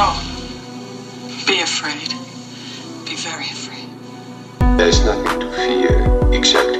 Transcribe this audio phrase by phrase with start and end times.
[0.00, 0.18] No.
[1.46, 2.08] Be afraid.
[3.04, 3.86] Be very afraid.
[4.78, 6.79] There is nothing to fear except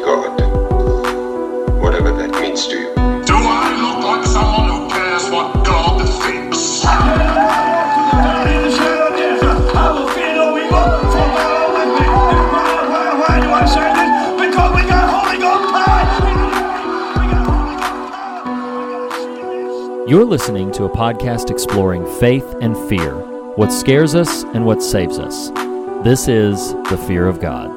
[20.11, 23.14] You're listening to a podcast exploring faith and fear,
[23.55, 25.51] what scares us and what saves us.
[26.03, 27.71] This is The Fear of God.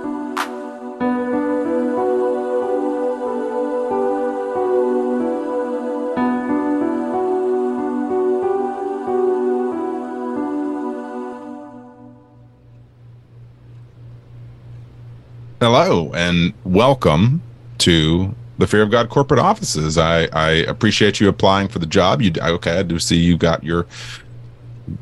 [15.62, 17.44] Hello and welcome
[17.77, 19.98] to the Fear of God corporate offices.
[19.98, 22.21] I, I appreciate you applying for the job.
[22.21, 22.79] You okay?
[22.79, 23.85] I do see you got your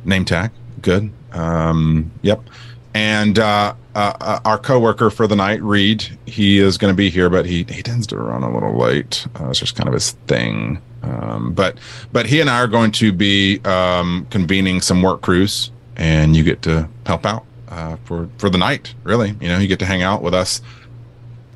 [0.06, 0.52] name tag.
[0.82, 1.12] Good.
[1.34, 2.42] Um, yep.
[2.94, 7.10] And uh, uh, uh, our coworker for the night, Reed, he is going to be
[7.10, 9.26] here, but he he tends to run a little late.
[9.40, 10.82] Uh, it's just kind of his thing.
[11.04, 11.78] Um, but
[12.12, 16.44] but he and I are going to be um, convening some work crews, and you
[16.44, 18.94] get to help out uh, for for the night.
[19.04, 20.62] Really, you know, you get to hang out with us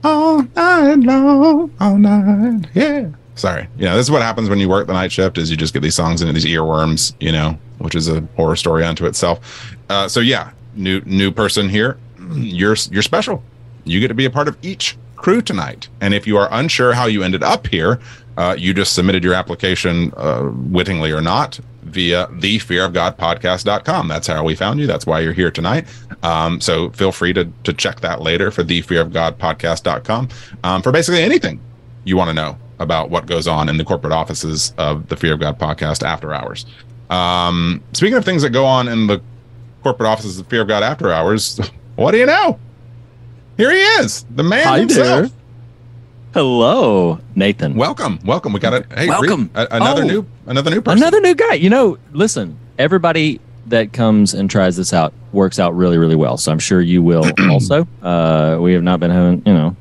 [0.06, 2.68] all night long, all night.
[2.74, 3.10] Yeah.
[3.36, 3.68] Sorry.
[3.78, 5.82] Yeah, this is what happens when you work the night shift: is you just get
[5.82, 9.76] these songs into these earworms, you know, which is a horror story unto itself.
[9.90, 11.98] Uh, so yeah, new new person here.
[12.32, 13.44] You're you're special.
[13.84, 15.90] You get to be a part of each crew tonight.
[16.02, 18.00] And if you are unsure how you ended up here,
[18.38, 21.60] uh, you just submitted your application, uh, wittingly or not,
[21.96, 24.08] via the fearofgodpodcast.com.
[24.10, 24.86] That's how we found you.
[24.86, 25.88] That's why you're here tonight.
[26.24, 30.30] Um, so feel free to, to check that later for the fearofgodpodcast.com
[30.64, 31.60] um, for basically anything
[32.04, 35.34] you want to know about what goes on in the corporate offices of the Fear
[35.36, 36.66] of God podcast after hours.
[37.10, 39.22] Um, speaking of things that go on in the
[39.82, 41.58] corporate offices of Fear of God after hours,
[41.96, 42.60] what do you know?
[43.56, 45.32] Here he is, the man Hi himself.
[45.32, 45.40] there.
[46.36, 47.76] Hello, Nathan.
[47.76, 48.52] Welcome, welcome.
[48.52, 48.86] We got it.
[48.94, 49.44] Hey, Welcome.
[49.44, 50.06] Reed, a- another Oh.
[50.08, 50.98] new, another new person.
[51.02, 51.54] Another new guy.
[51.54, 56.36] You know, listen, everybody that comes and tries this out works out really, really well.
[56.36, 57.88] So I'm sure you will also.
[58.04, 59.78] Uh, we have not been having, you know,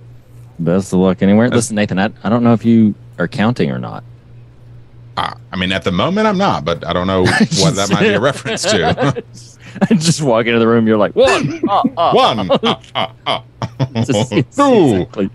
[0.60, 1.48] best of luck anywhere.
[1.48, 4.04] Listen, Nathan, I, I don't know if you are counting or not.
[5.16, 7.22] Uh, I mean, at the moment, I'm not, but I don't know
[7.59, 9.25] what that might be a reference to.
[9.91, 13.43] just walk into the room, you're like, one, One, ah, ah, ah.
[14.05, 15.31] Just- two, exactly.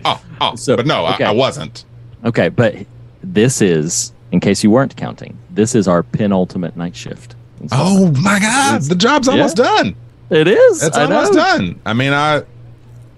[0.56, 1.24] So, but no, okay.
[1.24, 1.84] I, I wasn't.
[2.24, 2.74] Okay, but
[3.22, 7.34] this is, in case you weren't counting, this is our penultimate night shift.
[7.72, 9.94] Oh my God, the job's almost done.
[10.30, 10.82] it is.
[10.82, 11.38] It's I almost know.
[11.40, 11.80] done.
[11.84, 12.42] I mean, I,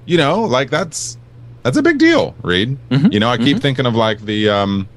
[0.06, 1.16] you know, like that's
[1.62, 2.76] that's a big deal, Reed.
[2.90, 4.88] Mhm, You know, I keep thinking of like the um,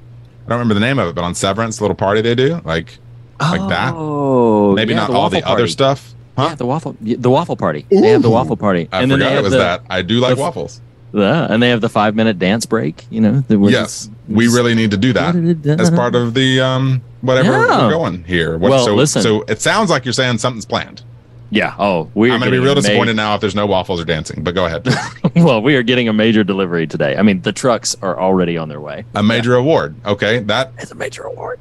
[0.46, 2.60] I don't remember the name of it, but on Severance, the little party they do,
[2.64, 2.98] like
[3.40, 3.92] like that.
[3.94, 6.12] Oh, maybe yeah, not all the other stuff.
[6.36, 6.46] Huh?
[6.50, 7.86] Yeah, the waffle, the waffle party.
[7.88, 9.82] They have the waffle party, I and then they forgot have it was the, that.
[9.88, 10.80] I do like the- waffles.
[11.12, 13.06] Yeah, and they have the five minute dance break.
[13.10, 15.34] You know, the, Yes, we really need to do that
[15.80, 17.86] as part of the um whatever Yeah.
[17.86, 18.58] we're going here.
[18.58, 19.22] What, Well, so, listen.
[19.22, 21.02] so it sounds like you're saying something's planned.
[21.48, 21.74] Yeah.
[21.78, 22.30] Oh, we.
[22.30, 24.42] I'm going to be real disappointed now if there's no waffles or dancing.
[24.42, 24.86] But go ahead.
[25.36, 27.16] well, we are getting a major delivery today.
[27.16, 29.04] I mean, the trucks are already on their way.
[29.14, 29.94] a major award.
[30.04, 31.60] Okay, that It's a major award.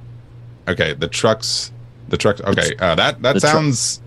[0.67, 0.95] okay.
[0.95, 1.71] The trucks,
[2.09, 2.41] the trucks.
[2.41, 4.01] Okay, uh, that that the tru- sounds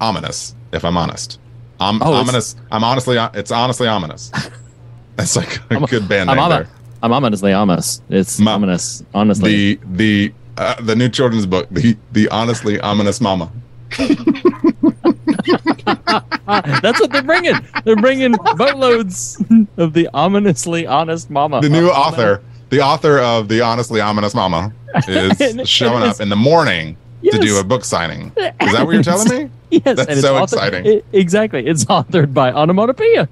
[0.00, 0.54] ominous.
[0.72, 1.38] If I'm honest,
[1.80, 2.56] um, Oh, ominous.
[2.70, 4.30] I'm honestly, it's honestly ominous.
[5.16, 6.66] That's like a I'm- good band I'm, name.
[7.02, 8.00] I'm ominously ominous.
[8.10, 9.02] It's Ma- ominous.
[9.14, 13.50] Honestly, The the uh, the new children's book, the the honestly ominous mama.
[16.82, 17.54] that's what they're bringing.
[17.84, 19.42] They're bringing boatloads
[19.76, 21.60] of the ominously honest mama.
[21.60, 24.72] the new Oh, author, the author of the honestly ominous mama,
[25.08, 27.34] is showing up in the morning Yes.
[27.34, 28.28] to do a book signing.
[28.36, 29.50] Is that what you're telling me?
[29.78, 30.86] Yes, That's and it's so author- exciting.
[30.86, 31.66] it- exactly.
[31.66, 33.28] It's authored by Onomatopoeia.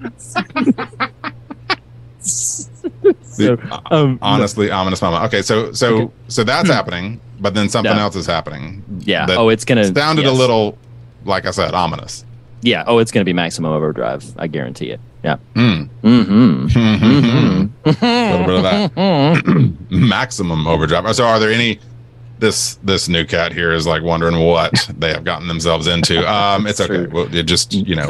[2.20, 5.24] so, uh, um, honestly ominous mama.
[5.26, 6.04] Okay, so so Okay.
[6.04, 6.10] Hmm.
[6.28, 8.02] so that's happening, but then something Yeah.
[8.02, 8.82] else is happening.
[9.00, 9.26] yeah.
[9.30, 10.76] Oh, it's gonna sounded a little,
[11.24, 12.24] like I said, ominous.
[12.62, 12.84] Yeah.
[12.86, 14.24] Oh, it's gonna be maximum overdrive.
[14.38, 15.00] I guarantee it.
[15.24, 15.36] Yeah.
[15.54, 15.82] Hmm.
[16.02, 17.66] Mm-hmm.
[17.84, 18.62] a little bit of
[18.94, 19.74] that.
[19.90, 21.14] Maximum overdrive.
[21.14, 21.78] So, are there any?
[22.40, 26.26] This this new cat here is like wondering what they have gotten themselves into.
[26.30, 27.04] Um, it's okay.
[27.04, 27.10] True.
[27.12, 28.08] Well, it just you know,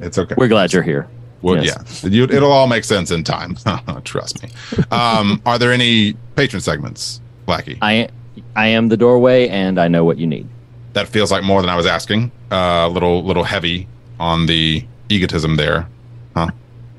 [0.00, 0.34] it's okay.
[0.36, 1.06] We're glad you're here.
[1.42, 2.02] Well, Yes.
[2.02, 3.56] yeah, you, it'll all make sense in time.
[4.04, 4.48] Trust me.
[4.90, 7.78] Um, are there any patron segments, Blackie?
[7.80, 8.08] I
[8.56, 10.48] I am the doorway, and I know what you need.
[10.94, 12.32] That feels like more than I was asking.
[12.50, 13.86] A uh, little little heavy
[14.18, 15.86] on the egotism there.
[16.34, 16.50] Huh?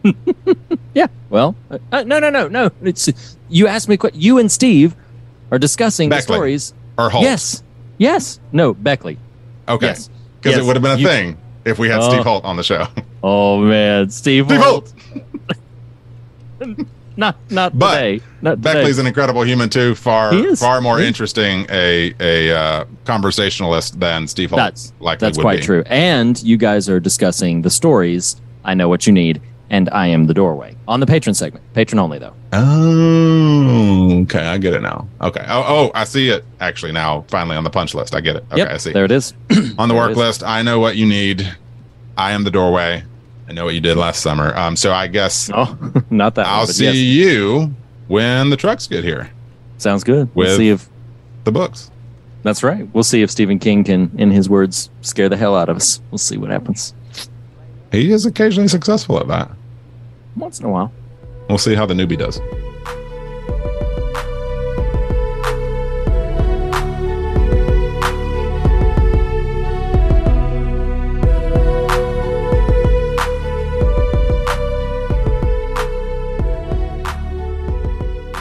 [0.94, 1.08] yeah.
[1.30, 2.70] Well, uh, uh, no, no, no, no.
[2.84, 3.10] It's
[3.50, 3.98] you asked me.
[3.98, 4.96] que- You and Steve
[5.52, 6.74] are discussing the stories.
[6.98, 7.24] Or Holt.
[7.24, 7.64] Yes.
[7.98, 8.40] Yes.
[8.52, 9.18] No, Beckley.
[9.68, 9.88] Okay.
[9.88, 10.10] Yes.
[10.40, 10.64] Because Yes.
[10.64, 12.10] it would have been a You- thing if we had Oh.
[12.10, 12.88] Steve Holt on the show.
[13.22, 14.94] Oh man, Steve, Steve Holt.
[16.62, 16.78] Holt.
[17.18, 18.22] Not not But today.
[18.42, 18.74] Not today.
[18.76, 19.94] Beckley's an incredible human too.
[19.94, 25.38] Far far more He interesting a a uh, conversationalist than Steve Holt That's- likely That's
[25.38, 25.66] quite be.
[25.66, 25.84] true.
[25.88, 28.38] And you guys are discussing the stories.
[28.64, 31.64] I know what you need, and I am the doorway on the patron segment.
[31.74, 32.34] Patron only though.
[32.54, 35.08] Oh, okay, I get it now.
[35.22, 35.44] Okay.
[35.48, 37.24] Oh, oh, I see it actually now.
[37.28, 38.44] Finally on the punch list, I get it.
[38.52, 38.92] Okay, yep, I see.
[38.92, 39.34] there it is.
[39.78, 41.56] on the work list, I know what you need.
[42.18, 43.04] I am the doorway.
[43.48, 44.56] I know what you did last summer.
[44.56, 45.78] Um, so I guess Oh,
[46.10, 46.46] not that.
[46.48, 46.96] I'll one, see yes.
[46.96, 47.74] you
[48.08, 49.30] when the trucks get here.
[49.78, 50.30] Sounds good.
[50.36, 50.90] We'll see if
[51.46, 51.90] The books.
[52.44, 52.88] that's right.
[52.94, 56.02] We'll see if Stephen King can, in his words, scare the hell out of us.
[56.12, 56.94] We'll see what happens.
[57.92, 59.50] He is occasionally successful at that.
[60.36, 60.92] Once in a while.
[61.48, 62.40] We'll see how the newbie does.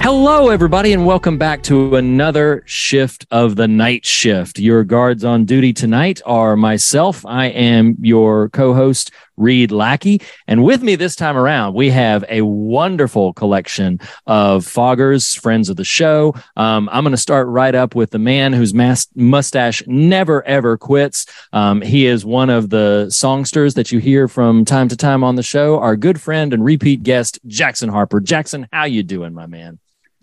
[0.00, 4.58] Hello, everybody, and welcome back to another shift of the night shift.
[4.58, 7.26] Your guards on duty tonight are myself.
[7.26, 10.20] I am your co host, Reed Lackey.
[10.46, 15.76] And with me this time around, we have a wonderful collection of foggers, friends of
[15.76, 16.34] the show.
[16.56, 20.76] Um, I'm going to start right up with the man whose mas- mustache never, ever
[20.76, 21.26] quits.
[21.52, 25.36] Um, he is one of the songsters that you hear from time to time on
[25.36, 25.78] the show.
[25.78, 28.20] Our good friend and repeat guest, Jackson Harper.
[28.20, 29.78] Jackson, how you doing, my man?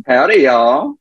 [0.06, 0.96] Howdy, y'all.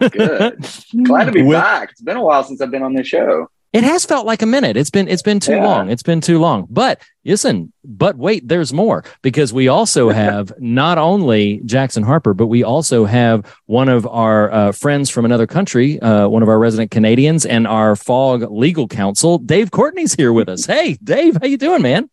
[0.00, 0.64] Good.
[1.04, 1.90] Glad to be With- back.
[1.92, 3.48] It's been a while since I've been on this show.
[3.74, 4.76] It has felt like a minute.
[4.76, 5.64] It's been it's been too Yeah.
[5.64, 5.90] long.
[5.90, 6.68] It's been too long.
[6.70, 12.46] But listen, but wait, there's more because we also have not only Jackson Harper, but
[12.46, 16.58] we also have one of our uh, friends from another country, uh, one of our
[16.60, 20.66] resident Canadians, and our Fog legal counsel, Dave Courtney's here with us.
[20.66, 22.08] Hey, Dave, how you doing, man?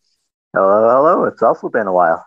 [0.56, 1.26] Hello, hello.
[1.26, 2.26] It's also been a while.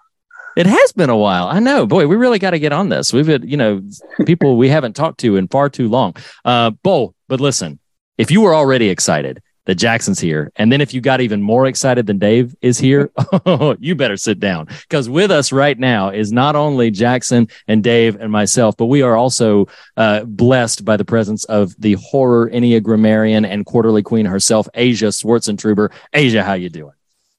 [0.57, 1.49] It has been a while.
[1.49, 1.85] I know.
[1.87, 3.13] Boy, we really got to get on this.
[3.13, 3.83] We've had, you know,
[4.25, 6.15] people we haven't talked to in far too long.
[6.45, 7.81] Uh, Bo, but listen,
[8.19, 11.67] if you were already excited that Jackson's here, and then if you got even more
[11.67, 13.11] excited than Dave is here,
[13.79, 14.67] you better sit down.
[14.83, 19.01] Because with us right now is not only Jackson and Dave and myself, but we
[19.01, 19.67] are also
[19.97, 25.91] uh, blessed by the presence of the horror Enneagrammarian and quarterly queen herself, Asia Swartzentruber.
[26.13, 26.93] Asia, how you doing?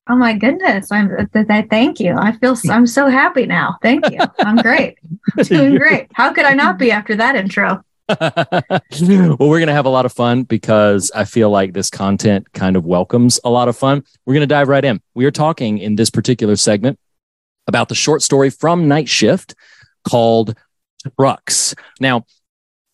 [0.07, 0.91] Oh my goodness!
[0.91, 2.15] I'm th- th- thank you.
[2.15, 3.77] I feel I'm so happy now.
[3.81, 4.19] Thank you.
[4.37, 4.99] I'm great.
[5.37, 6.09] I'm Doing great.
[6.13, 7.83] How could I not be after that intro?
[8.19, 8.79] well,
[9.39, 12.75] we're going to have a lot of fun because I feel like this content kind
[12.75, 14.03] of welcomes a lot of fun.
[14.25, 15.01] We're going to dive right in.
[15.15, 16.99] We are talking in this particular segment
[17.67, 19.55] about the short story from Night Shift
[20.07, 20.55] called
[21.19, 21.73] Trucks.
[21.99, 22.25] Now,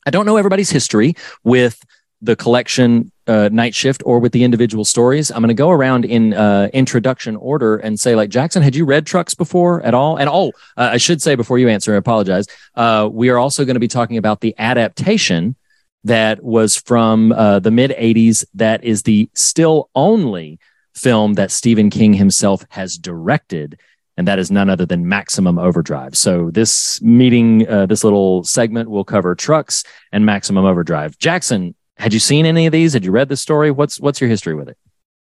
[0.06, 1.84] I don't know everybody's history with
[2.22, 5.32] the collection uh, Night Shift or with the individual stories.
[5.32, 8.86] I'm going to go around in uh, introduction order and say, like, Jackson, had you
[8.86, 10.18] read Trucks before at all?
[10.18, 12.46] And oh, uh, I should say before you answer, I apologize.
[12.76, 15.56] Uh, we are also going to be talking about the adaptation
[16.04, 20.60] that was from uh, the mid 80s, that is the still only
[20.96, 23.80] film that Stephen King himself has directed.
[24.18, 26.18] And that is none other than Maximum Overdrive.
[26.18, 31.18] So, this meeting, uh, this little segment will cover trucks and Maximum Overdrive.
[31.18, 32.94] Jackson, had you seen any of these?
[32.94, 33.72] Had you read this story?
[33.72, 34.78] What's what's your history with it?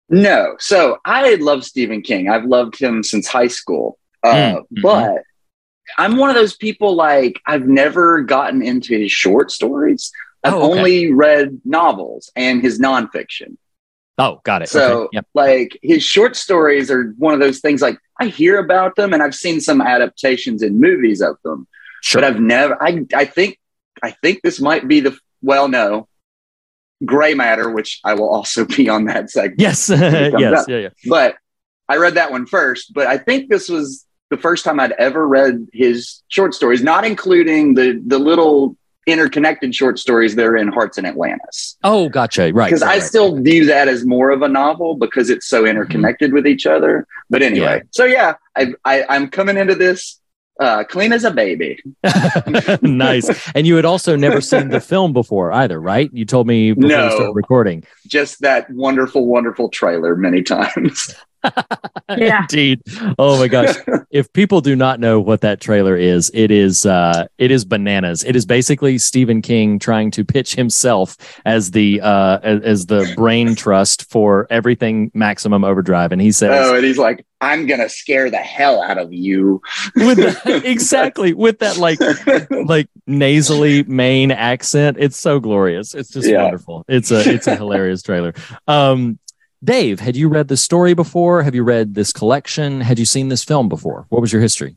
[0.08, 0.56] No.
[0.58, 2.28] So I love Stephen King.
[2.28, 3.98] I've loved him since high school.
[4.22, 4.82] Uh, Mm, mhm.
[4.82, 5.22] But
[5.98, 10.10] I'm one of those people like I've never gotten into his short stories.
[10.44, 10.78] I've Oh, okay.
[10.78, 13.56] only read novels and his nonfiction.
[14.18, 14.68] Oh, got it.
[14.68, 15.08] So, okay.
[15.14, 15.26] Yep.
[15.34, 19.22] like, his short stories are one of those things like I hear about them and
[19.22, 21.66] I've seen some adaptations in movies of them,
[22.02, 22.22] Sure.
[22.22, 23.58] but I've never, I, I think,
[24.02, 26.08] I think this might be the, well, no,
[27.04, 29.60] Gray Matter, which I will also be on that segment.
[29.60, 29.88] yes.
[29.90, 30.34] yes.
[30.34, 30.68] up.
[30.68, 30.76] Yeah.
[30.76, 30.88] Yeah.
[31.08, 31.36] But
[31.88, 35.26] I read that one first, but I think this was the first time I'd ever
[35.26, 38.76] read his short stories, not including the, the little
[39.06, 42.52] interconnected short stories that are in Hearts in Atlantis Oh, gotcha.
[42.52, 42.66] Right.
[42.66, 43.02] because right, I right.
[43.02, 45.70] still view that as more of a novel because it's so mm-hmm.
[45.70, 47.06] interconnected with each other.
[47.30, 47.88] But anyway, Yeah.
[47.92, 50.20] so yeah, I, I I'm coming into this
[50.60, 51.78] uh, clean as a baby.
[52.82, 53.50] nice.
[53.54, 56.10] And you had also never seen the film before either, right?
[56.12, 57.04] You told me before No.
[57.06, 57.84] we started recording.
[58.06, 61.14] Just that wonderful, wonderful trailer many times.
[62.16, 62.42] Yeah.
[62.42, 62.82] Indeed.
[63.18, 63.74] Oh my gosh.
[64.12, 68.22] if people do not know what that trailer is, it is uh it is bananas.
[68.22, 73.56] It is basically Stephen King trying to pitch himself as the uh as, the brain
[73.56, 76.12] trust for everything maximum overdrive.
[76.12, 79.60] And he says oh, and he's like, "I'm gonna scare the hell out of you."
[79.96, 81.98] with exactly with that like
[82.68, 84.96] like nasally Maine accent.
[85.00, 85.92] It's so glorious.
[85.92, 86.44] It's just Yeah.
[86.44, 86.84] wonderful.
[86.86, 88.32] It's a it's a hilarious trailer.
[88.68, 89.18] Um
[89.64, 91.42] Dave, had you read the story before?
[91.42, 92.80] Have you read this collection?
[92.82, 94.06] Had you seen this film before?
[94.10, 94.76] What was your history?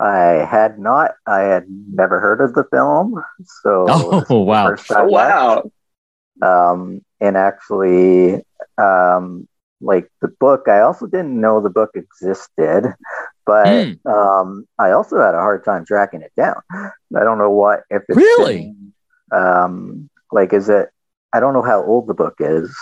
[0.00, 1.12] I had not.
[1.26, 3.22] I had never heard of the film,
[3.62, 3.86] so
[4.28, 4.74] Oh wow!
[4.90, 5.62] Oh, wow.
[6.42, 8.42] um, and actually
[8.76, 9.48] um,
[9.80, 12.84] like the book i also didn't know the book existed
[13.44, 14.08] but Hmm.
[14.08, 18.02] um, i also had a hard time tracking it down i don't know what if
[18.08, 18.72] it's Really?
[19.30, 20.88] been, um, like is it
[21.34, 22.74] i don't know how old the book is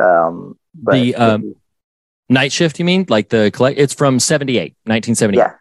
[0.00, 1.54] um, but The, um,
[2.28, 3.06] Night Shift, you mean?
[3.08, 3.78] Like the collect?
[3.78, 5.38] It's from 78, 1978.
[5.38, 5.52] yeah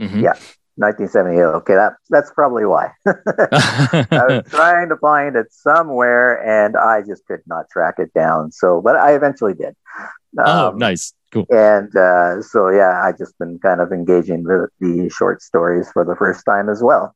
[0.00, 0.22] Mhm.
[0.22, 0.34] Yeah.
[0.76, 7.02] 1978 okay that that's probably why i was trying to find it somewhere and i
[7.02, 9.76] just could not track it down so but i eventually did
[10.38, 11.12] oh, Um, nice.
[11.30, 11.44] Cool.
[11.50, 16.04] and uh, so yeah i just been kind of engaging the, the short stories for
[16.06, 17.14] the first time as well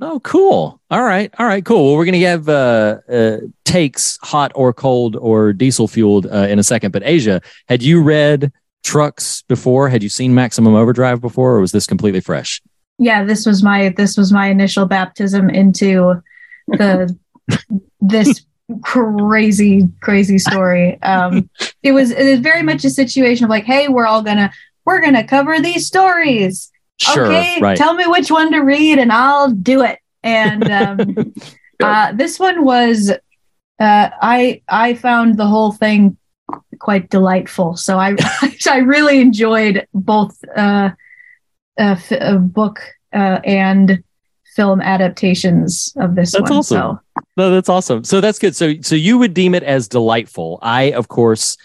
[0.00, 0.80] Oh, cool.
[0.90, 1.32] All right.
[1.38, 1.64] All right.
[1.64, 1.84] Cool.
[1.84, 6.46] Well, we're going to have uh, uh, takes, hot or cold or diesel fueled, uh,
[6.48, 6.92] in a second.
[6.92, 9.88] But Asia, had you read Trucks before?
[9.88, 12.62] Had you seen Maximum Overdrive before, or was this completely fresh?
[12.98, 16.22] Yeah, this was my this was my initial baptism into
[16.68, 17.16] the
[18.00, 18.44] this
[18.82, 21.00] crazy crazy story.
[21.02, 21.48] Um,
[21.82, 24.52] it was it was very much a situation of like, hey, we're all gonna
[24.84, 26.71] we're gonna cover these stories.
[27.02, 27.26] Sure.
[27.26, 27.76] okay, right.
[27.76, 29.98] tell me which one to read and I'll do it.
[30.22, 31.34] And um,
[31.82, 33.16] uh, this one was, uh,
[33.80, 36.16] I I found the whole thing
[36.78, 37.76] quite delightful.
[37.76, 38.16] So I
[38.70, 40.90] I really enjoyed both uh,
[41.78, 42.80] f- book
[43.12, 44.02] uh, and
[44.54, 46.58] film adaptations of this That's one.
[46.58, 47.00] awesome.
[47.16, 48.04] So No, that's awesome.
[48.04, 48.54] So that's good.
[48.54, 50.58] So so you would deem it as delightful.
[50.62, 51.56] I, of course,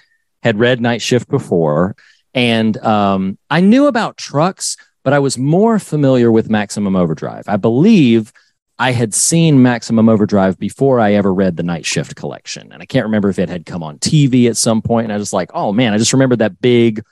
[0.43, 1.95] had read Night Shift before,
[2.33, 7.45] and um, I knew about trucks, but I was more familiar with Maximum Overdrive.
[7.47, 8.31] I believe
[8.79, 12.85] I had seen Maximum Overdrive before I ever read the Night Shift collection, and I
[12.85, 15.05] can't remember if it had come on TV at some point.
[15.05, 17.03] And I was like, oh man, I just remembered that big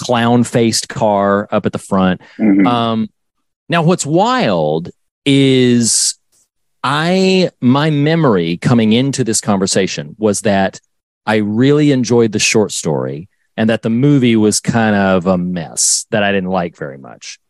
[0.00, 2.20] clown faced car up at the front.
[2.38, 2.66] Mhm.
[2.66, 3.08] Um,
[3.68, 4.90] now, what's wild
[5.24, 6.14] is
[6.84, 10.80] I my memory coming into this conversation was that
[11.26, 16.06] I really enjoyed the short story and that the movie was kind of a mess
[16.12, 17.40] that I didn't like very much.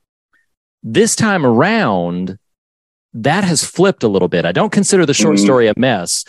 [0.82, 2.38] This time around,
[3.12, 4.46] that has flipped a little bit.
[4.46, 5.40] I don't consider the short Mhm.
[5.44, 6.24] story a mess,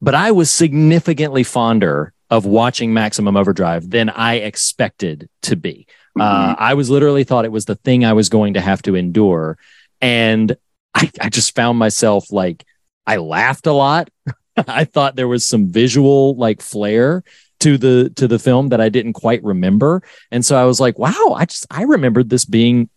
[0.00, 5.86] but I was significantly fonder of watching Maximum Overdrive than I expected to be.
[6.18, 8.94] Uh, I was literally thought it was the thing I was going to have to
[8.94, 9.58] endure.
[10.00, 10.56] And
[10.94, 12.64] I, I just found myself like,
[13.06, 14.08] I laughed a lot.
[14.56, 17.24] I thought there was some visual like flair
[17.62, 20.02] to the to the film that I didn't quite remember.
[20.32, 22.90] And so I was like, wow, I just I remembered this being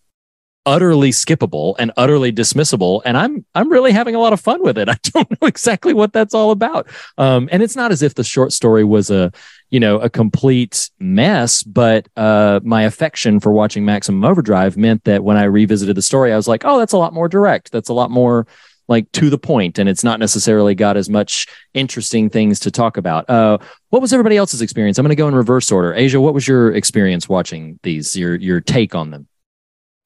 [0.66, 3.00] utterly skippable and utterly dismissible.
[3.04, 4.88] And i'm i'm really having a lot of fun with it.
[4.94, 6.88] I don't know exactly what that's all about.
[7.16, 9.30] Um, and it's not as if the short story was a
[9.70, 15.24] you know a complete mess but uh, my affection for watching maximum overdrive meant that
[15.24, 17.70] when i revisited the story i was like oh that's a lot more direct.
[17.70, 18.46] That's a lot more
[18.88, 22.96] like to the point and it's not necessarily got as much interesting things to talk
[22.96, 23.58] about uh,
[23.90, 26.46] what was everybody else's experience i'm going to go in reverse order asia what was
[26.46, 29.26] your experience watching these your your take on them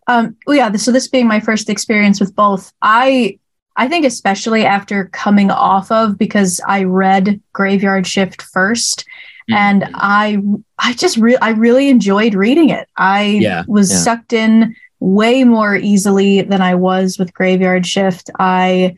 [0.06, 0.72] Um, well, yeah.
[0.72, 3.38] So this being my first experience with both, I
[3.76, 9.04] I think especially after coming off of because I read Graveyard Shift 1st
[9.52, 10.38] and I
[10.78, 12.88] I just re- I really enjoyed reading it.
[12.96, 13.98] I Yeah, was yeah.
[13.98, 18.30] sucked in way more easily than I was with Graveyard Shift.
[18.38, 18.94] I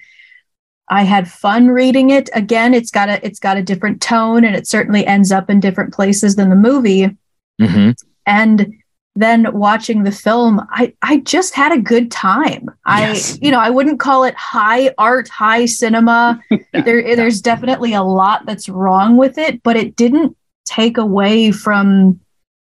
[0.88, 2.28] I had fun reading it.
[2.34, 5.60] Again, it's got a it's got a different tone and it certainly ends up in
[5.60, 7.16] different places than the movie
[7.60, 7.90] mm-hmm.
[8.26, 8.74] and
[9.14, 13.34] then watching the film i i just had a good time Yes.
[13.34, 16.40] i you know i wouldn't call it high art high cinema
[16.72, 22.20] there there's definitely a lot that's wrong with it but it didn't take away from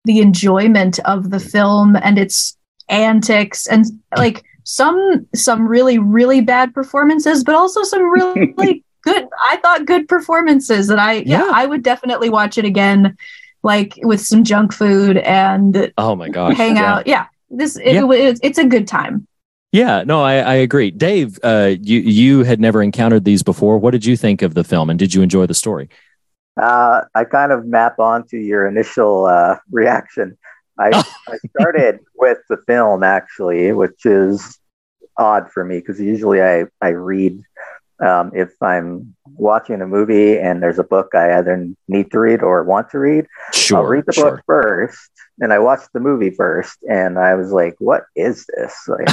[0.06, 2.58] the enjoyment of the film and its
[2.89, 3.85] antics and
[4.17, 8.53] like some some really really bad performances but also some really
[9.03, 11.51] good i thought good performances and i yeah Yeah.
[11.53, 13.17] i would definitely watch it again
[13.63, 16.95] like with some junk food and oh my gosh hang yeah.
[16.95, 17.07] out.
[17.07, 18.11] Yeah, this it, Yeah.
[18.11, 19.25] it's it's a good time.
[19.71, 20.91] Yeah, no, I, I agree.
[20.91, 23.77] Dave, uh, you you had never encountered these before.
[23.79, 25.89] What did you think of the film, and did you enjoy the story?
[26.61, 30.37] Uh, I kind of map onto your initial uh, reaction.
[30.80, 34.60] I, I started with the film actually, which is
[35.18, 37.42] odd for me because usually I, I read
[38.03, 42.42] um, if I'm watching a movie and there's a book I either need to read
[42.42, 43.27] or want to read.
[43.53, 44.32] Sure, I'll read the sure.
[44.32, 48.75] book first, and I watched the movie first, and I was like, "What is this?"
[48.88, 49.08] Like,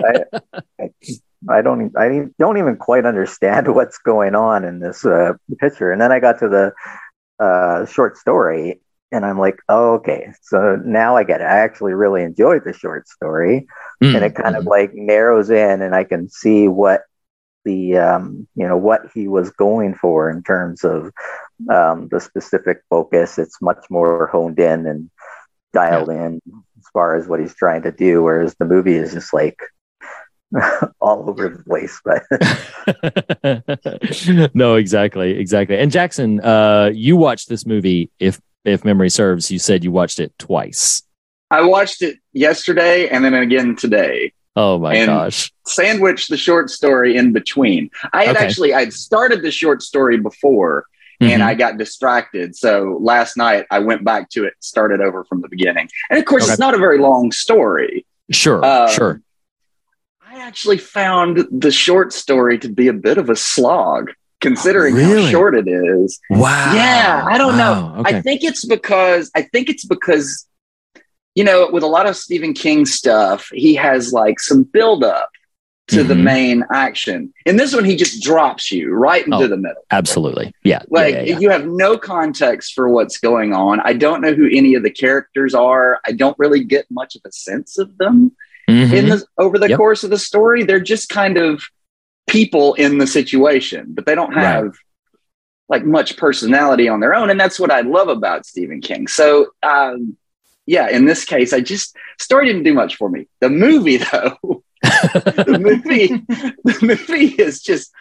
[0.00, 0.24] I,
[0.80, 0.90] I,
[1.48, 5.92] I don't, I don't even quite understand what's going on in this uh, picture.
[5.92, 8.80] And then I got to the uh, short story,
[9.12, 10.32] and I'm like, oh, okay.
[10.42, 11.44] So now I get it.
[11.44, 13.66] I actually really enjoyed the short story,
[14.02, 17.02] Mm, and it kind of like narrows in, and I can see what
[17.64, 21.10] the um, you know what he was going for in terms of
[21.70, 23.38] um, the specific focus.
[23.38, 25.10] It's much more honed in and
[25.72, 26.42] dialed in
[26.78, 29.58] as far as what he's trying to do, whereas the movie is just like
[31.00, 31.98] all over the place.
[32.04, 32.22] But
[34.54, 35.78] no, exactly, exactly.
[35.78, 38.10] And Jackson, uh, you watched this movie.
[38.18, 41.02] If if memory serves, you said you watched it twice.
[41.50, 44.32] I watched it yesterday and then again today.
[44.56, 45.52] Oh my And- gosh!
[45.66, 47.90] Sandwiched the short story in between.
[48.12, 48.44] I had Okay.
[48.44, 50.86] actually I'd started the short story before
[51.20, 51.46] and Mhm.
[51.46, 52.56] I got distracted.
[52.56, 55.88] So last night I went back to it, started over from the beginning.
[56.10, 56.52] And of course, Okay.
[56.52, 58.04] it's not a very long story.
[58.32, 59.20] sure, um, sure.
[60.28, 65.24] I actually found the short story to be a bit of a slog, considering Really?
[65.24, 66.18] how short it is.
[66.30, 66.72] Wow.
[66.74, 68.00] Yeah, I don't Wow, know.
[68.00, 68.16] Okay.
[68.16, 70.46] I think it's because I think it's because
[71.34, 75.28] you know, with a lot of Stephen King stuff, he has like some build up
[75.88, 76.22] to the Mhm.
[76.22, 77.30] main action.
[77.44, 79.82] In this one, he just drops you right into Oh, the middle.
[79.90, 80.52] Absolutely.
[80.64, 80.80] Yeah.
[80.88, 83.80] Like yeah, yeah, you have no context for what's going on.
[83.80, 86.00] I don't know who any of the characters are.
[86.06, 88.32] I don't really get much of a sense of them
[88.66, 88.92] yeah.
[88.94, 89.76] in the over the Yep.
[89.76, 90.64] course of the story.
[90.64, 91.62] They're just kind of
[92.26, 94.44] people in the situation, but they don't Right.
[94.44, 94.74] have
[95.68, 97.28] like much personality on their own.
[97.30, 99.06] And that's what I love about Stephen King.
[99.08, 100.16] So um
[100.66, 103.26] yeah, in this case, I just story didn't do much for me.
[103.40, 106.08] The movie though, the movie,
[106.64, 107.92] the movie is just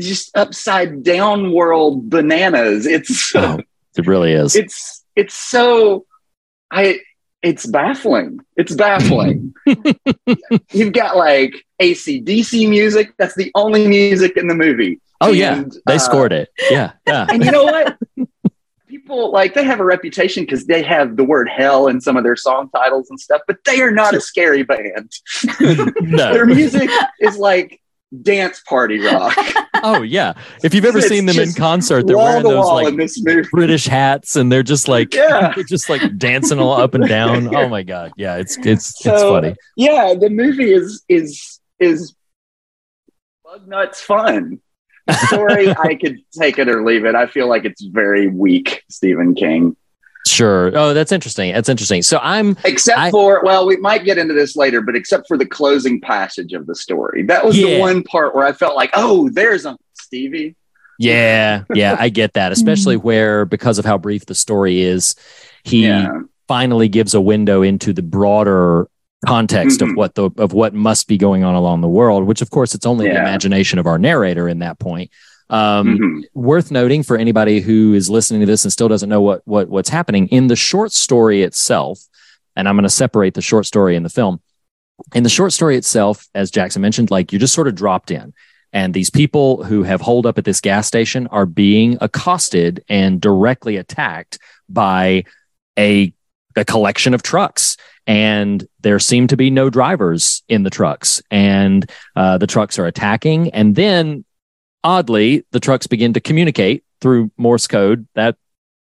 [0.00, 2.86] just upside down world bananas.
[2.86, 3.60] It's Oh,
[3.96, 4.56] it really is.
[4.62, 6.06] it's it's so
[6.70, 7.00] I
[7.42, 8.40] it's baffling.
[8.56, 9.54] It's baffling.
[10.72, 13.14] You've got like ACDC music.
[13.18, 15.00] That's the only music in the movie.
[15.20, 16.50] oh yeah, they uh, scored it.
[16.70, 16.92] Yeah.
[17.06, 17.26] Yeah.
[17.28, 17.98] And you know what?
[18.86, 22.22] People like they have a reputation because they have the word hell in some of
[22.24, 25.12] their song titles and stuff, but they are not a scary band.
[26.00, 27.81] Their music is like
[28.22, 29.36] dance party rock.
[29.84, 30.34] Oh yeah.
[30.62, 33.48] If you've ever It's seen them in concert, they're wearing those like in this movie.
[33.50, 35.50] British hats and they're just like Yeah.
[35.56, 37.52] they're just like dancing all up and down.
[37.52, 38.12] Oh my god.
[38.16, 39.56] Yeah, it's it's it's funny.
[39.76, 42.14] yeah, the movie is is is
[43.44, 44.60] bug nuts fun.
[45.08, 47.16] The story, I could take it or leave it.
[47.16, 49.76] I feel like it's very weak, Stephen King.
[50.26, 50.70] Sure.
[50.76, 51.52] Oh, that's interesting.
[51.52, 52.02] That's interesting.
[52.02, 55.36] So I'm Except I- for, well, we might get into this later, but except for
[55.36, 57.24] the closing passage of the story.
[57.24, 57.74] That was Yeah.
[57.74, 60.54] the one part where I felt like, oh, there's a Stevie.
[60.98, 62.52] yeah, yeah, I get that.
[62.56, 65.14] Especially where because of how brief the story is,
[65.64, 66.10] he Yeah.
[66.48, 68.86] finally gives a window into the broader
[69.26, 69.90] context Mhm.
[69.90, 72.74] of what the of what must be going on along the world, which of course
[72.74, 75.10] it's only the imagination of our narrator in that point.
[75.50, 76.22] Um, Mhm.
[76.34, 79.68] worth noting for anybody who is listening to this and still doesn't know what what
[79.68, 81.98] what's happening in the short story itself
[82.56, 84.40] and i'm going to separate the short story and the film
[85.14, 88.32] in the short story itself as jackson mentioned like you're just sort of dropped in
[88.72, 93.20] and these people who have holed up at this gas station are being accosted and
[93.20, 94.38] directly attacked
[94.70, 95.22] by
[95.78, 96.12] a
[96.56, 97.76] a collection of trucks
[98.06, 102.86] and there seem to be no drivers in the trucks and uh, the trucks are
[102.86, 104.24] attacking and then
[104.84, 108.06] oddly the trucks begin to communicate through morse code.
[108.14, 108.36] That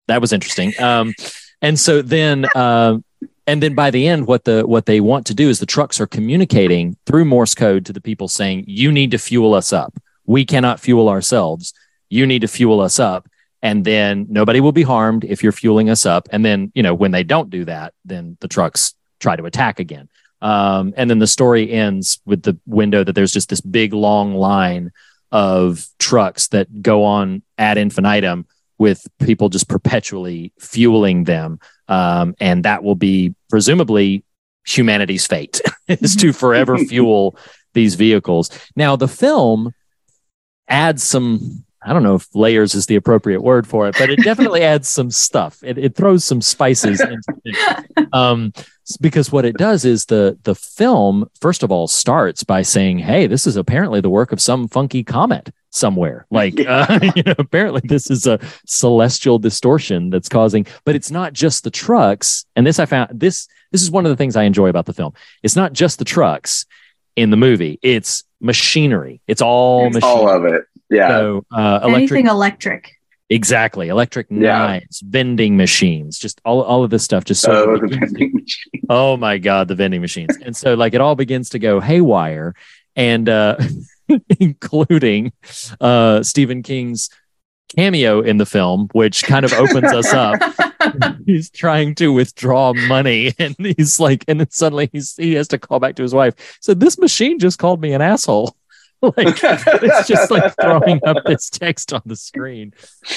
[0.09, 0.73] that was interesting.
[0.81, 1.15] Um,
[1.61, 2.99] and so then uh,
[3.47, 6.01] and then by the end what the what they want to do is the trucks
[6.01, 9.95] are communicating through morse code to the people saying you need to fuel us up.
[10.25, 11.73] We cannot fuel ourselves.
[12.09, 13.29] You need to fuel us up
[13.63, 16.29] and then nobody will be harmed if you're fueling us up.
[16.31, 19.81] And then you know when they don't do that then the trucks try to attack
[19.81, 20.09] again.
[20.43, 24.35] Um, and then the story ends with the window that there's just this big long
[24.35, 24.93] line
[25.33, 28.47] of trucks that go on ad infinitum
[28.79, 31.59] with people just perpetually fueling them
[31.89, 34.25] um, and that will be presumably
[34.67, 37.37] humanity's fate is to forever fuel
[37.75, 39.73] these vehicles now the film
[40.69, 44.25] adds some I don't know if layers is the appropriate word for it, but it
[44.25, 45.63] definitely adds some stuff.
[45.63, 48.09] It, it throws some spices into it.
[48.13, 48.53] Um,
[49.01, 53.27] because what it does is the the film first of all starts by saying, "Hey,
[53.27, 57.83] this is apparently the work of some funky comet somewhere." Like, uh, you know, apparently
[57.85, 60.67] this is a celestial distortion that's causing.
[60.85, 64.11] But it's not just the trucks, and this I found this this is one of
[64.11, 65.13] the things I enjoy about the film.
[65.43, 66.67] It's not just the trucks
[67.17, 69.21] in the movie; it's machinery.
[69.27, 70.19] It's all It's machinery.
[70.21, 70.63] all of it.
[70.91, 71.09] Yeah.
[71.09, 72.93] So, uh, electric, Anything electric.
[73.31, 74.59] Exactly, electric Yeah.
[74.59, 77.25] knives, vending machines, just all, all of this stuff.
[77.25, 78.47] Just sort oh, the to- vending
[78.89, 82.55] oh my god, the vending machines, and so like it all begins to go haywire,
[82.95, 83.57] and uh,
[84.41, 85.33] including
[85.81, 87.11] uh, Stephen King's
[87.75, 90.41] cameo in the film, which kind of opens us up.
[91.27, 95.59] he's trying to withdraw money, and he's like, and then suddenly he's he has to
[95.59, 96.59] call back to his wife.
[96.61, 98.57] So this machine just called me an asshole.
[99.17, 102.73] like it's just like throwing up this text on the screen.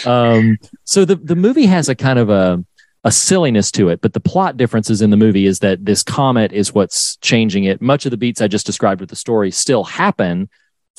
[0.06, 2.64] Um, so the the movie has a kind of a
[3.04, 6.52] a silliness to it, but the plot differences in the movie is that this comet
[6.52, 7.82] is what's changing it.
[7.82, 10.50] Much of the beats I just described with the story still happen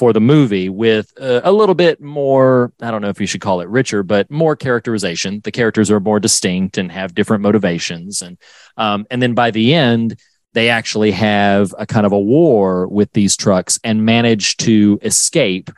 [0.00, 3.42] for the movie with uh, a little bit more, I don't know if you should
[3.42, 5.42] call it richer, but more characterization.
[5.44, 8.22] The characters are more distinct and have different motivations.
[8.22, 8.38] And,
[8.78, 10.18] um, and then by the end,
[10.52, 15.70] they actually have a kind of a war with these trucks and manage to escape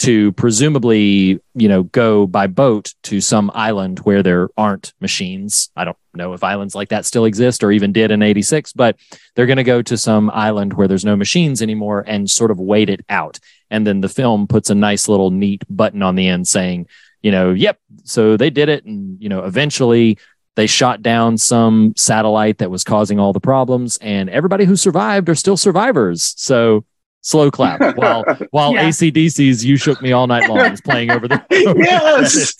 [0.00, 5.70] to presumably, you know, go by boat to some island where there aren't machines.
[5.76, 8.96] I don't know if islands like that still exist or even did in 86, but
[9.34, 12.58] they're going to go to some island where there's no machines anymore and sort of
[12.58, 13.38] wait it out.
[13.70, 16.88] And then the film puts a nice little neat button on the end saying,
[17.20, 18.86] you know, yep, so they did it.
[18.86, 20.16] And, you know, eventually
[20.60, 25.30] they shot down some satellite that was causing all the problems, and everybody who survived
[25.30, 26.34] are still survivors.
[26.36, 26.84] So
[27.22, 28.90] slow clap while while Yeah.
[28.90, 31.42] ACDC's "You Shook Me All Night Long" is playing over the.
[31.78, 32.54] Yes!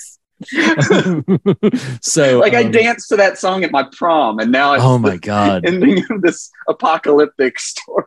[2.00, 4.96] so like I um, danced to that song at my prom, and now it's Oh
[4.96, 5.66] my the god!
[5.66, 8.04] ending of this apocalyptic story.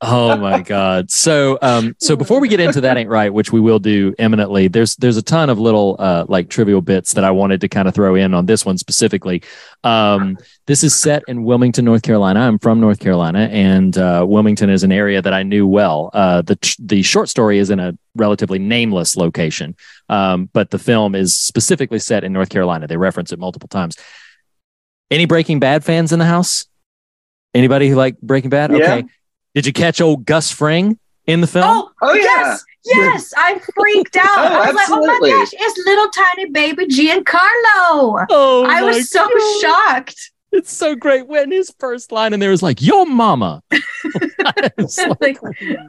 [0.00, 1.10] Oh my god!
[1.10, 4.68] So, um, so before we get into that ain't right, which we will do eminently,
[4.68, 7.88] there's there's a ton of little uh, like trivial bits that I wanted to kind
[7.88, 9.42] of throw in on this one specifically.
[9.82, 12.40] Um, this is set in Wilmington, North Carolina.
[12.40, 16.10] I'm from North Carolina, and uh, Wilmington is an area that I knew well.
[16.12, 19.76] Uh, the the short story is in a relatively nameless location,
[20.08, 22.86] um, but the film is specifically set in North Carolina.
[22.86, 23.96] They reference it multiple times.
[25.10, 26.66] Any Breaking Bad fans in the house?
[27.54, 28.72] Anybody who like Breaking Bad?
[28.72, 28.76] Yeah.
[28.76, 29.04] Okay.
[29.54, 31.64] Did you catch old Gus Fring in the film?
[31.66, 32.22] Oh, Oh, yeah.
[32.22, 33.32] yes, yes.
[33.36, 34.26] I freaked out.
[34.26, 38.26] Oh, I was like, oh my gosh, it's little tiny baby Giancarlo.
[38.30, 39.60] Oh I was so God.
[39.60, 40.30] shocked.
[40.52, 43.60] It's so great when his first line in there is like, "Your mama."
[44.38, 45.38] Like, Like,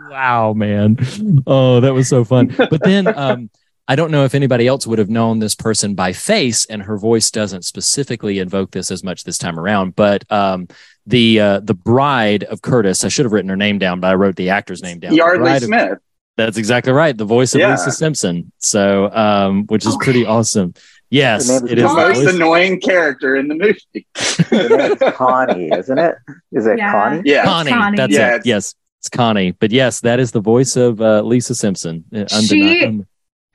[0.10, 0.98] wow, man.
[1.46, 2.48] Oh, that was so fun.
[2.58, 3.50] But then um,
[3.88, 6.98] I don't know if anybody else would have known this person by face, and her
[6.98, 9.96] voice doesn't specifically invoke this as much this time around.
[9.96, 10.68] But um,
[11.08, 14.16] the uh, the bride of Curtis, I should have written her name down, but I
[14.16, 15.12] wrote the actor's name down.
[15.12, 16.00] The Yeardley bride of- Smith.
[16.38, 17.16] that's exactly right.
[17.18, 17.72] The voice of Yeah.
[17.72, 18.52] Lisa Simpson.
[18.60, 20.74] So, um, which is pretty awesome.
[21.12, 21.82] Yes, Her name is it The is.
[21.84, 24.08] Yes, the most voice- annoying character in the movie.
[25.06, 26.16] Her Connie, isn't it?
[26.52, 26.92] Is it Yeah.
[26.92, 27.22] Connie?
[27.26, 27.44] yeah.
[27.46, 27.72] Connie.
[27.72, 27.98] Connie.
[27.98, 28.30] That's Yeah, it.
[28.30, 29.52] it's- Yes, it's Connie.
[29.52, 32.04] But yes, that is the voice of uh, Lisa Simpson.
[32.14, 33.06] Uh, She- undeni-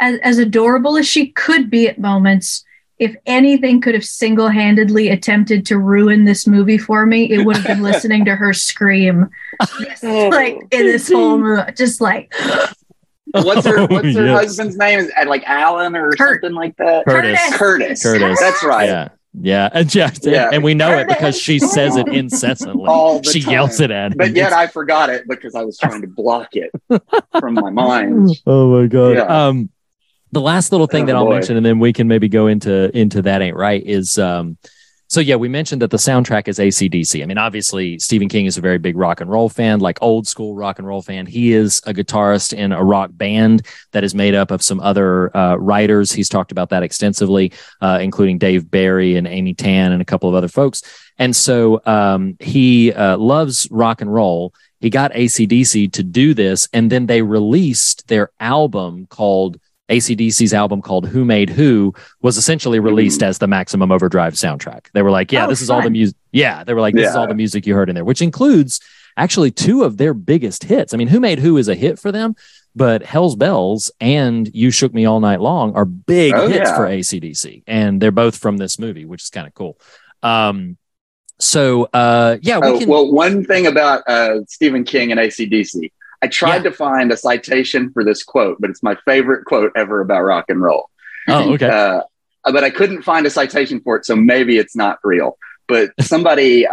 [0.01, 2.65] as, as adorable as she could be at moments,
[3.01, 7.57] if anything could have single handedly attempted to ruin this movie for me, it would
[7.57, 9.29] have been listening to her scream.
[10.03, 12.33] like in this whole movie, just like
[13.33, 14.45] What's her What's her Oh, Yes.
[14.45, 14.99] husband's name?
[15.01, 16.43] Is it like Alan or Kurt.
[16.43, 17.05] something like that?
[17.07, 17.41] Curtis.
[17.55, 18.03] Curtis.
[18.03, 18.39] Curtis.
[18.41, 18.87] That's right.
[18.87, 19.09] Yeah.
[19.33, 20.51] Yeah, and, yeah, Yeah.
[20.53, 22.87] and we know it because she says it incessantly.
[22.89, 23.53] All the she time.
[23.53, 24.19] yells it at him.
[24.19, 26.73] But yet I forgot it because I was trying to block it
[27.39, 28.29] from my mind.
[28.49, 29.11] oh my god.
[29.17, 29.47] Yeah.
[29.47, 29.71] Um,
[30.33, 31.35] the last little thing Oh, that I'll boy.
[31.35, 34.57] mention, and then we can maybe go into into that ain't right is um.
[35.09, 37.21] So yeah, we mentioned that the soundtrack is ACDC.
[37.21, 40.29] I mean, obviously Stephen King is a very big rock and roll fan, like old
[40.29, 41.27] school rock and roll fan.
[41.27, 45.37] He is a guitarist in a rock band that is made up of some other
[45.37, 46.13] uh, writers.
[46.13, 50.29] He's talked about that extensively, uh, including Dave Barry and Amy Tan and a couple
[50.29, 50.85] of other folks.
[51.19, 54.55] And so um, he uh, loves rock and roll.
[54.79, 59.59] He got ACDC to do this, and then they released their album called
[59.91, 64.87] ACDC's album called Who Made Who was essentially released as the Maximum Overdrive soundtrack.
[64.95, 66.17] They were like, yeah, Oh, this is all the music.
[66.33, 68.81] Yeah, they were like, this is all the music you heard in there, which includes
[69.17, 70.95] actually two of their biggest hits.
[70.95, 72.37] I mean, Who Made Who is a hit for them,
[72.77, 76.77] but Hell's Bells and You Shook Me All Night Long are big Oh, hits yeah.
[76.77, 79.77] for ACDC, and they're both from this movie, which is kind of cool.
[80.23, 80.77] Um,
[81.41, 82.89] so uh, yeah, we Oh, can.
[82.89, 85.91] well, one thing about uh, Stephen King and ACDC,
[86.23, 90.01] I tried to find a citation for this quote, but it's my favorite quote ever
[90.01, 90.91] about rock and roll.
[91.29, 91.69] oh, okay.
[91.69, 92.03] Uh,
[92.53, 95.39] but I couldn't find a citation for it, so maybe it's not real.
[95.69, 96.67] But somebody,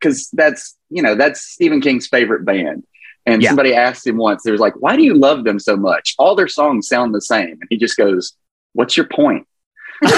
[0.00, 2.84] because that's you know that's Stephen King's favorite band,
[3.24, 3.48] and Yeah.
[3.50, 6.14] somebody asked him once, they was like, "Why do you love them so much?
[6.18, 8.34] All their songs sound the same," and he just goes,
[8.74, 9.46] "What's your point?"
[10.02, 10.12] God,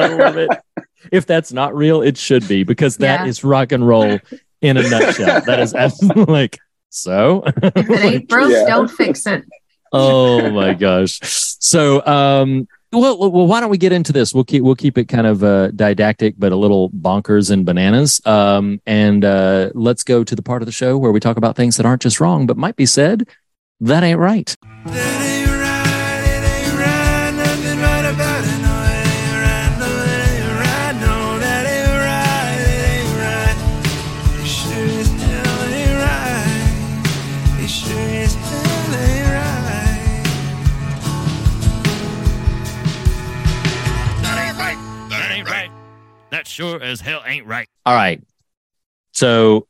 [0.00, 0.50] I love it.
[1.12, 3.50] if that's not real, it should be because that is Yeah.
[3.50, 4.18] rock and roll
[4.62, 5.40] in a nutshell.
[5.42, 6.58] that is absolutely like
[6.90, 7.42] so.
[7.46, 8.64] if it ain't broke, Yeah.
[8.66, 9.44] don't fix it.
[9.92, 11.18] oh my gosh.
[11.22, 14.32] So um well, well, why don't we get into this?
[14.32, 18.24] We'll keep we'll keep it kind of uh, didactic, but a little bonkers and bananas.
[18.24, 21.56] Um, and uh, let's go to the part of the show where we talk about
[21.56, 23.28] things that aren't just wrong, but might be said
[23.80, 24.54] that ain't right.
[24.86, 25.25] That ain't ain't right.
[46.60, 47.68] As hell ain't right.
[47.84, 48.22] All right.
[49.12, 49.66] So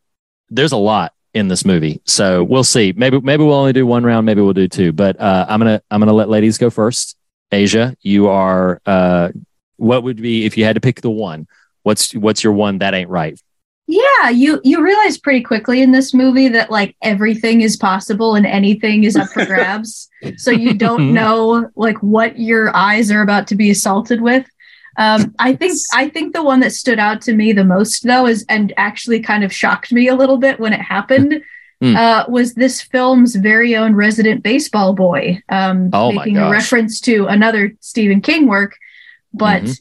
[0.51, 2.01] there's a lot in this movie.
[2.05, 2.92] So we'll see.
[2.96, 4.27] Maybe maybe we'll only do one round.
[4.27, 4.92] Maybe we'll do two.
[4.92, 7.16] But uh, I'm gonna I'm gonna let ladies go first.
[7.53, 8.81] Asia, you are.
[8.87, 9.31] Uh,
[9.77, 11.46] what would be if you had to pick the one?
[11.83, 13.40] What's what's your one that ain't right?
[13.87, 18.44] Yeah, you you realize pretty quickly in this movie that like everything is possible and
[18.44, 20.09] anything is up for grabs.
[20.37, 24.44] so you don't know like what your eyes are about to be assaulted with.
[24.99, 28.27] Um, I think I think the one that stood out to me the most though
[28.27, 31.43] is and actually kind of shocked me a little bit when it happened.
[31.83, 31.95] Hmm.
[31.95, 37.27] Uh, was this film's very own resident baseball boy, um, Oh making a reference to
[37.27, 38.77] another Stephen King work,
[39.35, 39.81] but Mhm.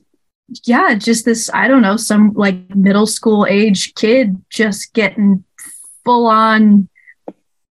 [0.66, 5.46] yeah, just this, I don't know, some like middle school age kid just getting
[6.04, 6.90] full on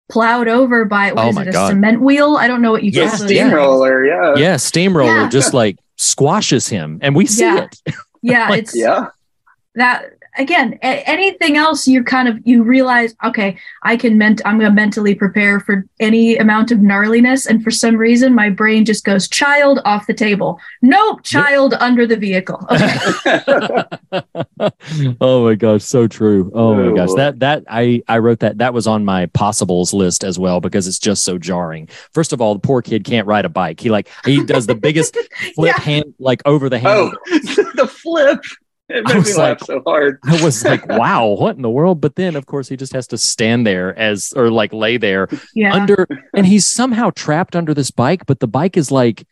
[0.10, 1.70] plowed over by, what Oh is it, a God.
[1.70, 2.36] cement wheel?
[2.38, 4.06] I don't know what you Yeah, call those steamroller.
[4.06, 4.36] Yeah.
[4.36, 5.30] Yeah, steamroller Yeah.
[5.30, 7.64] just like squashes him, and we see Yeah.
[7.66, 7.82] it.
[8.24, 9.08] Yeah, Like, it's Yeah.
[9.76, 10.06] that
[10.38, 10.78] again.
[10.84, 14.42] A- anything else, you kind of you realize, okay, I can ment.
[14.46, 18.50] I'm going to mentally prepare for any amount of gnarliness, and for some reason, my
[18.50, 20.60] brain just goes child off the table.
[20.82, 22.66] Nope, child under the vehicle.
[22.72, 23.84] Okay.
[25.22, 26.52] oh my gosh, so true.
[26.54, 30.24] Oh my gosh, that that I I wrote that that was on my possibles list
[30.24, 31.88] as well because it's just so jarring.
[32.14, 33.80] First of all, the poor kid can't ride a bike.
[33.80, 35.18] He like he does the biggest
[35.56, 35.82] flip Yeah.
[35.82, 36.92] hand like over the hand.
[36.92, 37.12] Oh,
[37.76, 38.44] the flip.
[38.96, 40.20] It I made was me laugh like- so hard.
[40.26, 42.02] I was like, wow, what in the world?
[42.02, 45.30] But then, of course, he just has to stand there as, or like lay there
[45.56, 45.74] yeah.
[45.74, 48.26] under, and he's somehow trapped under this bike.
[48.26, 49.26] But the bike is like,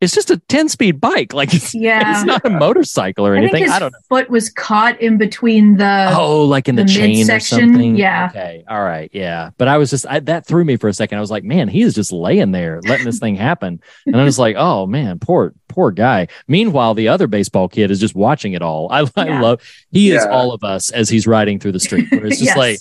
[0.00, 1.32] it's just a 10 speed bike.
[1.34, 2.12] Like, it's, Yeah.
[2.16, 3.64] it's not a motorcycle or I think anything.
[3.64, 3.98] his I don't know.
[4.08, 6.12] foot was caught in between the.
[6.16, 7.96] Oh, like in the, the chain or midsection, something.
[7.96, 8.28] yeah.
[8.30, 8.64] Okay.
[8.68, 9.10] All right.
[9.12, 9.50] Yeah.
[9.58, 11.18] But I was just I, that threw me for a second.
[11.18, 13.80] I was like, man, he is just laying there, letting this thing happen.
[14.06, 16.28] And I was like, oh man, poor poor guy.
[16.48, 18.90] Meanwhile, the other baseball kid is just watching it all.
[18.90, 19.40] I, I Yeah.
[19.40, 19.62] love.
[19.92, 20.30] He is Yeah.
[20.30, 22.10] all of us as he's riding through the street.
[22.10, 22.56] Where it's just Yes.
[22.56, 22.78] like,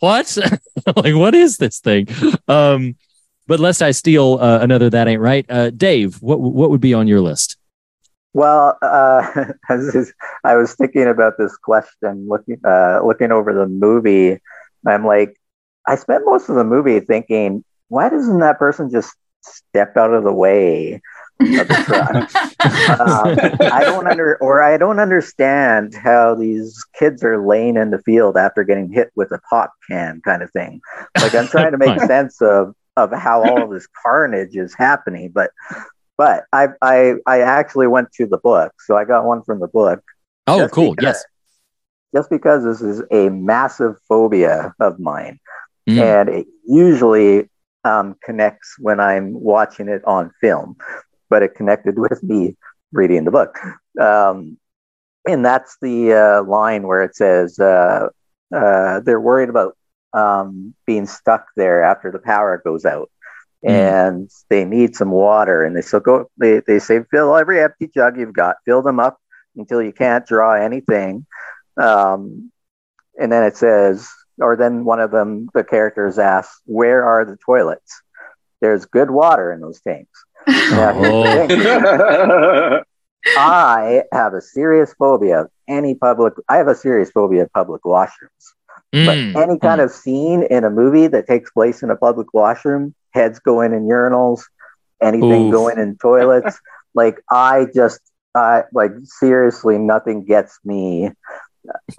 [0.00, 0.38] what?
[0.96, 2.08] like, what is this thing?
[2.46, 2.96] Um.
[3.46, 6.94] But lest I steal uh, another that ain't right, uh, Dave, what what would be
[6.94, 7.56] on your list?
[8.34, 13.66] Well, uh, as is- I was thinking about this question, looking uh, looking over the
[13.66, 14.40] movie.
[14.86, 15.36] I'm like,
[15.86, 20.24] I spent most of the movie thinking, why doesn't that person just step out of
[20.24, 21.00] the way
[21.40, 22.10] of the truck?
[23.00, 27.98] um, I don't under or I don't understand how these kids are laying in the
[27.98, 30.80] field after getting hit with a pop can kind of thing.
[31.16, 35.30] Like I'm trying to make sense of of how all of this carnage is happening,
[35.34, 35.50] but
[36.18, 39.68] but I I I actually went to the book, so I got one from the
[39.68, 40.02] book.
[40.46, 40.94] Oh, cool.
[40.94, 41.24] because- Yes.
[42.14, 45.40] Just because this is a massive phobia of mine,
[45.88, 45.98] Mm.
[45.98, 47.48] and it usually
[47.84, 50.76] um, connects when I'm watching it on film,
[51.30, 52.56] but it connected with me
[52.92, 53.58] reading the book.
[53.98, 54.58] Um,
[55.26, 58.08] and that's the uh, line where it says uh,
[58.54, 59.76] uh, they're worried about
[60.12, 63.10] um, being stuck there after the power goes out.
[63.64, 63.70] Mm.
[63.70, 66.28] And they need some water, and they so go.
[66.36, 69.18] They, they say fill every empty jug you've got, fill them up
[69.56, 71.26] until you can't draw anything.
[71.76, 72.50] Um,
[73.20, 77.36] and then it says, or then one of them, the characters asks, "Where are the
[77.36, 78.02] toilets?"
[78.60, 80.24] There's good water in those tanks.
[80.48, 82.82] Now, Oh.
[83.36, 86.34] I have a serious phobia of any public.
[86.48, 88.54] I have a serious phobia of public washrooms.
[88.92, 89.36] But Mm.
[89.36, 93.38] any kind of scene in a movie that takes place in a public washroom, heads
[93.38, 94.42] going in urinals,
[95.02, 95.52] anything Oof.
[95.52, 96.58] going in toilets,
[96.94, 98.00] like I just,
[98.34, 101.10] I like seriously, nothing gets me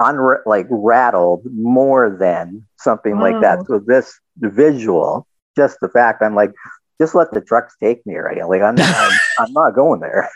[0.02, 3.66] unra- like rattled more than something like that.
[3.68, 6.52] So this visual, just the fact, I'm like,
[7.02, 8.38] just let the trucks take me, right?
[8.48, 10.30] Like I'm, I'm, I'm not going there.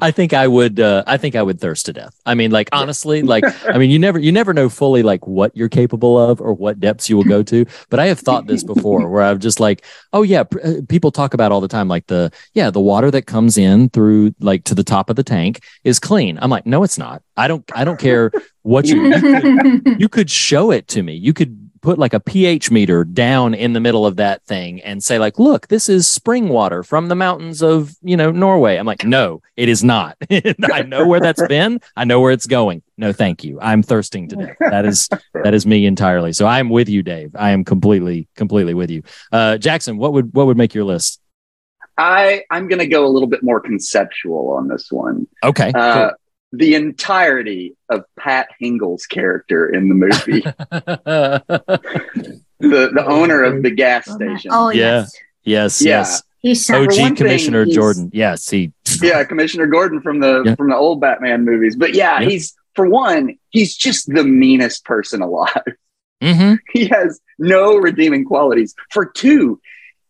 [0.00, 0.80] I think I would.
[0.80, 2.14] Uh, I think I would thirst to death.
[2.24, 5.56] I mean, like honestly, like I mean, you never, you never know fully like what
[5.56, 7.66] you're capable of or what depths you will go to.
[7.90, 11.10] But I have thought this before, where I'm just like, oh yeah, pr- uh, people
[11.10, 14.64] talk about all the time, like the yeah, the water that comes in through like
[14.64, 16.38] to the top of the tank is clean.
[16.40, 17.22] I'm like, no, it's not.
[17.36, 17.64] I don't.
[17.74, 19.06] I don't care what you.
[19.06, 21.14] you could, you could show it to me.
[21.14, 25.04] You could put like a pH meter down in the middle of that thing and
[25.04, 28.76] say like, look, this is spring water from the mountains of, you know, Norway.
[28.76, 30.16] I'm like, no, it is not.
[30.28, 31.80] I know where that's been.
[31.96, 32.82] I know where it's going.
[32.96, 33.60] No, thank you.
[33.60, 34.52] I'm thirsting today.
[34.58, 35.08] That is
[35.44, 36.32] that is me entirely.
[36.32, 37.36] So I'm with you, Dave.
[37.36, 39.04] I am completely, completely with you.
[39.30, 41.20] Uh Jackson, what would what would make your list?
[41.96, 45.28] I I'm gonna go a little bit more conceptual on this one.
[45.44, 45.70] Okay.
[45.72, 46.10] Uh,
[46.52, 50.40] the entirety of Pat Hingle's character in the movie,
[52.60, 54.50] the the owner of the gas station.
[54.52, 55.00] oh Yeah.
[55.00, 55.12] yes,
[55.44, 55.98] yes, Yeah.
[55.98, 56.22] yes.
[56.40, 58.10] he's so For one OG Commissioner he's- Gordon.
[58.12, 60.54] Yes, he yeah, Commissioner Gordon from the Yeah.
[60.54, 61.76] from the old Batman movies.
[61.76, 62.28] But yeah, Yeah.
[62.28, 65.50] he's for one, he's just the meanest person alive.
[66.22, 66.54] Mm-hmm.
[66.72, 68.74] he has no redeeming qualities.
[68.90, 69.60] For two,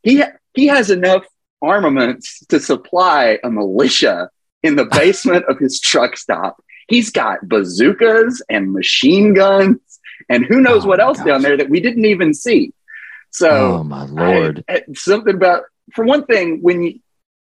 [0.04, 0.22] he
[0.54, 1.24] he has enough
[1.60, 4.30] armaments to supply a militia
[4.66, 6.62] in the basement of his truck stop.
[6.88, 9.78] He's got bazookas and machine guns
[10.28, 11.26] and who knows Oh what else gosh.
[11.26, 12.72] down there that we didn't even see.
[13.30, 14.64] So oh my lord.
[14.68, 16.98] I- something about for one thing, when you,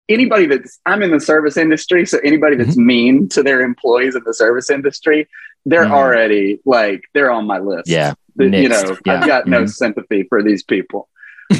[0.09, 2.85] anybody that's I'm in the service industry, so anybody that's Mm-hmm.
[2.85, 5.27] mean to their employees in the service industry,
[5.65, 5.91] they're Mhm.
[5.91, 7.87] already like they're on my list.
[7.89, 8.13] yeah.
[8.37, 9.19] That, you know, Yeah.
[9.19, 9.69] I've got no Mhm.
[9.69, 11.07] sympathy for these people.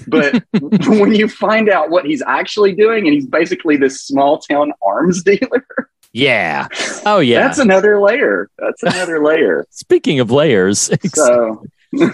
[0.08, 0.44] But
[0.88, 5.24] when you find out what he's actually doing, and he's basically this small town arms
[5.30, 5.66] dealer,
[6.14, 6.68] Yeah.
[7.06, 7.42] Oh yeah.
[7.42, 8.50] that's another layer.
[8.58, 9.66] That's another layer.
[9.70, 11.64] Speaking of layers, So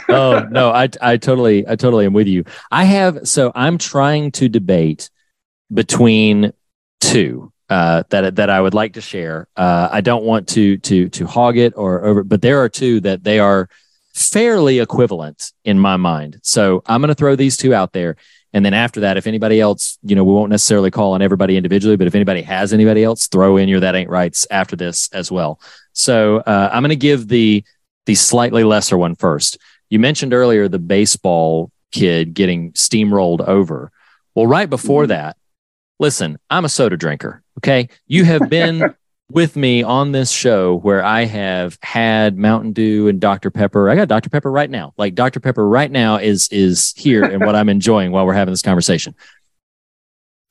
[0.10, 2.44] oh no, I I totally I totally am with you.
[2.72, 5.10] I have so I'm trying to debate
[5.74, 6.54] between
[7.00, 9.48] two uh, that that I would like to share.
[9.56, 13.02] Uh, I don't want to to to hog it or over, but there are two
[13.02, 13.70] that they are
[14.17, 16.39] fairly equivalent in my mind.
[16.43, 18.17] So I'm going to throw these two out there,
[18.53, 21.58] and then after that, if anybody else, you know, we won't necessarily call on everybody
[21.58, 25.10] individually, but if anybody has anybody else, throw in your that ain't rights after this
[25.13, 25.60] as well.
[25.93, 27.63] So uh, I'm going to give the
[28.06, 29.58] the slightly lesser one first.
[29.89, 33.91] You mentioned earlier the baseball kid getting steamrolled over.
[34.34, 35.38] Well, right before that,
[35.99, 37.43] listen, I'm a soda drinker.
[37.60, 37.89] Okay.
[38.08, 38.95] You have been
[39.32, 43.52] with me on this show where I have had Mountain Dew and Dr.
[43.52, 43.90] Pepper.
[43.90, 44.30] I got Dr.
[44.30, 44.94] Pepper right now.
[44.98, 45.40] Like Dr.
[45.40, 49.16] Pepper right now is is here and what I'm enjoying while we're having this conversation.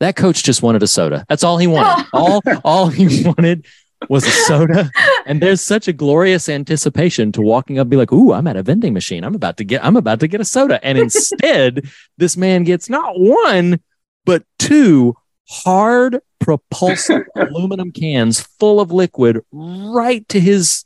[0.00, 1.24] That coach just wanted a soda.
[1.28, 2.06] That's all he wanted.
[2.12, 3.66] all all he wanted
[4.10, 4.90] was a soda.
[5.24, 8.56] And there's such a glorious anticipation to walking up and be like, ooh, I'm at
[8.56, 9.24] a vending machine.
[9.24, 10.84] I'm about to get I'm about to get a soda.
[10.84, 13.80] And instead, this man gets not one,
[14.26, 15.16] but two
[15.48, 20.84] hard propulsive aluminum cans full of liquid right to his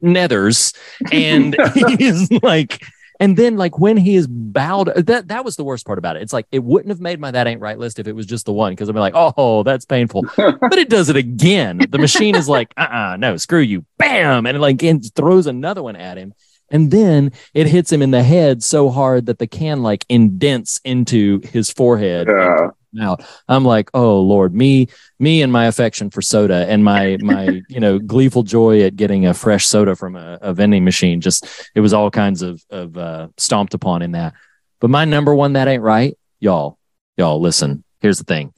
[0.00, 0.76] nethers.
[1.10, 1.56] And
[1.98, 2.84] he's like,
[3.18, 6.22] and then like when he is bowed, that that was the worst part about it.
[6.22, 8.46] It's like it wouldn't have made my that ain't right list if it was just
[8.46, 10.24] the one because I'd be like, oh, that's painful.
[10.36, 11.80] but it does it again.
[11.88, 15.48] The machine is like, uh, uh no, screw you, bam, and it like and throws
[15.48, 16.32] another one at him.
[16.70, 20.80] And then it hits him in the head so hard that the can like indents
[20.84, 22.28] into his forehead.
[22.28, 22.68] Yeah.
[23.00, 23.24] Out.
[23.48, 27.80] I'm like, oh Lord, me, me and my affection for soda and my my you
[27.80, 31.20] know gleeful joy at getting a fresh soda from a, a vending machine.
[31.20, 34.34] Just it was all kinds of of uh, stomped upon in that.
[34.80, 36.78] But my number one that ain't right, y'all.
[37.16, 37.84] Y'all listen.
[38.00, 38.52] Here's the thing.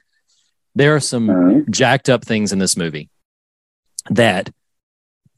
[0.74, 3.10] There are some uh, jacked up things in this movie
[4.10, 4.50] that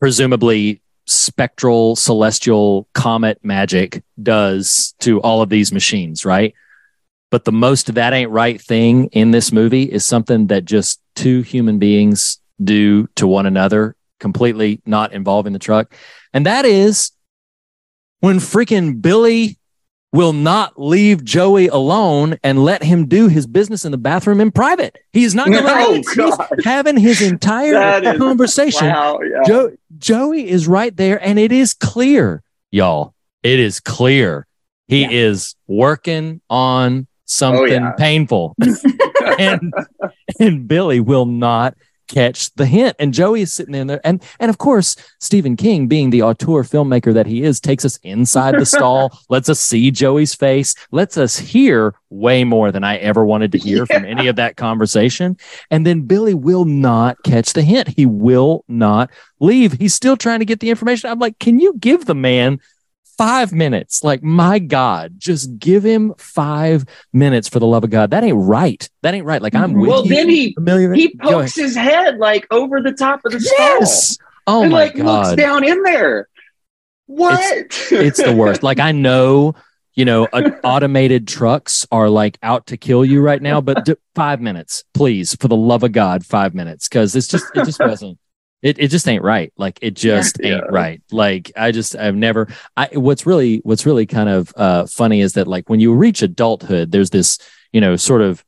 [0.00, 6.54] presumably spectral celestial comet magic does to all of these machines, right?
[7.30, 11.42] But the most that ain't right thing in this movie is something that just two
[11.42, 15.92] human beings do to one another, completely not involving the truck.
[16.32, 17.10] And that is
[18.20, 19.58] when freaking Billy
[20.12, 24.50] will not leave Joey alone and let him do his business in the bathroom in
[24.50, 24.96] private.
[25.12, 26.48] He's not going to oh, let Oh, him.
[26.56, 28.86] He's having his entire is- conversation.
[28.86, 29.42] wow, yeah.
[29.46, 33.14] Jo- Joey is right there, and it is clear, y'all.
[33.42, 34.46] It is clear
[34.88, 35.08] he Yeah.
[35.10, 37.92] is working on Oh, something yeah.
[37.92, 38.54] painful,
[39.38, 39.72] and
[40.38, 41.74] and Billy will not
[42.08, 42.94] catch the hint.
[42.98, 46.62] And Joey is sitting in there, and and of course Stephen King, being the auteur
[46.62, 51.18] filmmaker that he is, takes us inside the stall, lets us see Joey's face, lets
[51.18, 55.36] us hear way more than I ever wanted to hear from any of that conversation.
[55.70, 57.88] And then Billy will not catch the hint.
[57.88, 59.72] He will not leave.
[59.72, 61.11] He's still trying to get the information.
[61.11, 62.61] I'm like, can you give the man
[63.18, 64.04] five minutes?
[64.04, 68.10] Like, my God, just give him five minutes for the love of God.
[68.10, 68.88] That ain't right.
[69.02, 69.42] That ain't right.
[69.42, 69.80] Like, I'm mm-hmm.
[69.80, 70.14] with Well, you.
[70.14, 74.18] then he Familiar- he pokes his head like over the top of the Yes.
[74.46, 75.36] Oh and my like looks God.
[75.36, 76.28] down in there.
[77.06, 77.88] What?
[77.90, 78.62] it's the worst.
[78.62, 79.54] Like I know,
[79.94, 83.96] you know, a, automated trucks are like out to kill you right now, but d-
[84.14, 87.80] five minutes, please, for the love of God, five minutes, because it's just it just
[87.80, 88.18] wasn't.
[88.62, 89.52] It, it just ain't right.
[89.57, 90.57] Like it just Yeah.
[90.57, 91.02] ain't right.
[91.11, 92.48] Like I just I've never.
[92.76, 96.22] I what's really what's really kind of uh, funny is that like when you reach
[96.22, 97.38] adulthood, there's this
[97.72, 98.44] you know sort of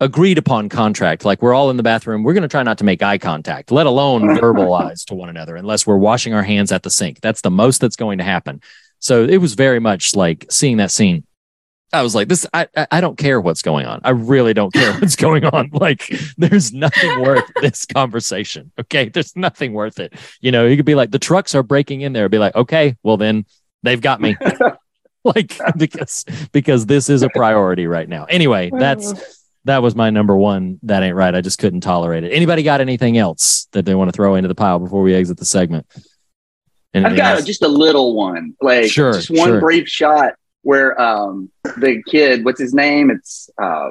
[0.00, 1.24] agreed upon contract.
[1.24, 2.22] Like we're all in the bathroom.
[2.22, 5.56] We're going to try not to make eye contact, let alone verbalize to one another,
[5.56, 7.20] unless we're washing our hands at the sink.
[7.20, 8.60] That's the most that's going to happen.
[8.98, 11.24] So it was very much like seeing that scene.
[11.92, 14.00] I was like, this, I, I I don't care what's going on.
[14.02, 15.70] I really don't care what's going on.
[15.72, 18.72] Like, there's nothing worth this conversation.
[18.78, 19.08] Okay.
[19.08, 20.14] There's nothing worth it.
[20.40, 22.28] You know, you could be like, the trucks are breaking in there.
[22.28, 23.46] Be like, okay, well, then
[23.82, 24.36] they've got me.
[25.24, 28.24] like, because, because this is a priority right now.
[28.26, 30.78] Anyway, that's, that was my number one.
[30.84, 31.34] That ain't right.
[31.34, 32.32] I just couldn't tolerate it.
[32.32, 35.38] Anybody got anything else that they want to throw into the pile before we exit
[35.38, 35.86] the segment?
[36.94, 37.44] I've got else?
[37.44, 39.60] just a little one, like Sure, just one sure.
[39.60, 40.34] brief shot
[40.66, 41.48] where um
[41.78, 43.10] the kid, what's his name?
[43.10, 43.90] It's uh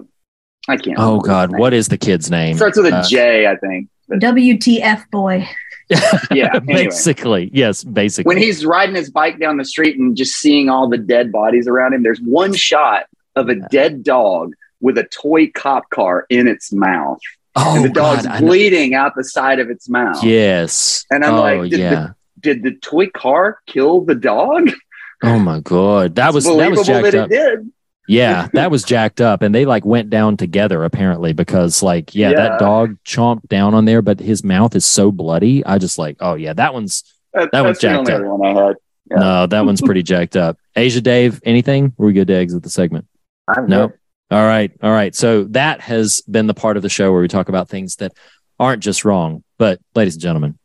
[0.67, 0.97] I can't.
[0.99, 2.55] oh God, what is the kid's name?
[2.57, 3.88] starts with a Uh, J, I think.
[4.07, 5.47] But WTF boy.
[5.89, 6.86] yeah, anyway.
[6.86, 8.28] basically, yes, basically.
[8.28, 11.67] when he's riding his bike down the street and just seeing all the dead bodies
[11.67, 13.05] around him, there's one shot
[13.36, 17.19] of a dead dog with a toy cop car in its mouth,
[17.55, 20.23] oh and the dog's God, I know- bleeding out the side of its mouth.
[20.23, 21.05] yes.
[21.11, 22.09] And I'm oh, like, did the- yeah.
[22.39, 24.69] Did the toy car kill the dog?
[25.24, 27.30] Oh my God, that was that was jacked that up.
[27.30, 27.72] did.
[28.07, 32.30] Yeah, that was jacked up, and they like went down together apparently because like yeah,
[32.32, 32.36] Yeah.
[32.36, 35.66] that dog chomped down on there, but his mouth is so bloody.
[35.66, 37.03] I just like oh yeah, that one's
[37.34, 38.38] That, That was that's the jacked up.
[38.39, 38.76] one I had.
[39.09, 39.18] Yeah.
[39.18, 40.57] no, that one's pretty jacked up.
[40.76, 41.93] Asia, Dave, anything?
[41.97, 43.07] We're good to exit the segment.
[43.47, 43.88] I'm No.
[43.89, 43.97] good.
[44.32, 45.13] All right, all right.
[45.16, 48.13] So that has been the part of the show where we talk about things that
[48.59, 50.57] aren't just wrong, but ladies and gentlemen,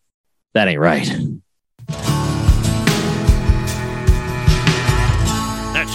[0.55, 2.20] that ain't right.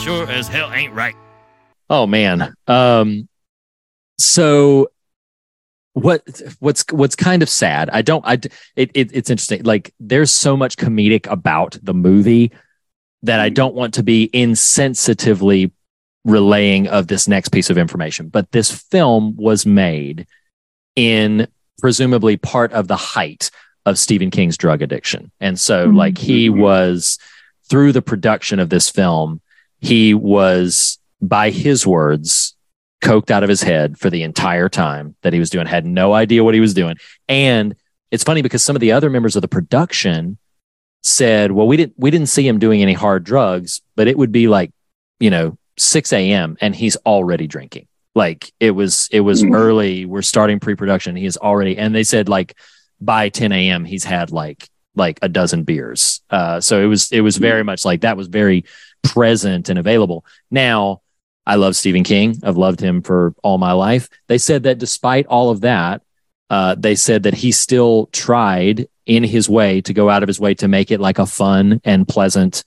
[0.06, 1.16] Sure as hell ain't right.
[1.90, 2.54] Oh man.
[2.68, 3.28] Um
[4.20, 4.90] so
[5.94, 6.22] what
[6.60, 7.90] what's what's kind of sad.
[7.90, 8.34] I don't I
[8.76, 9.64] it, it it's interesting.
[9.64, 12.52] Like there's so much comedic about the movie
[13.24, 15.72] that I don't want to be insensitively
[16.24, 18.28] relaying of this next piece of information.
[18.28, 20.28] But this film was made
[20.96, 21.48] in
[21.80, 23.50] presumably part of the height
[23.88, 25.32] of Stephen King's drug addiction.
[25.40, 27.18] And so like he was
[27.70, 29.42] through the production of this film,
[29.82, 32.56] he was by his words
[33.04, 36.14] coked out of his head for the entire time that he was doing had no
[36.14, 36.96] idea what he was doing.
[37.28, 37.76] And
[38.12, 40.38] it's funny because some of the other members of the production
[41.04, 44.32] said well we didn't we didn't see him doing any hard drugs but it would
[44.32, 44.72] be like
[45.20, 47.88] you know 6 a.m and he's already drinking.
[48.16, 49.54] Like it was it was Mhm.
[49.54, 50.06] early.
[50.06, 51.16] We're starting pre-production.
[51.16, 52.56] He is already and they said like
[53.02, 56.22] by 10 a.m he's had like like a dozen beers.
[56.30, 58.64] Uh so it was it was very much like that was very
[59.14, 61.02] present and available now
[61.48, 62.40] I love Stephen King.
[62.42, 64.10] I've loved him for all my life.
[64.28, 66.02] They said that despite all of that,
[66.50, 70.40] uh, they said that he still tried in his way to go out of his
[70.40, 72.64] way to make it like a fun and pleasant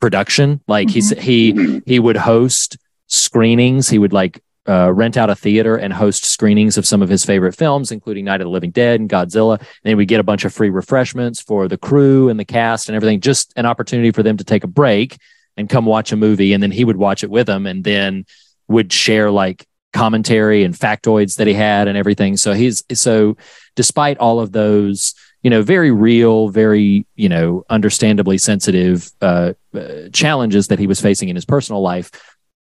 [0.00, 0.60] production.
[0.66, 1.18] Like he Mhm.
[1.20, 1.82] he Mhm.
[1.86, 3.88] he would host screenings.
[3.88, 7.24] He would like uh, rent out a theater and host screenings of some of his
[7.24, 9.60] favorite films, including Night of the Living Dead and Godzilla.
[9.60, 12.88] And then we get a bunch of free refreshments for the crew and the cast
[12.88, 13.20] and everything.
[13.20, 15.18] Just an opportunity for them to take a break
[15.56, 16.52] and come watch a movie.
[16.52, 18.24] And then he would watch it with them and then
[18.68, 22.36] would share like commentary and factoids that he had and everything.
[22.36, 23.36] So he's so
[23.74, 30.08] despite all of those, you know, very real, very, you know, understandably sensitive uh, uh,
[30.12, 32.10] challenges that he was facing in his personal life,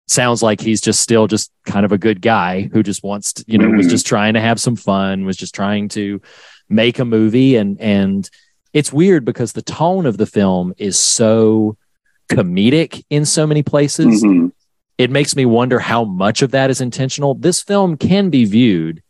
[0.07, 3.45] sounds like he's just still just kind of a good guy who just wants to,
[3.47, 3.91] you know, was Mhm.
[3.91, 6.23] just trying to have some fun, was just trying to
[6.71, 8.31] make a movie and and
[8.75, 11.77] it's weird because the tone of the film is so
[12.29, 14.53] comedic in so many places Mhm.
[14.99, 17.35] it makes me wonder how much of that is intentional.
[17.35, 19.03] This film can be viewed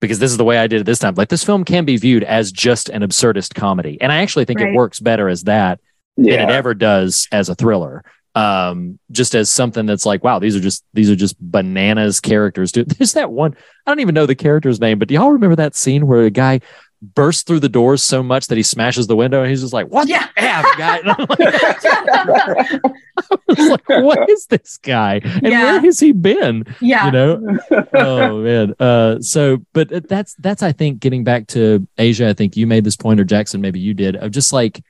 [0.00, 1.14] because this is the way I did it this time.
[1.16, 4.60] Like this film can be viewed as just an absurdist comedy, and I actually think
[4.60, 4.70] Right.
[4.70, 5.80] it works better as that
[6.16, 8.04] than it ever does as a thriller.
[8.36, 12.72] Um, just as something that's like, wow, these are just these are just bananas characters.
[12.72, 13.54] Dude, there's that one.
[13.86, 16.30] I don't even know the character's name, but do y'all remember that scene where a
[16.30, 16.60] guy
[17.14, 19.86] bursts through the doors so much that he smashes the window and he's just like,
[19.88, 20.26] "What Yeah.
[20.36, 22.80] the f, guy?" Like,
[23.36, 25.20] I was like, what is this guy?
[25.24, 25.62] And Yeah.
[25.64, 26.64] where has he been?
[26.80, 27.06] Yeah.
[27.06, 27.58] You know?
[27.94, 28.74] oh man.
[28.78, 32.84] Uh so but that's that's I think getting back to Asia, I think you made
[32.84, 34.82] this point or Jackson, maybe you did, of just like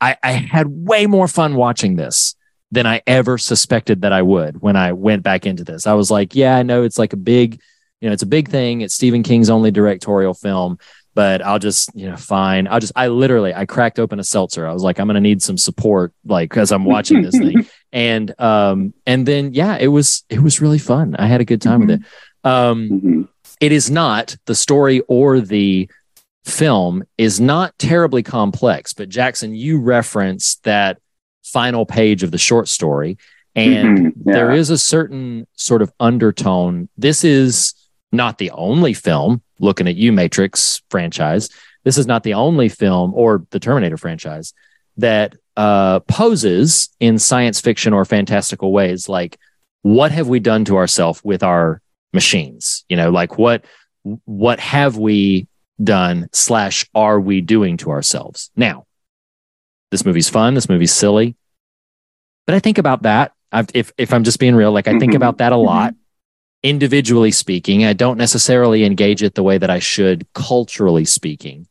[0.00, 2.34] I, I had way more fun watching this
[2.70, 5.86] than I ever suspected that I would when I went back into this.
[5.86, 7.60] I was like, yeah, I know it's like a big,
[8.00, 8.80] you know, it's a big thing.
[8.82, 10.78] It's Stephen King's only directorial film,
[11.16, 12.68] but I'll just, you know, fine.
[12.68, 14.66] I'll just, I literally, I cracked open a seltzer.
[14.68, 17.66] I was like, I'm going to need some support, like, as I'm watching this thing.
[17.92, 21.16] And, um, and then, yeah, it was, it was really fun.
[21.18, 22.00] I had a good time with it.
[22.44, 23.28] Um, Mhm.
[23.60, 25.88] it is not the story or the
[26.44, 30.98] film is not terribly complex but jackson you reference that
[31.42, 33.16] final page of the short story
[33.56, 34.12] and Mhm.
[34.26, 34.32] Yeah.
[34.34, 37.74] there is a certain sort of undertone this is
[38.12, 41.48] not the only film looking at you matrix franchise
[41.84, 44.52] this is not the only film or the terminator franchise
[44.96, 49.38] that uh, poses in science fiction or fantastical ways like
[49.82, 51.80] what have we done to ourselves with our
[52.12, 52.84] machines?
[52.88, 53.64] You know like what
[54.24, 55.46] what have we
[55.82, 58.50] done slash are we doing to ourselves?
[58.56, 58.86] Now
[59.92, 61.36] this movie's fun this movie's silly
[62.46, 63.32] but i think about that.
[63.52, 65.16] I've, if, if i'm just being real like i think Mhm.
[65.16, 65.94] about that a lot
[66.68, 67.84] individually speaking.
[67.84, 71.68] I don't necessarily engage it the way that I should culturally speaking.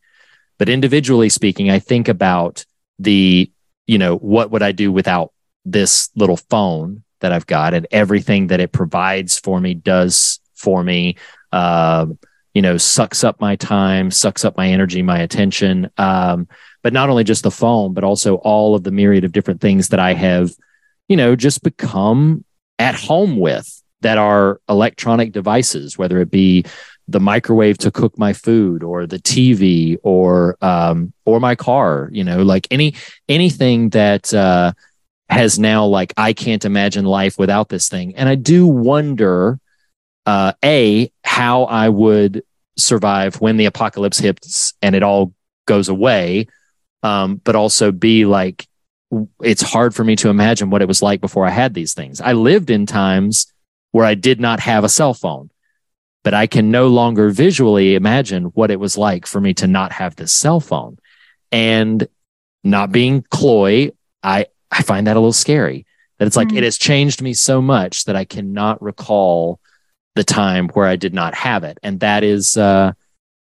[0.57, 2.65] But individually speaking, I think about
[2.97, 3.51] the,
[3.87, 5.33] you know, what would I do without
[5.65, 10.81] this little phone that I've got and everything that it provides for me does for
[10.81, 11.17] me.
[11.51, 12.17] Um,
[12.53, 15.89] you know, sucks up my time, sucks up my energy, my attention.
[15.97, 16.47] Um,
[16.83, 19.89] but not only just the phone, but also all of the myriad of different things
[19.89, 20.51] that I have,
[21.09, 22.45] you know, just become
[22.79, 26.63] at home with that are electronic devices, whether it be
[27.07, 32.23] the microwave to cook my food or the TV or um, or my car, you
[32.23, 32.93] know, like any
[33.27, 34.73] anything that uh,
[35.27, 38.15] has now like I can't imagine life without this thing.
[38.15, 39.59] And I do wonder
[40.27, 42.43] uh, a how I would
[42.77, 45.33] survive when the apocalypse hits and it all
[45.65, 46.47] goes away,
[47.01, 48.67] um, but also b like
[49.41, 52.21] it's hard for me to imagine what it was like before I had these things.
[52.21, 53.51] I lived in times
[53.95, 55.49] where I did not have a cell phone,
[56.21, 59.93] but I can no longer visually imagine what it was like for me to not
[59.93, 60.97] have this cell phone.
[61.49, 62.05] And
[62.61, 63.91] not being cloy,
[64.21, 65.85] I, I find that a little scary.
[66.17, 66.57] That it's like mm-hmm.
[66.57, 69.61] it has changed me so much that I cannot recall
[70.15, 71.77] the time where I did not have it.
[71.81, 72.91] And that is, uh,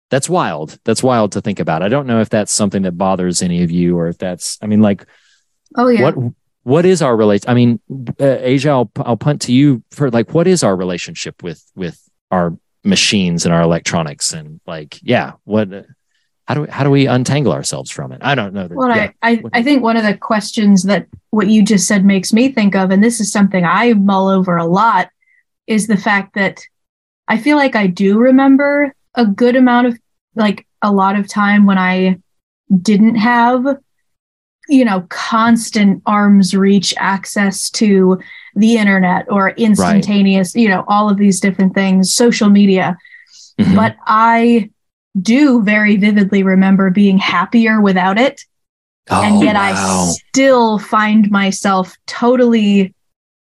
[0.09, 0.79] that's wild.
[0.85, 1.83] That's wild to think about.
[1.83, 4.67] I don't know if that's something that bothers any of you or if that's, I
[4.67, 5.05] mean, like,
[5.75, 6.13] oh, yeah.
[6.13, 6.33] What,
[6.65, 7.47] what is our relation?
[7.47, 7.79] I mean,
[8.19, 12.01] uh, Asia, I'll, I'll punt to you for like, what is our relationship with, with
[12.31, 15.69] our machines and our electronics and like, yeah, what,
[16.47, 18.21] how do we, how do we untangle ourselves from it?
[18.23, 18.67] I don't know.
[18.67, 19.11] That, well, yeah.
[19.21, 22.51] I, I, I think one of the questions that what you just said makes me
[22.51, 25.09] think of, and this is something I mull over a lot,
[25.67, 26.63] is the fact that
[27.27, 29.99] I feel like I do remember a good amount of
[30.33, 32.17] like a lot of time when I
[32.81, 33.65] didn't have
[34.67, 38.19] you know constant arms reach access to
[38.55, 40.61] the internet or instantaneous right.
[40.61, 42.97] you know all of these different things social media
[43.59, 43.75] mm-hmm.
[43.75, 44.69] but i
[45.21, 48.41] do very vividly remember being happier without it
[49.09, 49.61] oh, and yet wow.
[49.61, 52.93] i still find myself totally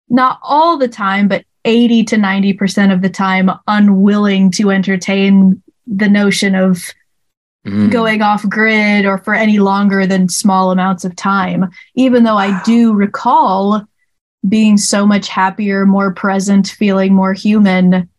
[0.10, 6.08] not all the time but 80 to 90% of the time unwilling to entertain the
[6.08, 6.94] notion of
[7.66, 7.92] mm.
[7.92, 12.62] going off grid or for any longer than small amounts of time, even though I
[12.64, 13.86] do recall
[14.48, 18.10] being so much happier, more present, feeling more human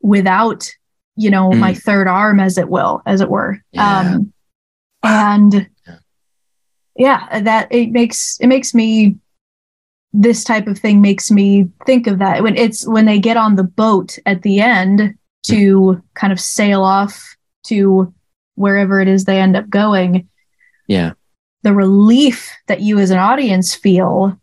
[0.00, 0.70] without,
[1.16, 1.58] you know, mm.
[1.58, 3.62] my third arm, as it will, as it were.
[3.72, 4.00] Yeah.
[4.00, 4.32] Um,
[5.02, 5.68] and
[6.96, 9.16] yeah, that it makes it makes me
[10.12, 13.56] this type of thing makes me think of that when it's when they get on
[13.56, 15.14] the boat at the end
[15.44, 18.12] to kind of sail off to
[18.58, 20.28] wherever it is they end up going
[20.86, 21.12] yeah
[21.62, 24.38] the relief that you as an audience feel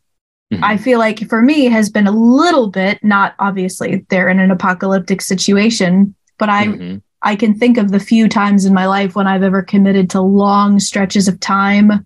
[0.51, 0.63] mm-hmm.
[0.63, 4.51] i feel like for me has been a little bit not obviously they're in an
[4.51, 6.97] apocalyptic situation but i mm-hmm.
[7.21, 10.21] i can think of the few times in my life when i've ever committed to
[10.21, 12.05] long stretches of time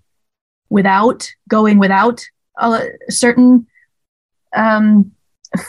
[0.70, 2.24] without going without
[2.57, 3.66] a certain
[4.55, 5.12] um,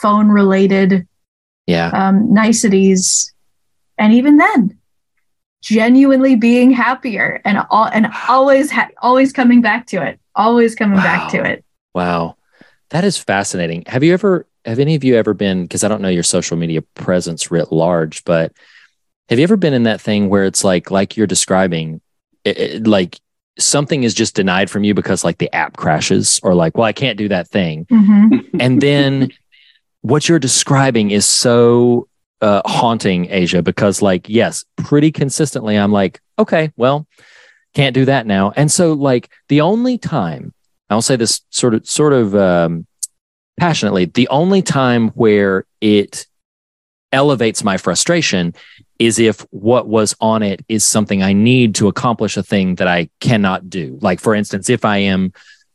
[0.01, 1.07] phone related
[1.66, 3.32] yeah um, niceties
[3.99, 4.80] and even then
[5.63, 10.97] genuinely being happier and all and always ha- always coming back to it always coming
[10.97, 11.03] wow.
[11.03, 11.65] back to it.
[11.95, 12.37] Wow.
[12.91, 13.85] That is fascinating.
[13.87, 16.55] Have you ever have any of you ever been because i don't know your social
[16.55, 18.53] media presence writ large but
[19.31, 21.99] have you ever been in that thing where it's like like you're describing
[22.45, 23.19] it, it, like
[23.59, 26.93] something is just denied from you because like the app crashes or like well i
[26.93, 27.87] can't do that thing.
[27.87, 28.61] Mm-hmm.
[28.61, 29.33] and then
[30.03, 32.07] what you're describing is so
[32.41, 37.07] uh, haunting asia because like yes pretty consistently i'm like okay well
[37.74, 40.53] can't do that now and so like the only time
[40.88, 42.86] i'll say this sort of sort of um,
[43.59, 46.26] passionately the only time where it
[47.12, 48.55] elevates my frustration
[48.99, 52.86] is if what was on it is something I need to accomplish a thing that
[52.86, 53.99] I cannot do.
[54.01, 55.32] Like, for instance, if I am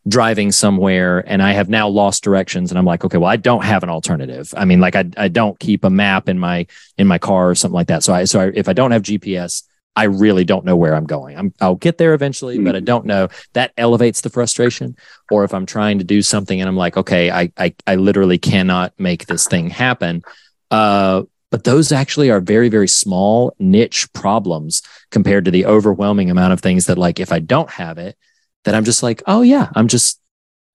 [0.08, 3.64] driving somewhere and I have now lost directions and I'm like, okay, well, I don't
[3.64, 4.53] have an alternative.
[4.56, 7.56] I mean, like I, I don't keep a map in my, in my car or
[7.56, 8.03] something like that.
[8.03, 9.64] So I, so I, if I don't have GPS,
[9.95, 11.38] I really don't know where I'm going.
[11.38, 13.30] I'm, I'll get there eventually, but I don't know.
[13.53, 14.97] That elevates the frustration.
[15.32, 18.38] Or if I'm trying to do something and I'm like, okay, I, I, I literally
[18.38, 20.24] cannot make this thing happen.
[20.70, 26.51] Uh, but those actually are very very small niche problems compared to the overwhelming amount
[26.51, 28.18] of things that like if i don't have it
[28.66, 30.20] that i'm just like oh yeah i'm just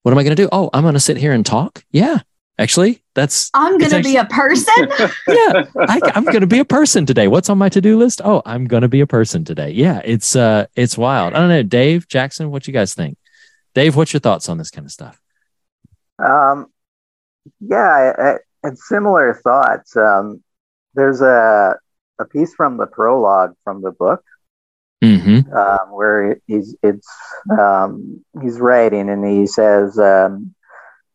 [0.03, 0.49] what am i going to do?
[0.51, 1.84] Oh i'm going to sit here and talk?
[1.91, 2.20] Yeah
[2.59, 4.74] actually that's i'm going to be a person?
[5.28, 7.28] Yeah I, i'm going to be a person today.
[7.28, 8.20] What's on my to-do list?
[8.24, 9.70] Oh i'm going to be a person today.
[9.70, 11.34] Yeah it's uh it's wild.
[11.34, 13.18] I don't know dave jackson what you guys think?
[13.74, 15.20] Dave what's your thoughts on this kind of stuff?
[16.18, 16.66] Um
[17.61, 19.97] yeah I, I, and similar thoughts.
[19.97, 20.43] Um
[20.95, 21.76] there's a
[22.18, 24.22] a piece from the prologue from the book
[25.03, 25.53] Mm-hmm.
[25.55, 27.09] um, where he's it's
[27.59, 30.55] um, he's writing and he says, um,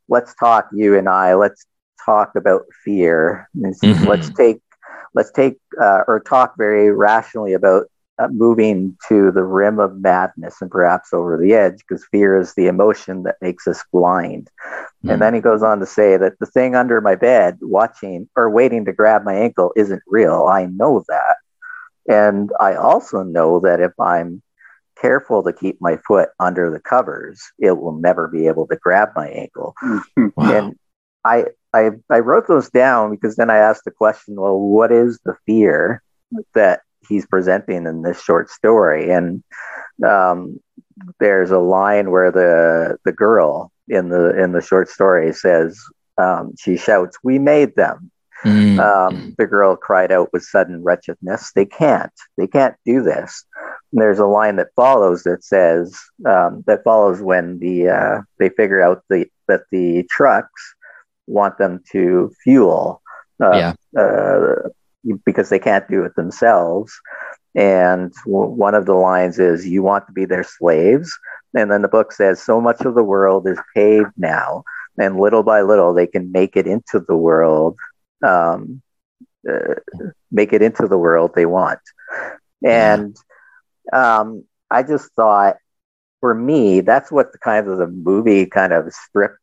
[0.10, 1.36] "Let's talk, you and I.
[1.36, 1.66] Let's
[2.06, 3.48] talk about fear.
[3.74, 4.08] Says, Mhm.
[4.08, 4.62] Let's take
[5.14, 7.86] let's take uh, or talk very rationally about."
[8.18, 12.54] Uh, moving to the rim of madness and perhaps over the edge because fear is
[12.56, 14.50] the emotion that makes us blind.
[15.06, 15.14] Mm.
[15.14, 18.50] And then he goes on to say that the thing under my bed watching or
[18.50, 20.46] waiting to grab my ankle isn't real.
[20.50, 21.36] I know that.
[22.08, 24.42] And I also know that if I'm
[25.00, 29.10] careful to keep my foot under the covers, it will never be able to grab
[29.16, 29.76] my ankle.
[30.36, 30.52] Wow.
[30.52, 30.76] And
[31.24, 35.20] I, I, I wrote those down because then I asked the question, well, what is
[35.24, 36.02] the fear
[36.54, 39.12] that he's presenting in this short story?
[39.12, 39.44] And
[40.06, 40.60] um,
[41.20, 45.80] there's a line where the the girl in the in the short story says
[46.18, 48.12] um, she shouts, "We made them."
[48.44, 48.80] Mm.
[48.80, 51.52] um, the girl cried out with sudden wretchedness.
[51.54, 52.12] They can't.
[52.38, 53.46] They can't do this.
[53.92, 58.50] And there's a line that follows that says um, that follows when the uh, they
[58.50, 60.76] figure out the that the trucks
[61.28, 63.02] want them to fuel.
[63.42, 63.74] Uh, Yeah.
[63.98, 64.70] Uh,
[65.26, 66.92] because they can't do it themselves.
[67.54, 71.18] And w- one of the lines is, "You want to be their slaves."
[71.54, 74.64] And then the book says, "So much of the world is paved now,
[74.98, 77.78] and little by little they can make it into the world."
[78.24, 78.82] Um,
[79.50, 79.76] uh,
[80.32, 81.80] make it into the world they want.
[82.66, 83.16] And
[83.94, 85.56] um, I just thought,
[86.20, 89.38] for me, that's what the kind of the movie kind of stripped.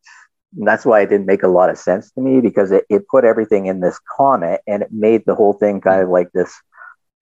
[0.59, 3.09] And that's why it didn't make a lot of sense to me because it, it
[3.09, 6.53] put everything in this comet and it made the whole thing kind of like this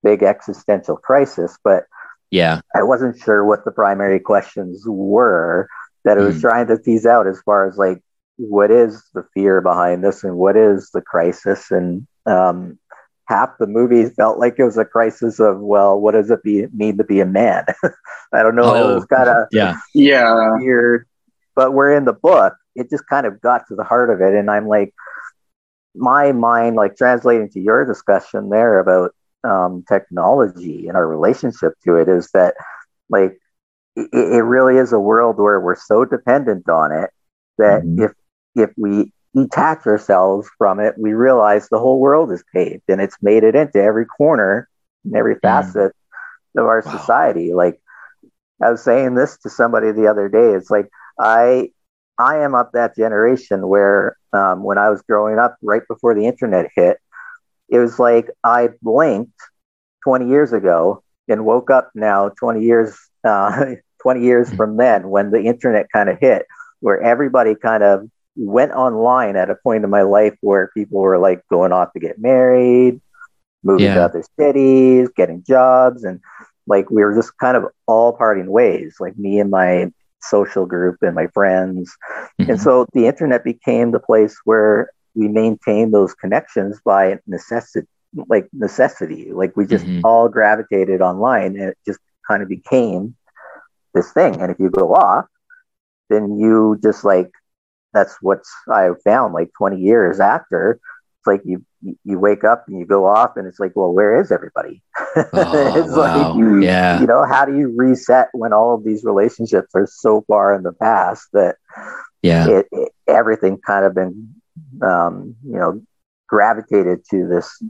[0.02, 1.56] big existential crisis.
[1.62, 1.84] But
[2.30, 2.60] Yeah.
[2.74, 5.68] I wasn't sure what the primary questions were
[6.04, 6.40] that it was Mm.
[6.40, 8.00] trying to tease out as far as like
[8.48, 12.78] what is the fear behind this and what is the crisis and um,
[13.28, 16.66] half the movie felt like it was a crisis of well what does it be,
[16.74, 17.64] mean to be a man
[18.34, 19.74] i don't know it Oh, was kind of Yeah.
[19.94, 20.58] Yeah.
[20.58, 21.06] weird
[21.54, 24.34] but we're in the book it just kind of got to the heart of it
[24.34, 24.92] and i'm like
[25.94, 29.12] my mind like translating to your discussion there about
[29.44, 32.54] um, technology and our relationship to it is that
[33.10, 33.38] like
[33.96, 37.10] it, it really is a world where we're so dependent on it
[37.58, 37.96] that Mhm.
[37.96, 38.12] if
[38.54, 43.16] if we detach ourselves from it we realize the whole world is paved and it's
[43.22, 44.68] made it into every corner
[45.04, 45.92] and every facet
[46.56, 46.90] of our Wow.
[46.90, 47.52] society.
[47.54, 47.78] Like
[48.62, 50.52] i was saying this to somebody the other day.
[50.54, 50.88] It's like
[51.20, 51.70] i
[52.18, 56.26] i am up that generation where um, when i was growing up right before the
[56.26, 56.98] internet hit
[57.68, 59.32] it was like i blinked
[60.04, 65.30] 20 years ago and woke up now 20 years uh, 20 years from then when
[65.30, 66.46] the internet kind of hit
[66.80, 68.08] where everybody kind of
[68.40, 72.00] went online at a point in my life where people were like going off to
[72.00, 73.00] get married
[73.62, 76.20] moving to other cities getting jobs and
[76.66, 79.86] like we were just kind of all parting ways like me and my
[80.20, 81.96] social group and my friends
[82.38, 82.48] Mhm.
[82.48, 87.86] and so the internet became the place where we maintained those connections by necessity
[88.28, 90.00] like necessity like we just Mhm.
[90.04, 93.14] all gravitated online and it just kind of became
[93.94, 95.26] this thing and if you go off
[96.10, 97.30] then you just like
[97.92, 100.78] that's what i found like 20 years after
[101.18, 101.64] it's like you
[102.04, 104.82] you wake up and you go off and it's like well where is everybody
[105.16, 106.32] Oh, it's wow.
[106.34, 107.00] like Yeah.
[107.00, 110.62] you know how do you reset when all of these relationships are so far in
[110.62, 111.56] the past that
[112.22, 112.46] Yeah.
[112.48, 114.34] it, it everything kind of been
[114.82, 115.82] um, you know
[116.28, 117.62] gravitated to this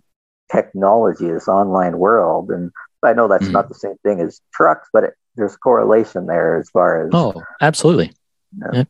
[0.53, 2.71] technology this online world and
[3.05, 3.53] i know that's Mhm.
[3.53, 7.43] not the same thing as trucks but it, there's correlation there as far as Oh,
[7.61, 8.12] absolutely.
[8.59, 8.66] Yeah.
[8.73, 8.85] Yeah,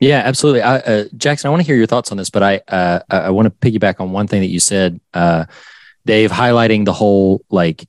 [0.00, 0.62] yeah absolutely.
[0.62, 3.30] I, uh, Jackson, I want to hear your thoughts on this, but I uh, I
[3.30, 5.44] want to piggyback on one thing that you said, uh,
[6.06, 7.86] Dave, highlighting the whole like.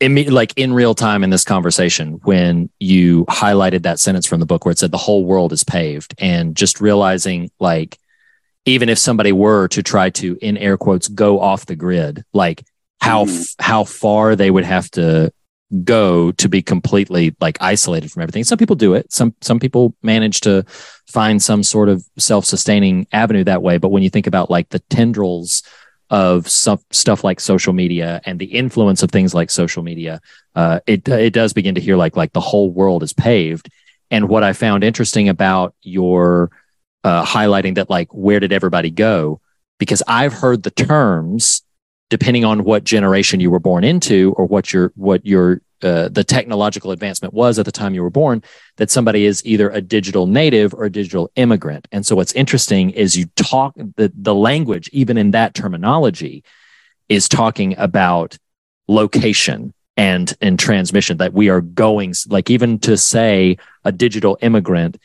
[0.00, 4.46] imme- Like in real time in this conversation, when you highlighted that sentence from the
[4.46, 7.98] book where it said the whole world is paved, and just realizing like,
[8.64, 12.64] even if somebody were to try to, in air quotes, go off the grid, like
[13.00, 13.40] how Mhm.
[13.40, 15.32] f- how far they would have to
[15.84, 18.44] go to be completely like isolated from everything.
[18.44, 19.12] Some people do it.
[19.12, 20.64] Some some people manage to
[21.06, 23.78] find some sort of self-sustaining avenue that way.
[23.78, 25.62] But when you think about like the tendrils
[26.10, 30.20] of some stuff like social media and the influence of things like social media,
[30.56, 33.70] uh, it it does begin to hear like like the whole world is paved.
[34.10, 36.50] And what I found interesting about your
[37.04, 39.40] uh, highlighting that like where did everybody go?
[39.78, 41.62] Because I've heard the terms
[42.10, 46.24] depending on what generation you were born into or what your what your uh, the
[46.24, 48.42] technological advancement was at the time you were born
[48.76, 51.88] that somebody is either a digital native or a digital immigrant.
[51.90, 56.44] And so what's interesting is you talk the the language even in that terminology
[57.08, 58.36] is talking about
[58.88, 64.98] location and and transmission that we are going like even to say a digital immigrant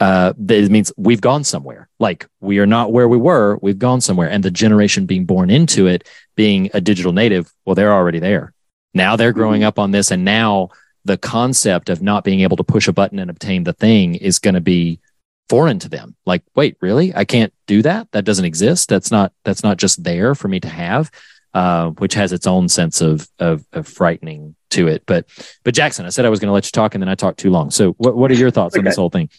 [0.00, 1.88] uh that means we've gone somewhere.
[1.98, 4.28] Like we are not where we were we've gone somewhere.
[4.28, 8.52] And the generation being born into it being a digital native well they're already there.
[8.92, 10.70] Now they're growing up on this and now
[11.04, 14.38] the concept of not being able to push a button and obtain the thing is
[14.38, 15.00] going to be
[15.48, 16.16] foreign to them.
[16.26, 17.14] Like wait really?
[17.14, 18.10] I can't do that?
[18.12, 18.88] That doesn't exist?
[18.88, 21.10] That's not that's not just there for me to have?
[21.52, 25.04] Uh, which has its own sense of, of of frightening to it.
[25.06, 25.26] But
[25.62, 27.38] but jackson i said i was going to let you talk and then i talked
[27.38, 27.70] too long.
[27.70, 29.30] So what, what are your thoughts on this whole thing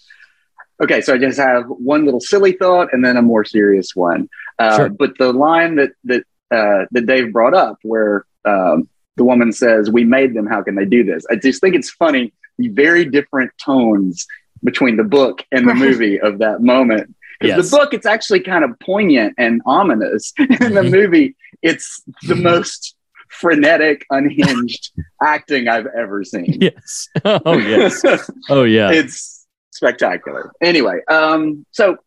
[0.84, 4.30] Okay, so I just have one little silly thought and then a more serious one.
[4.59, 4.89] Uh, Sure.
[4.89, 9.89] But the line that that uh, that Dave brought up, where um, the woman says,
[9.89, 10.45] "We made them.
[10.47, 14.26] How can they do this?" I just think it's funny the very different tones
[14.63, 15.80] between the book and the Right.
[15.89, 17.13] movie of that moment.
[17.39, 17.69] Because Yes.
[17.71, 20.32] the book, it's actually kind of poignant and ominous.
[20.39, 22.95] In the movie, it's the most
[23.28, 26.57] frenetic, unhinged acting I've ever seen.
[26.61, 28.03] yes oh yes
[28.49, 29.34] oh yeah it's
[29.76, 30.51] spectacular.
[30.61, 31.97] Anyway, um, so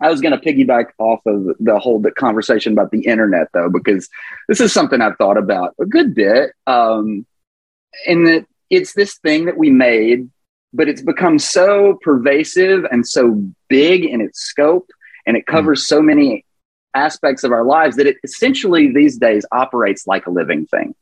[0.00, 3.68] I was going to piggyback off of the whole the conversation about the internet, though,
[3.70, 4.08] because
[4.48, 6.52] this is something I've thought about a good bit.
[6.66, 7.26] Um,
[8.06, 10.28] and that it's this thing that we made,
[10.72, 14.90] but it's become so pervasive and so big in its scope,
[15.26, 16.44] and it covers so many
[16.94, 20.94] aspects of our lives that it essentially these days operates like a living thing.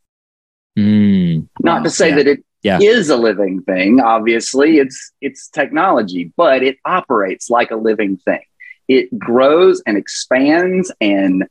[0.78, 2.16] Mm, Not wow, to say yeah.
[2.16, 4.00] that it is a living thing.
[4.00, 8.42] Obviously, it's it's technology, but it operates like a living thing.
[8.88, 11.44] It grows and expands, and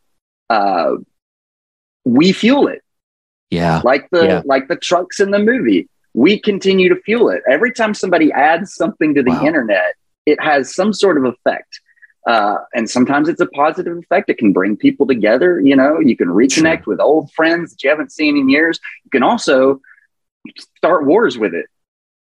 [0.50, 0.96] uh,
[2.06, 2.82] we fuel it
[3.50, 4.42] yeah like the Yeah.
[4.46, 5.88] like the trucks in the movie.
[6.14, 7.42] We continue to fuel it.
[7.50, 9.46] Every time somebody adds something to the Wow.
[9.46, 9.96] internet,
[10.26, 11.80] it has some sort of effect.
[12.28, 14.30] Uh, and sometimes it's a positive effect.
[14.30, 15.60] It can bring people together.
[15.60, 18.80] You know, you can reconnect with old friends that you haven't seen in years.
[19.04, 19.82] You can also
[20.78, 21.66] start wars with it.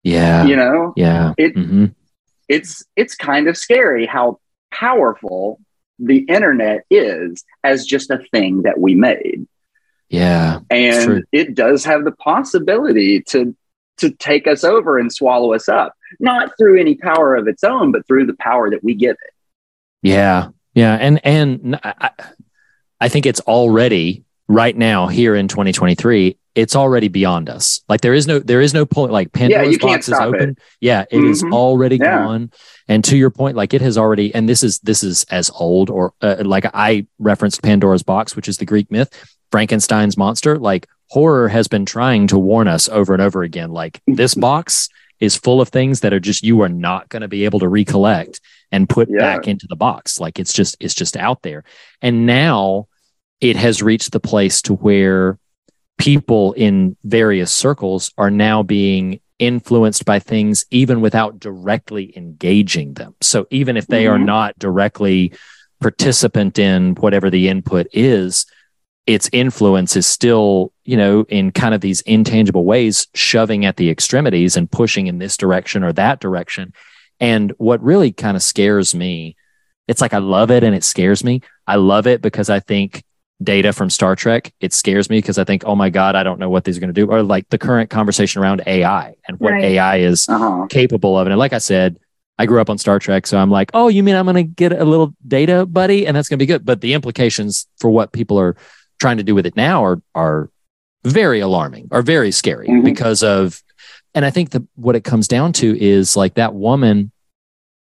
[0.03, 0.45] yeah.
[0.45, 1.33] You know, yeah.
[1.37, 1.93] It Mhm.
[2.47, 4.39] it's it's kind of scary how
[4.71, 5.59] powerful
[5.99, 9.47] the internet is as just a thing that we made.
[10.09, 10.59] Yeah.
[10.69, 13.55] And it does have the possibility to
[13.97, 15.93] to take us over and swallow us up.
[16.19, 19.33] Not through any power of its own but through the power that we give it.
[20.03, 22.11] Yeah, yeah, and and I,
[23.01, 26.37] I think it's already right now here in 2023.
[26.55, 27.81] It's already beyond us.
[27.87, 29.11] Like there is no there is no point.
[29.11, 30.35] Like Pandora's can't box is stop it.
[30.35, 30.57] open.
[30.81, 31.53] Yeah, it is Mhm.
[31.53, 32.23] already Yeah.
[32.23, 32.51] gone.
[32.87, 34.33] And to your point, like it has already.
[34.33, 38.47] And this is this is as old or uh, like I referenced Pandora's box, which
[38.47, 39.09] is the Greek myth,
[39.51, 40.57] Frankenstein's monster.
[40.57, 43.71] Like horror has been trying to warn us over and over again.
[43.71, 44.89] Like this box
[45.19, 47.67] is full of things that are just you are not going to be able to
[47.67, 48.41] recollect
[48.71, 49.19] and put Yeah.
[49.19, 51.63] back into the box like it's just it's just out there
[52.01, 52.87] and now
[53.41, 55.37] it has reached the place to where
[55.97, 63.15] people in various circles are now being influenced by things even without directly engaging them.
[63.21, 64.25] So even if they are Mhm.
[64.25, 65.31] not directly
[65.79, 68.45] participant in whatever the input is
[69.05, 73.89] its influence is still you know in kind of these intangible ways shoving at the
[73.89, 76.73] extremities and pushing in this direction or that direction.
[77.19, 79.35] And what really kind of scares me
[79.87, 81.41] it's like i love it and it scares me.
[81.65, 83.03] I love it because i think
[83.43, 86.39] data from star trek it scares me because i think oh my god i don't
[86.39, 89.39] know what these are going to do or like the current conversation around ai and
[89.39, 89.63] what Right.
[89.63, 91.27] ai is uh-huh capable of.
[91.27, 91.97] And like I said,
[92.39, 94.43] I grew up on Star Trek, so I'm like, oh, you mean I'm going to
[94.43, 96.65] get a little data buddy, and that's going to be good.
[96.65, 98.55] But the implications for what people are
[98.99, 100.49] trying to do with it now are are
[101.03, 102.83] very alarming, are very scary Mhm.
[102.83, 103.61] because of.
[104.13, 107.11] And I think the what it comes down to is like that woman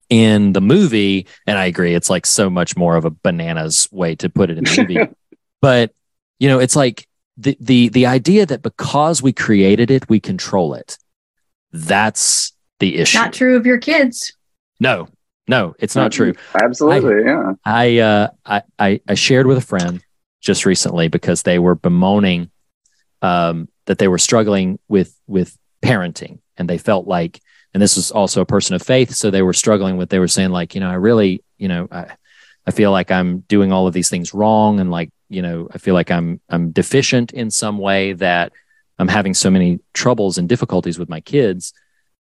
[0.10, 4.16] in the movie, and I agree, it's like so much more of a bananas way
[4.16, 4.98] to put it in the movie.
[5.62, 5.92] but
[6.40, 10.74] you know, it's like the the the idea that because we created it, we control
[10.74, 10.98] it.
[11.72, 13.18] That's the issue.
[13.18, 14.34] Not true of your kids.
[14.80, 15.08] No,
[15.48, 16.34] no, it's not true.
[16.56, 20.04] absolutely yeah I, uh, I, I, I shared with a friend
[20.42, 22.50] just recently because they were bemoaning
[23.22, 27.40] um, that they were struggling with with parenting, and they felt like,
[27.74, 30.10] and this was also a person of faith, so they were struggling with.
[30.10, 32.16] They were saying like, you know, I really, you know, I,
[32.66, 35.78] I feel like I'm doing all of these things wrong, and like, you know, I
[35.78, 38.52] feel like I'm I'm deficient in some way that
[38.98, 41.74] I'm having so many troubles and difficulties with my kids,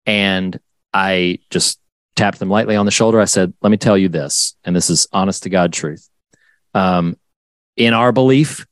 [0.06, 0.60] and
[0.94, 1.80] I just
[2.16, 3.20] tapped them lightly on the shoulder.
[3.20, 6.10] I said, "Let me tell you this, and this is honest to God truth.
[6.74, 7.18] Um,
[7.76, 8.66] in our belief,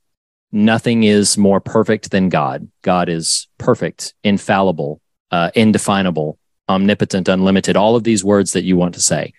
[0.51, 2.69] nothing is more perfect than God.
[2.81, 5.01] God is perfect, infallible,
[5.31, 6.37] uh, indefinable,
[6.69, 7.75] omnipotent, unlimited.
[7.75, 9.33] All of these words that you want to say,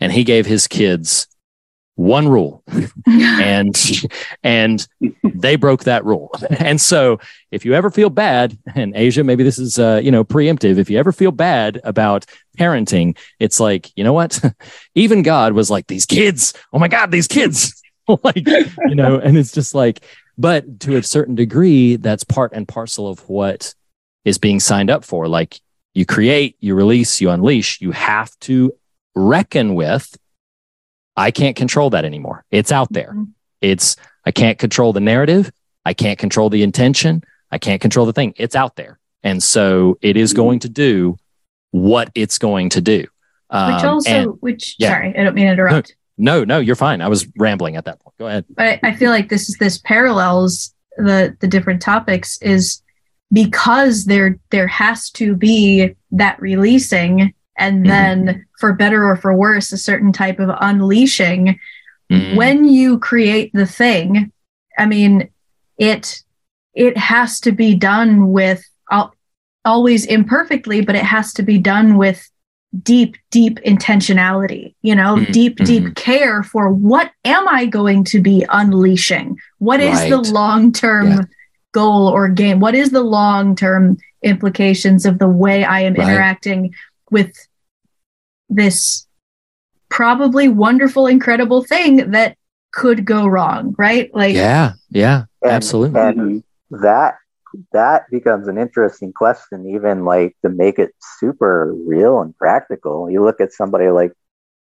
[0.00, 1.28] and He gave His kids
[1.96, 2.62] one rule.
[3.06, 3.78] And
[4.42, 4.86] and
[5.22, 6.30] they broke that rule.
[6.58, 7.20] And so
[7.50, 10.88] if you ever feel bad and asia maybe this is uh, you know preemptive if
[10.88, 12.24] you ever feel bad about
[12.58, 14.42] parenting it's like you know what?
[14.94, 16.54] Even god was like these kids!
[16.72, 17.80] Oh my god these kids!
[18.22, 20.04] Like you know and it's just like
[20.36, 23.74] but to a certain degree that's part and parcel of what
[24.24, 25.28] is being signed up for.
[25.28, 25.60] Like
[25.94, 28.72] you create you release you unleash you have to
[29.14, 30.16] reckon with
[31.16, 32.44] I can't control that anymore.
[32.50, 33.10] It's out there.
[33.10, 33.24] Mm-hmm.
[33.60, 35.50] It's, I can't control the narrative.
[35.84, 37.22] I can't control the intention.
[37.50, 38.34] I can't control the thing.
[38.36, 38.98] It's out there.
[39.22, 41.16] And so it is going to do
[41.70, 43.06] what it's going to do.
[43.50, 44.88] Um, which also, and- which yeah.
[44.90, 45.94] sorry, I don't mean to interrupt.
[46.18, 47.00] no, no, you're fine.
[47.00, 48.16] I was rambling at that point.
[48.18, 48.44] Go ahead.
[48.50, 52.82] but I, I feel like this is this parallels the the different topics is
[53.32, 57.88] because there there has to be that releasing and Mhm.
[57.88, 61.58] then for better or for worse a certain type of unleashing
[62.12, 62.36] Mm.
[62.36, 64.30] when you create the thing
[64.78, 65.28] i mean
[65.78, 66.22] it
[66.74, 69.14] it has to be done with al-
[69.64, 72.28] always imperfectly but it has to be done with
[72.82, 78.20] deep deep intentionality you know Mhm, deep deep care for what am i going to
[78.20, 81.20] be unleashing what is the long term Yeah.
[81.72, 86.06] goal or game what is the long term implications of the way i am Right.
[86.08, 86.74] interacting
[87.14, 87.32] with
[88.50, 89.06] this
[89.88, 92.36] probably wonderful incredible thing that
[92.72, 96.00] could go wrong right like yeah, yeah, And- absolutely.
[96.00, 97.14] And that
[97.72, 103.08] that becomes an interesting question, even like to make it super real and practical.
[103.08, 104.12] You look at somebody like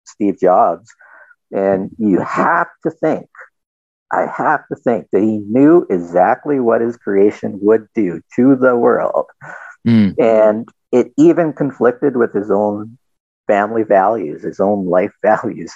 [0.06, 0.88] Steve Jobs,
[1.54, 3.30] and you have to think,
[4.12, 8.76] I have to think that he knew exactly what his creation would do to the
[8.76, 9.28] world.
[9.88, 12.97] Mm, And it even conflicted with his own
[13.47, 15.73] family values, his own life values.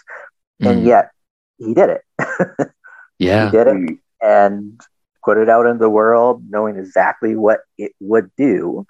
[0.64, 1.12] And mm, yet
[1.58, 2.02] he did it.
[3.20, 3.98] yeah, He did it Mm.
[4.22, 4.82] and
[5.24, 8.86] put it out in the world knowing exactly what it would do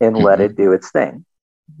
[0.00, 0.44] and let Mhm.
[0.46, 1.24] it do its thing.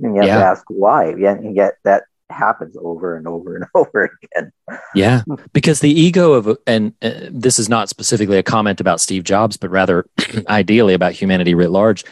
[0.00, 0.50] And you have to Yeah.
[0.50, 1.14] ask why.
[1.16, 4.52] Yeah, And yet that happens over and over and over again.
[4.94, 5.22] Yeah,
[5.52, 9.56] because the ego of and uh, this is not specifically a comment about Steve Jobs,
[9.56, 10.06] but rather
[10.48, 12.04] ideally about humanity writ large.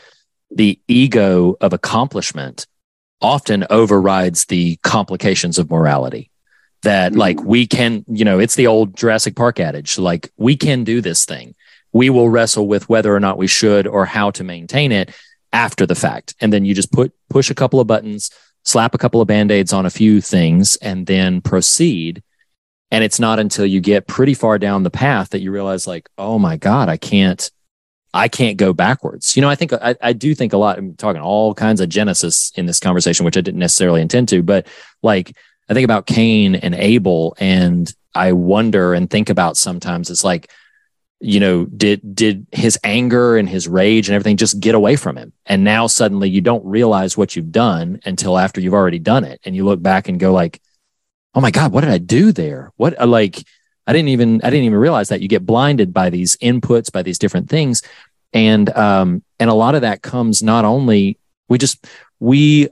[0.50, 2.66] The ego of accomplishment
[3.20, 6.30] often overrides the complications of morality.
[6.82, 7.48] That like mm-hmm.
[7.48, 11.26] we can, you know, it's the old Jurassic Park adage, like we can do this
[11.26, 11.54] thing.
[11.92, 15.14] We will wrestle with whether or not we should or how to maintain it
[15.52, 16.34] after the fact.
[16.40, 18.30] And then you just put push a couple of buttons,
[18.64, 22.22] slap a couple of band-aids on a few things, and then proceed.
[22.90, 26.08] And it's not until you get pretty far down the path that you realize, like,
[26.16, 27.50] oh my God, I can't,
[28.12, 29.36] I can't go backwards.
[29.36, 30.78] You know, I think I, I do think a lot.
[30.78, 34.42] I'm talking all kinds of Genesis in this conversation, which I didn't necessarily intend to,
[34.42, 34.66] but
[35.02, 35.36] like
[35.68, 40.50] I think about Cain and Abel, and I wonder and think about sometimes it's like,
[41.20, 45.16] you know, did did his anger and his rage and everything just get away from
[45.16, 45.32] him?
[45.46, 49.40] And now suddenly you don't realize what you've done until after you've already done it,
[49.44, 50.60] and you look back and go like,
[51.34, 53.44] oh my god what did i do there what like
[53.90, 57.02] i didn't even i didn't even realize that you get blinded by these inputs by
[57.02, 57.82] these different things.
[58.32, 61.18] And um and a lot of that comes not only
[61.48, 61.84] we just
[62.20, 62.68] we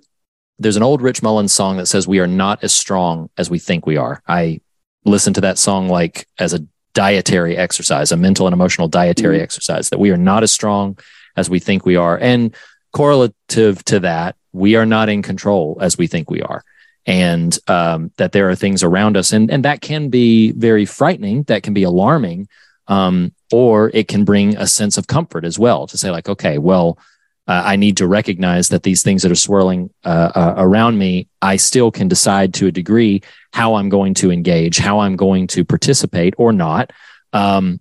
[0.60, 3.58] there's an old rich mullins song that says we are not as strong as we
[3.58, 4.22] think we are.
[4.28, 4.60] I
[5.04, 6.64] listen to that song like as a
[6.94, 10.96] dietary exercise a mental and emotional dietary exercise that we are not as strong
[11.36, 12.16] as we think we are.
[12.16, 12.54] And
[12.92, 16.64] correlative to that we are not in control as we think we are
[17.08, 19.32] and um, that there are things around us.
[19.32, 22.48] And and that can be very frightening that can be alarming
[22.86, 26.58] um, or it can bring a sense of comfort as well to say like okay
[26.58, 26.98] well
[27.46, 31.28] uh, i need to recognize that these things that are swirling uh, uh, around me
[31.40, 35.46] i still can decide to a degree how i'm going to engage how i'm going
[35.46, 36.92] to participate or not.
[37.32, 37.80] Um,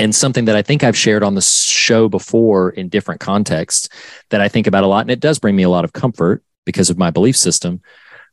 [0.00, 3.88] and something that i think i've shared on the show before in different contexts
[4.30, 6.42] that i think about a lot and it does bring me a lot of comfort
[6.64, 7.80] because of my belief system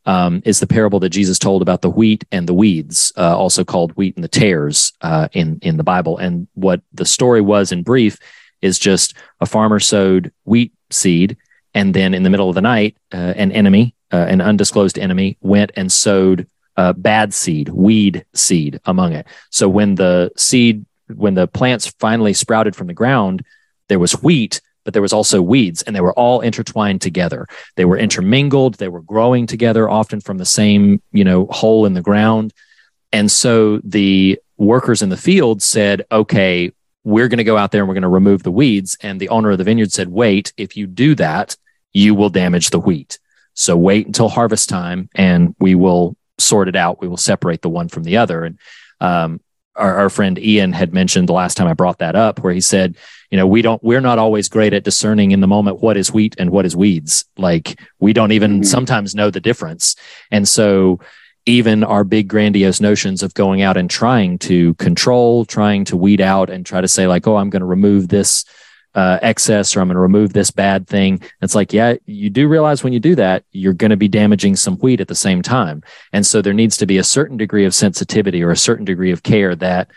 [0.06, 3.64] um, is the parable that Jesus told about the wheat and the weeds, uh, also
[3.64, 6.18] called wheat and the tares uh, in in the Bible.
[6.18, 8.18] And what the story was in brief
[8.62, 11.38] is just a farmer sowed wheat seed,
[11.74, 15.38] and then in the middle of the night, uh, an enemy, uh, an undisclosed enemy,
[15.42, 16.48] went and sowed
[16.78, 19.26] uh, bad seed, weed seed among it.
[19.50, 23.44] So when the seed, when the plants finally sprouted from the ground,
[23.88, 27.48] there was wheat, but there was also weeds, and they were all intertwined together.
[27.76, 28.76] They were intermingled.
[28.76, 32.54] They were growing together, often from the same, you know, hole in the ground.
[33.12, 36.72] And so the workers in the field said, "Okay,
[37.04, 39.30] we're going to go out there and we're going to remove the weeds." And the
[39.30, 41.58] owner of the vineyard said, "Wait, if you do that,
[41.96, 43.18] you will damage the wheat.
[43.56, 47.02] So wait until harvest time, and we will sort it out.
[47.02, 48.44] We will separate the one from the other.
[48.44, 48.60] And
[49.00, 49.40] um,
[49.76, 52.62] our, our friend Ian had mentioned the last time I brought that up, where he
[52.62, 52.96] said,
[53.32, 56.12] you know, we don't, we're not always great at discerning in the moment what is
[56.12, 57.26] wheat and what is weeds.
[57.38, 58.66] Like we don't even Mhm.
[58.66, 59.96] sometimes know the difference.
[60.32, 61.00] And so,
[61.48, 66.20] even our big grandiose notions of going out and trying to control, trying to weed
[66.20, 68.46] out and try to say, like, oh, I'm going to remove this
[68.96, 71.22] uh, excess or I'm going to remove this bad thing.
[71.42, 74.56] It's like, yeah, you do realize when you do that, you're going to be damaging
[74.56, 75.84] some wheat at the same time.
[76.14, 79.12] And so there needs to be a certain degree of sensitivity or a certain degree
[79.12, 79.92] of care that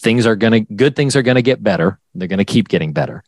[0.00, 2.00] things are going to, good things are going to get better.
[2.14, 3.22] They're going to keep getting better.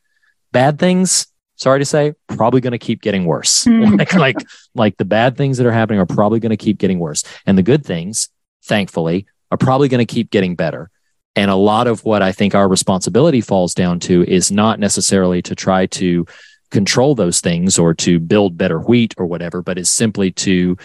[0.50, 3.64] Bad things, sorry to say, probably going to keep getting worse.
[3.64, 3.82] Hmm.
[3.96, 4.36] like, like,
[4.74, 7.22] like the bad things that are happening are probably going to keep getting worse.
[7.46, 8.30] And the good things,
[8.64, 10.90] thankfully, are probably going to keep getting better.
[11.36, 15.42] And a lot of what I think our responsibility falls down to is not necessarily
[15.42, 16.26] to try to
[16.70, 20.76] control those things or to build better wheat or whatever, but is simply to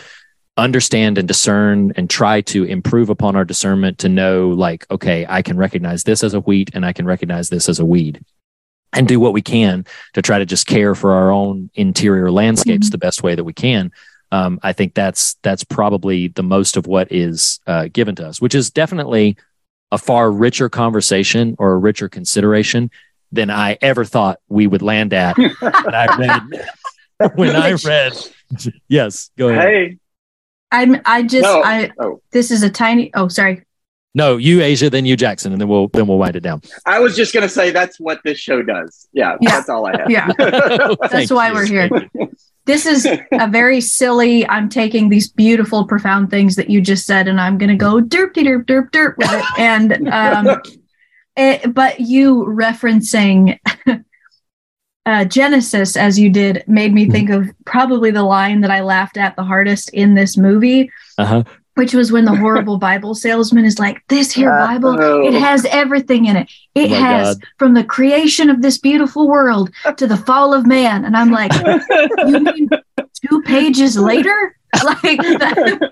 [0.58, 5.42] understand and discern and try to improve upon our discernment to know, like, okay, I
[5.42, 8.20] can recognize this as a wheat and I can recognize this as a weed
[8.92, 12.88] and do what we can to try to just care for our own interior landscapes
[12.88, 12.92] Mhm.
[12.92, 13.92] the best way that we can.
[14.32, 18.42] Um, I think that's that's probably the most of what is uh, given to us,
[18.42, 19.38] which is definitely
[19.92, 22.92] a far richer conversation or a richer consideration
[23.32, 26.68] than I ever thought we would land at when I read
[27.36, 28.14] when I read.
[28.88, 29.64] Yes, go ahead.
[29.68, 29.98] Hey,
[30.72, 31.62] I'm I just no.
[31.64, 33.64] I oh, this is a tiny oh sorry.
[34.16, 36.62] No, you Asia, then you Jackson, and then we'll then we'll wind it down.
[36.86, 39.08] I was just gonna say that's what this show does.
[39.14, 39.52] Yeah, Yeah.
[39.52, 40.10] that's all I have.
[40.10, 40.32] Yeah.
[41.12, 41.54] That's why you.
[41.54, 41.90] we're here.
[42.70, 44.48] This is a very silly.
[44.48, 48.00] I'm taking these beautiful, profound things that you just said, and I'm going to go
[48.00, 49.46] derp de derp derp derp with it.
[49.58, 50.62] And um,
[51.36, 53.58] it, but you referencing
[55.08, 59.18] uh, Genesis as you did made me think of probably the line that I laughed
[59.18, 61.44] at the hardest in this movie, Uh-huh.
[61.80, 65.26] Which was when the horrible Bible salesman is like, "This here Uh, Bible, oh.
[65.26, 66.52] it has everything in it.
[66.76, 67.44] It Oh has God.
[67.58, 71.54] from the creation of this beautiful world to the fall of man." And I'm like
[72.28, 72.70] you mean
[73.22, 74.56] two pages later?
[74.86, 75.92] Like that?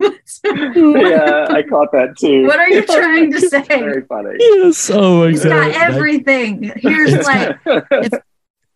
[0.00, 2.46] yeah, I caught that too.
[2.46, 3.62] What are you trying to say?
[3.66, 4.36] Very funny.
[4.38, 6.72] Yes, oh, It's got everything.
[6.76, 7.58] Here's It's like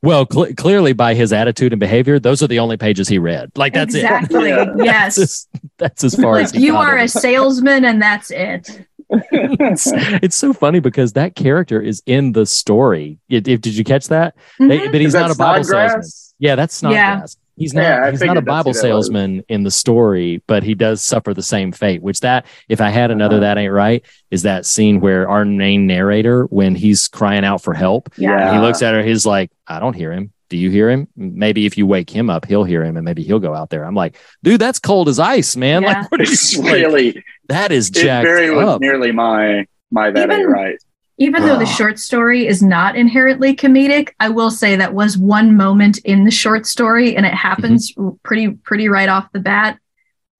[0.02, 3.50] Well, cl- clearly by his attitude and behavior, those are the only pages he read.
[3.56, 4.48] Like that's exactly.
[4.50, 4.62] Yeah.
[4.70, 4.76] it.
[4.76, 5.18] That's Yes.
[5.18, 8.30] as, that's as far as Like he you got are in a salesman and that's
[8.30, 8.86] it.
[9.10, 13.18] it's, it's so funny because that character is in the story.
[13.28, 14.34] It- it- did you catch that?
[14.58, 14.92] They- Mhm.
[14.92, 16.02] but he's not a Bible salesman.
[16.38, 17.36] Yeah, that's Snodgrass.
[17.58, 17.82] He's not.
[17.82, 18.80] Yeah, I he's not a Bible who was.
[18.80, 22.02] salesman in the story, but he does suffer the same fate.
[22.02, 23.40] Which that, if I had another, Uh-huh.
[23.40, 24.04] that ain't right.
[24.30, 28.48] Is that scene where our main narrator, when he's crying out for help, Yeah.
[28.48, 30.32] and he looks at her, he's like, "I don't hear him.
[30.50, 31.08] Do you hear him?
[31.14, 33.84] Maybe if you wake him up, he'll hear him, and maybe he'll go out there."
[33.84, 35.82] I'm like, "Dude, that's cold as ice, man.
[35.82, 35.88] yeah.
[36.00, 40.10] like, what are you, like really that is it jacked very up." nearly my my
[40.10, 40.76] that ain't right.
[41.20, 45.56] Even though the short story is not inherently comedic, I will say that was one
[45.56, 48.16] moment in the short story, and it happens mm-hmm.
[48.22, 49.78] pretty pretty right off the bat.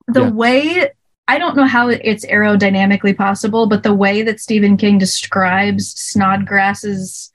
[0.06, 0.30] The Yeah.
[0.30, 0.90] way
[1.30, 7.30] I don't know how it's aerodynamically possible, but the way that Stephen King describes Snodgrass's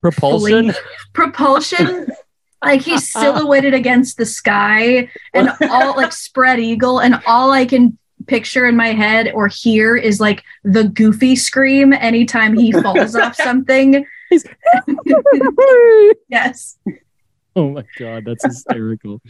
[0.00, 0.72] Propulsion.
[1.12, 2.06] propulsion
[2.64, 7.98] like he's silhouetted against the sky and all like spread eagle and all i can
[8.30, 13.34] picture in my head or hear is like the goofy scream anytime he falls off
[13.34, 14.06] something
[16.28, 16.78] yes
[17.56, 19.20] Oh my god, that's hysterical.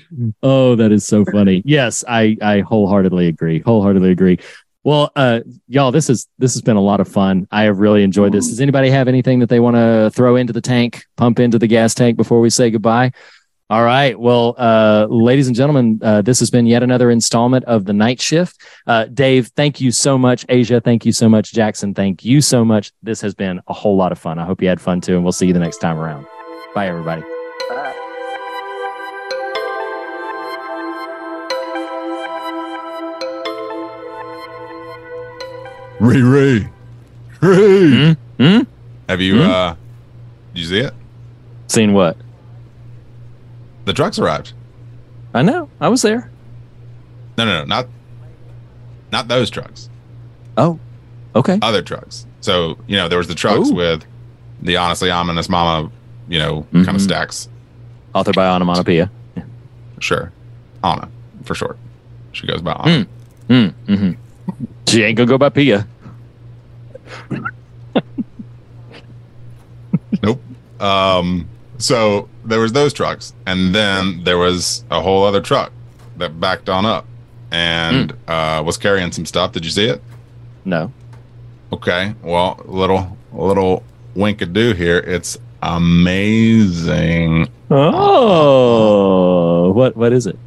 [0.42, 1.62] oh, that is so funny.
[1.64, 3.60] Yes, I I wholeheartedly agree.
[3.60, 4.38] Wholeheartedly agree.
[4.84, 7.48] Well, uh y'all, this is this has been a lot of fun.
[7.50, 8.48] I have really enjoyed this.
[8.48, 11.66] Does anybody have anything that they want to throw into the tank, pump into the
[11.66, 13.12] gas tank before we say goodbye?
[13.70, 14.18] All right.
[14.18, 18.20] Well, uh, ladies and gentlemen, uh, this has been yet another installment of the night
[18.20, 18.60] shift.
[18.84, 20.44] Uh, Dave, thank you so much.
[20.48, 21.52] Asia, thank you so much.
[21.52, 22.90] Jackson, thank you so much.
[23.04, 24.40] This has been a whole lot of fun.
[24.40, 26.26] I hope you had fun too, and we'll see you the next time around.
[26.74, 27.22] Bye, everybody.
[36.00, 36.68] Ray Ray.
[37.42, 38.16] Ray.
[38.38, 38.60] Hmm?
[39.08, 39.50] Have you Hmm?
[39.50, 39.74] uh
[40.54, 40.94] did you see it?
[41.68, 42.16] Seen what?
[43.90, 44.52] The trucks arrived.
[45.34, 45.68] I know.
[45.80, 46.30] I was there.
[47.36, 47.88] No, no, no, not
[49.10, 49.90] not those trucks.
[50.56, 50.78] Oh,
[51.34, 51.58] okay.
[51.60, 52.24] Other trucks.
[52.40, 53.74] So, you know, there was the trucks Ooh.
[53.74, 54.04] with
[54.62, 55.90] the honestly ominous mama,
[56.28, 56.94] you know, kind Mhm.
[56.94, 57.48] of stacks.
[58.14, 59.10] Authored by Onomatopoeia.
[59.98, 60.30] Sure.
[60.84, 61.08] Anna,
[61.42, 61.76] for short.
[62.30, 63.06] She goes by Anna.
[63.48, 64.12] Mm, mm-hmm.
[64.86, 65.84] She ain't gonna go by Pia.
[70.22, 70.40] Nope.
[70.78, 71.48] Um,
[71.82, 75.72] so there was those trucks, and then there was a whole other truck
[76.16, 77.06] that backed on up,
[77.50, 79.52] and uh, was carrying some stuff.
[79.52, 80.02] Did you see it?
[80.64, 80.92] No.
[81.72, 82.14] Okay.
[82.22, 83.82] Well, a little a little
[84.16, 84.98] winkadoo here.
[84.98, 87.48] It's amazing.
[87.70, 90.38] Oh, what what is it?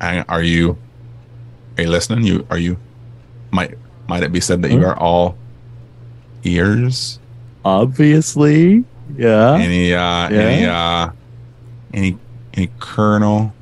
[0.00, 0.78] Are you
[1.76, 2.24] are you listening?
[2.24, 2.78] You are you
[3.50, 3.74] might
[4.08, 5.36] might it be said that you are all
[6.44, 7.18] ears?
[7.64, 8.84] Obviously,
[9.18, 9.54] yeah.
[9.58, 11.10] Any uh any uh
[11.92, 12.16] any
[12.54, 13.52] any kernel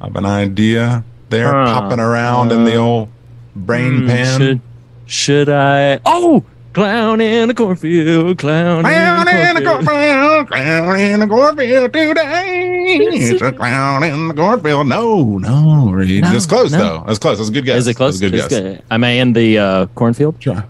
[0.00, 1.64] of an idea there Huh.
[1.80, 3.08] popping around in the Uh, old
[3.56, 4.38] brain Hmm, pan?
[4.40, 4.60] Should
[5.06, 5.98] should I?
[6.06, 10.48] Oh, clown in the cornfield, clown, Clown in the cornfield.
[10.48, 12.70] clown in the cornfield today.
[12.86, 14.86] It's a clown in the cornfield.
[14.88, 16.22] No, no, Reed.
[16.22, 16.78] No, That's close no.
[16.78, 17.04] though.
[17.06, 17.38] That's close.
[17.38, 17.78] That's a good guess.
[17.78, 18.18] Is it close?
[18.20, 18.60] That's a good It's guess.
[18.60, 18.82] good.
[18.90, 20.36] Am I in the uh, cornfield?
[20.40, 20.64] Sure.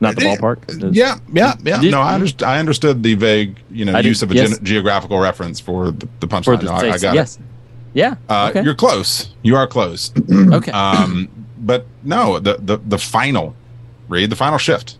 [0.00, 0.94] Not the Uh, ballpark.
[0.94, 1.80] Yeah, yeah, yeah.
[1.80, 2.42] Did- no, I understood.
[2.46, 4.50] I understood the vague, you know, I did- use of a yes.
[4.50, 6.62] gen- geographical reference for the, the punchline.
[6.62, 7.38] No, I, I got yes.
[7.94, 8.16] Yeah.
[8.28, 8.62] Uh, okay.
[8.64, 9.28] You're close.
[9.42, 10.12] You are close.
[10.32, 10.72] okay.
[10.72, 11.28] um,
[11.58, 13.54] but no, the the the final,
[14.08, 14.98] read the final shift.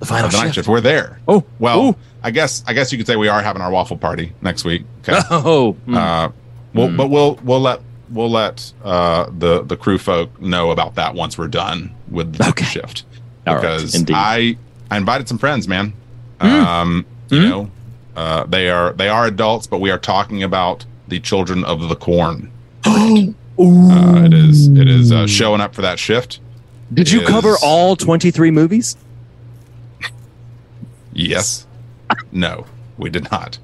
[0.00, 0.54] the final the night shift.
[0.54, 0.68] shift.
[0.68, 1.20] We're there.
[1.28, 1.96] Oh, Well, Ooh.
[2.22, 4.84] I guess I guess you could say we are having our waffle party next week.
[5.06, 5.18] Okay.
[5.30, 5.94] Oh, mm.
[5.96, 6.30] Uh,
[6.74, 6.96] well, Mm.
[6.96, 11.36] but we'll we'll let we'll let uh, the the crew folk know about that once
[11.36, 12.64] we're done with the Okay.
[12.64, 13.04] shift
[13.46, 14.14] Right, because indeed.
[14.16, 14.56] I
[14.90, 15.92] I invited some friends, man.
[16.40, 16.64] Mm.
[16.64, 17.48] Um, you Mm.
[17.48, 17.70] know,
[18.16, 21.96] uh, they are they are adults, but we are talking about the children of the
[21.96, 22.50] corn.
[23.62, 26.40] Uh, it is it is uh, showing up for that shift.
[26.94, 28.96] Did you is- cover all 23 movies?
[31.12, 31.66] Yes.
[32.32, 32.64] no,
[32.96, 33.58] we did not.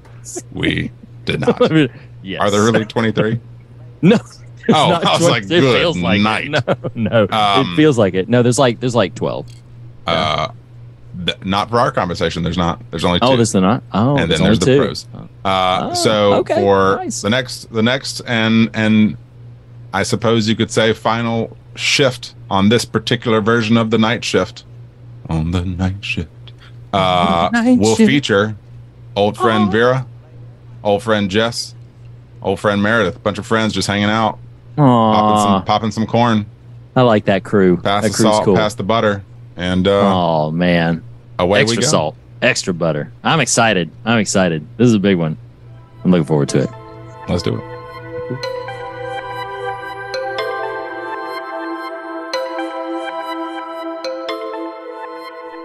[0.51, 0.91] We
[1.25, 1.59] did not.
[2.21, 2.41] yes.
[2.41, 3.39] Are there really twenty three?
[4.03, 4.17] No.
[4.69, 6.53] Oh, I was 20 like, it good feels like night.
[6.53, 6.77] It.
[6.95, 7.27] No, no.
[7.35, 8.29] Um, it feels like it.
[8.29, 9.15] No, there's like there's like
[10.07, 10.39] 12.
[10.39, 10.51] Uh,
[11.25, 12.43] th- not for our conversation.
[12.43, 12.81] There's not.
[12.91, 13.25] There's only two.
[13.25, 13.83] Oh, there's the not.
[13.93, 14.77] Oh, and then there's the two.
[14.79, 15.07] pros.
[15.13, 15.27] Oh.
[15.49, 17.21] Uh, Oh, so okay, for nice.
[17.21, 19.17] the next, the next, and and
[19.93, 24.63] I suppose you could say final shift on this particular version of the night shift.
[25.29, 26.29] On the night shift,
[26.93, 28.07] uh, Night will shift.
[28.09, 28.55] feature
[29.15, 29.71] old friend Oh.
[29.71, 30.07] Vera,
[30.83, 31.75] old friend Jess,
[32.41, 34.39] old friend Meredith, a bunch of friends just hanging out,
[34.77, 36.45] popping some, popping some corn,
[36.95, 37.75] I like that crew.
[37.77, 38.55] pass that the crew's salt, cool.
[38.55, 39.21] pass the butter,
[39.57, 41.03] and uh, oh man,
[41.39, 41.87] away extra we go.
[41.87, 43.11] salt, extra butter.
[43.23, 43.91] I'm excited.
[44.05, 44.65] I'm excited.
[44.77, 45.37] This is a big one.
[46.03, 46.69] I'm looking forward to it.
[47.27, 47.77] Let's do it.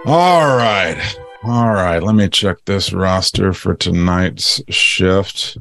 [0.05, 1.17] All right.
[1.43, 2.03] All right.
[2.03, 5.57] Let me check this roster for tonight's shift.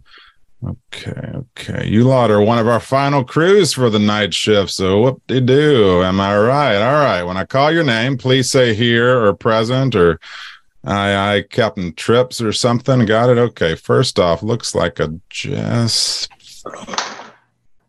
[0.65, 1.33] Okay.
[1.35, 1.89] Okay.
[1.89, 4.71] You lot are one of our final crews for the night shift.
[4.71, 6.03] So whoop de do.
[6.03, 6.77] Am I right?
[6.77, 7.23] All right.
[7.25, 10.21] When I call your name, please say here or present or
[10.85, 13.05] I, I, Captain Trips or something.
[13.07, 13.39] Got it.
[13.39, 13.75] Okay.
[13.75, 16.29] First off, looks like a Jess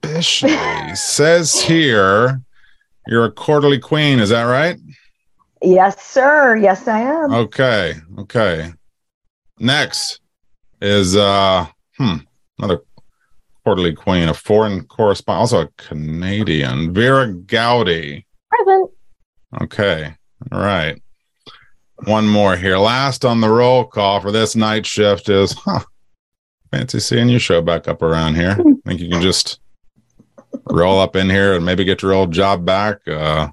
[0.01, 2.41] Fischli says here
[3.07, 4.19] you're a quarterly queen.
[4.19, 4.79] Is that right?
[5.61, 6.55] Yes, sir.
[6.55, 7.33] Yes, I am.
[7.33, 7.95] Okay.
[8.19, 8.73] Okay.
[9.59, 10.19] Next
[10.81, 11.67] is uh
[11.97, 12.17] hmm
[12.59, 12.81] another
[13.63, 18.25] quarterly queen, a foreign correspondent, also a Canadian, Vera Goudie.
[18.49, 18.91] Present.
[19.61, 20.15] Okay.
[20.51, 21.01] All right.
[22.05, 22.77] One more here.
[22.77, 25.79] Last on the roll call for this night shift is huh.
[26.71, 28.57] Fancy seeing you show back up around here.
[28.59, 29.59] I think you can just
[30.65, 33.07] roll up in here and maybe get your old job back.
[33.07, 33.49] Uh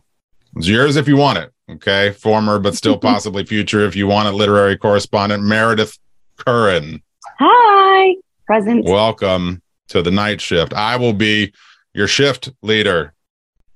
[0.56, 1.52] it's yours if you want it.
[1.70, 2.12] Okay.
[2.12, 4.32] Former but still possibly future if you want it.
[4.32, 5.98] Literary correspondent Meredith
[6.39, 7.02] Curran.
[7.39, 8.16] Hi.
[8.51, 8.85] Present.
[8.85, 10.74] Welcome to the night shift.
[10.74, 11.52] I will be
[11.94, 13.14] your shift leader.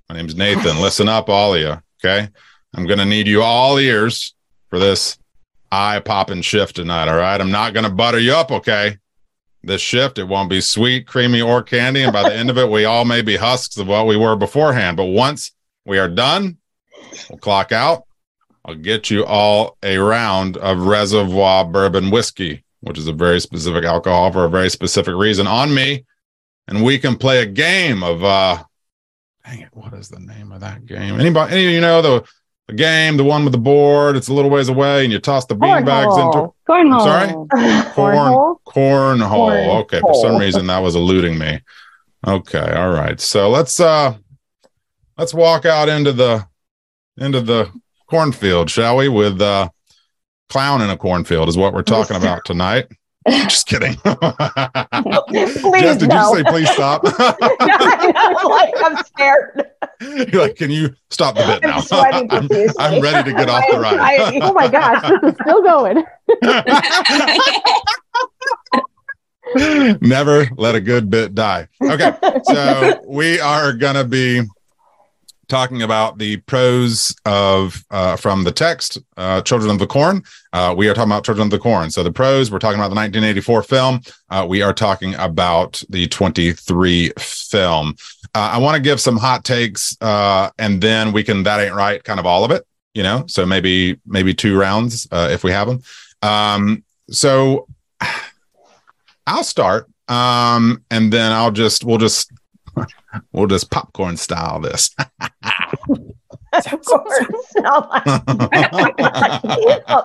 [0.09, 0.81] My name's Nathan.
[0.83, 1.81] Listen up, all of you.
[2.05, 2.29] Okay.
[2.75, 4.35] I'm going to need you all ears
[4.71, 5.17] for this
[5.71, 7.07] eye popping shift tonight.
[7.07, 7.41] All right.
[7.41, 8.51] I'm not going to butter you up.
[8.51, 8.99] Okay.
[9.63, 12.03] This shift, it won't be sweet, creamy, or candy.
[12.03, 14.35] And by the end of it, we all may be husks of what we were
[14.35, 14.97] beforehand.
[14.97, 15.53] But once
[15.87, 16.57] we are done,
[17.31, 18.09] we'll clock out.
[18.65, 23.85] I'll get you all a round of Reservoir Bourbon Whiskey, which is a very specific
[23.85, 26.05] alcohol for a very specific reason on me.
[26.69, 28.63] And we can play a game of uh
[29.45, 31.19] dang it, what is the name of that game?
[31.19, 32.25] Anybody any of you know the
[32.69, 35.45] the game, the one with the board, it's a little ways away and you toss
[35.45, 37.03] the bean bags into Cornhole.
[37.03, 37.29] sorry?
[37.95, 38.57] Cornhole.
[38.67, 39.83] cornhole.
[39.83, 41.61] Okay, for some reason that was eluding me.
[42.27, 43.21] Okay, all right.
[43.21, 44.17] So let's uh
[45.19, 46.47] let's walk out into the
[47.19, 47.71] into the
[48.07, 49.09] cornfield, shall we?
[49.09, 49.69] With uh
[50.55, 52.87] clown in a cornfield is what we're talking about tonight.
[53.29, 53.95] Just kidding.
[54.05, 54.23] Please
[55.81, 56.31] Jess, did no.
[56.31, 57.03] you say please stop?
[57.07, 59.65] I know, like I'm scared.
[60.01, 61.83] You're like, can you stop the bit now?
[61.91, 62.49] I'm I'm.
[62.79, 63.95] I'm ready to get off the ride.
[63.95, 64.39] anxiety.
[64.43, 66.05] Oh my gosh, this is still going.
[70.03, 71.67] Never let a good bit die.
[71.83, 72.13] Okay,
[72.45, 74.43] so we are gonna be
[75.49, 80.23] talking about the prose of uh, from the text uh, children of the corn.
[80.53, 81.91] Uh, we are talking about children of the corn.
[81.91, 84.01] So the prose we're talking about the 1984 film.
[84.31, 87.95] Uh, we are talking about the 23 film.
[88.35, 91.75] Uh, i want to give some hot takes uh, and then we can that ain't
[91.75, 93.25] right kind of all of it you know?
[93.27, 95.83] So maybe maybe two rounds if we have them
[96.23, 97.69] um, so
[99.27, 102.33] i'll start um, and then i'll just we'll just
[103.33, 104.95] we'll just popcorn style this.
[106.55, 107.27] of course.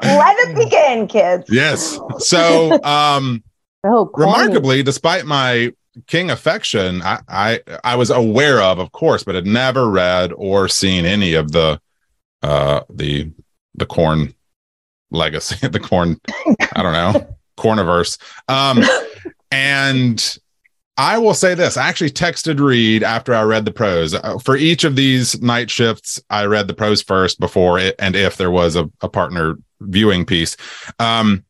[0.04, 1.46] Let it begin, kids.
[1.50, 2.00] Yes.
[2.20, 3.44] So, um,
[3.84, 5.74] oh, remarkably, despite my
[6.08, 10.68] King affection, I, I I was aware of, of course, but had never read or
[10.68, 11.82] seen any of the
[12.42, 13.32] uh the
[13.76, 14.34] the corn
[15.12, 16.20] legacy, the corn,
[16.76, 18.18] I don't know, corniverse.
[18.48, 18.84] Um
[19.52, 20.38] and
[21.00, 21.78] I will say this.
[21.78, 24.14] I actually texted Reed after I read the prose.
[24.14, 28.18] Uh, for each of these night shifts, I read the prose first before it, and
[28.18, 30.58] if there was a, a partner viewing piece.
[31.00, 31.46] Um,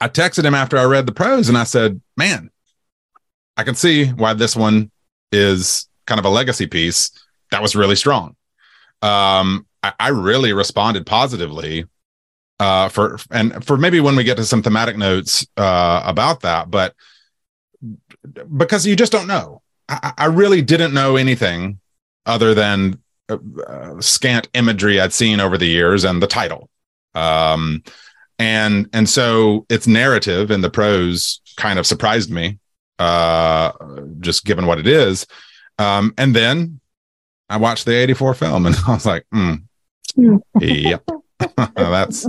[0.00, 2.48] I texted him after I read the prose and I said, Man,
[3.58, 4.90] I can see why this one
[5.30, 7.10] is kind of a legacy piece.
[7.50, 8.34] That was really strong.
[9.02, 11.84] Um, I, I really responded positively
[12.60, 16.70] uh, for and for maybe when we get to some thematic notes uh, about that,
[16.70, 16.94] but
[18.56, 19.62] because you just don't know.
[19.88, 21.80] I, I really didn't know anything
[22.26, 26.68] other than uh, uh, scant imagery I'd seen over the years and the title.
[27.14, 27.82] Um,
[28.38, 32.58] and and so its narrative and the prose kind of surprised me,
[32.98, 33.72] uh,
[34.20, 35.26] just given what it is.
[35.78, 36.80] Um, and then
[37.48, 39.62] I watched the '84 film, and I was like, mm,
[40.60, 41.08] "Yep,
[41.74, 42.28] that's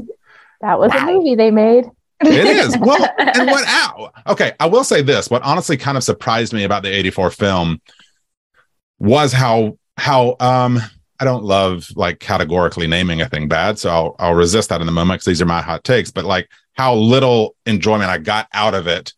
[0.62, 1.08] that was wow.
[1.08, 1.86] a movie they made."
[2.22, 2.78] It is.
[2.78, 4.14] Well, and what out?
[4.28, 5.30] Okay, I will say this.
[5.30, 7.82] What honestly kind of surprised me about the 84 film
[9.00, 10.80] was how how um
[11.20, 14.88] I don't love like categorically naming a thing bad, so I'll I'll resist that in
[14.88, 18.48] the moment because these are my hot takes, but like how little enjoyment I got
[18.54, 19.14] out of it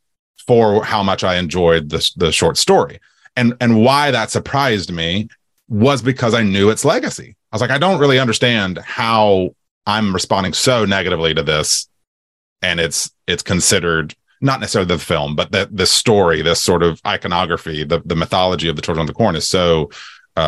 [0.48, 3.00] for how much I enjoyed the the short story.
[3.36, 5.30] And and why that surprised me
[5.68, 7.36] was because I knew its legacy.
[7.52, 9.56] I was like, I don't really understand how
[9.86, 11.88] I'm responding so negatively to this
[12.62, 17.00] and it's it's considered not necessarily the film, but that the story, this sort of
[17.06, 19.90] iconography, the the mythology of the Children of the Corn is so
[20.36, 20.40] uh,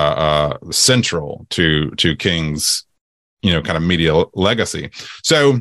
[0.64, 2.86] uh, central to to King's,
[3.42, 4.90] you know, kind of media legacy.
[5.24, 5.60] So,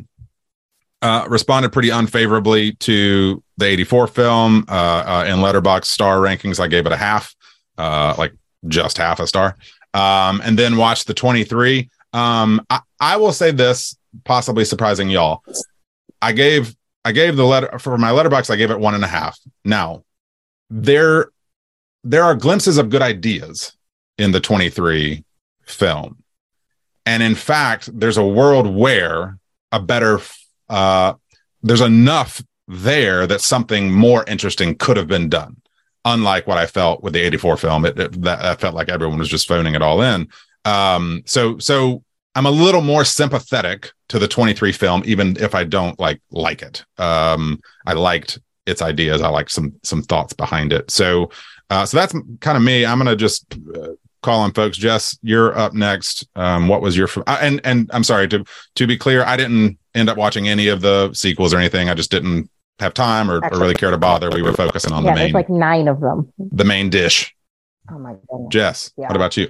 [1.01, 4.65] uh, responded pretty unfavorably to the '84 film.
[4.67, 7.35] Uh, uh, in Letterboxd star rankings, I gave it a half,
[7.77, 8.33] uh, like
[8.67, 9.57] just half a star.
[9.93, 11.89] Um, and then watched the 23.
[12.13, 15.43] Um, I, I will say this, possibly surprising y'all.
[16.23, 16.73] I gave
[17.05, 18.49] I gave the letter for my Letterboxd.
[18.49, 19.37] I gave it one and a half.
[19.65, 20.05] Now,
[20.69, 21.27] there
[22.05, 23.75] there are glimpses of good ideas
[24.17, 25.23] in the 23
[25.63, 26.23] film,
[27.05, 29.37] and in fact, there's a world where
[29.73, 30.21] a better
[30.69, 31.13] uh,
[31.61, 35.57] there's enough there that something more interesting could have been done.
[36.05, 39.29] Unlike what I felt with the 84 film, it, it that, felt like everyone was
[39.29, 40.29] just phoning it all in.
[40.63, 42.03] Um, so so
[42.35, 46.61] I'm a little more sympathetic to the 23 film, even if I don't like like
[46.61, 46.83] it.
[46.97, 49.21] Um, I liked its ideas.
[49.21, 50.89] I like some some thoughts behind it.
[50.89, 51.29] So,
[51.69, 52.85] uh, so that's kind of me.
[52.85, 53.45] I'm gonna just
[53.75, 53.89] uh,
[54.21, 54.77] call on folks.
[54.77, 56.27] Jess, you're up next.
[56.35, 58.43] Um, what was your uh, and and I'm sorry to
[58.75, 61.89] to be clear, I didn't end up watching any of the sequels or anything.
[61.89, 62.49] I just didn't
[62.79, 64.31] have time or, Actually, or really care to bother.
[64.31, 65.23] We were focusing on yeah, the main.
[65.25, 66.33] There's like nine of them.
[66.37, 67.35] The main dish.
[67.91, 68.49] Oh my goodness.
[68.49, 69.07] Jess, yeah.
[69.07, 69.47] what about you?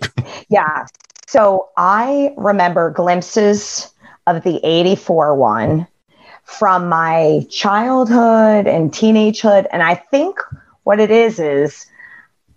[0.49, 0.85] yeah.
[1.27, 3.91] So I remember glimpses
[4.27, 5.87] of the 84 one
[6.43, 9.67] from my childhood and teenagehood.
[9.71, 10.39] And I think
[10.83, 11.85] what it is is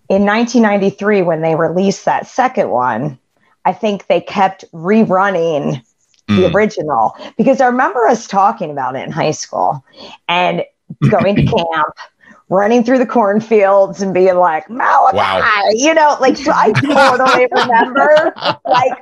[0.09, 3.19] in 1993, when they released that second one,
[3.65, 5.83] I think they kept rerunning
[6.29, 6.37] mm.
[6.37, 9.85] the original because I remember us talking about it in high school
[10.29, 10.65] and
[11.09, 11.95] going to camp
[12.49, 15.63] running through the cornfields and being like, Malachi, wow.
[15.73, 18.33] you know, like so I totally remember
[18.65, 18.93] like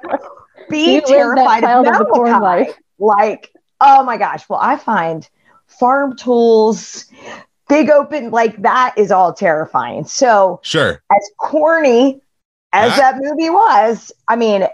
[0.71, 2.73] being terrified of Malachi.
[2.99, 4.49] Like, oh my gosh.
[4.49, 5.29] Well, I find
[5.66, 7.07] farm tools,
[7.69, 10.05] big open, like that is all terrifying.
[10.05, 11.03] So sure.
[11.12, 12.23] As corny
[12.73, 14.66] as that, that movie was, I mean,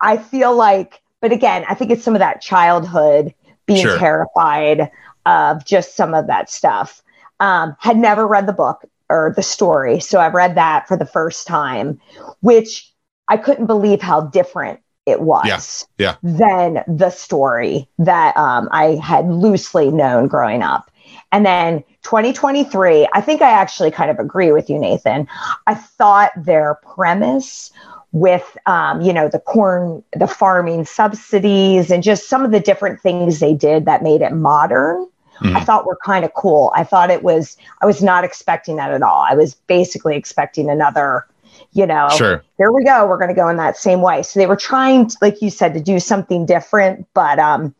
[0.00, 3.34] I feel like, but again, I think it's some of that childhood
[3.66, 3.98] being sure.
[3.98, 4.90] terrified
[5.26, 7.02] of just some of that stuff.
[7.40, 10.00] Um, had never read the book or the story.
[10.00, 12.00] So I read that for the first time,
[12.40, 12.92] which
[13.28, 16.16] I couldn't believe how different it was yeah.
[16.22, 16.38] yeah.
[16.38, 20.90] than the story that um, I had loosely known growing up.
[21.30, 25.28] And then 2023, I think I actually kind of agree with you, Nathan.
[25.66, 27.70] I thought their premise
[28.12, 33.00] with um, you know the corn the farming subsidies and just some of the different
[33.00, 35.06] things they did that made it modern
[35.42, 36.72] i thought we were kind of cool.
[36.74, 39.24] I thought it was i was not expecting that at all.
[39.28, 41.26] I was basically expecting another
[41.72, 42.44] you know Sure.
[42.58, 44.22] here we go we're going to go in that same way.
[44.22, 47.74] So they were trying to, like you said to do something different but um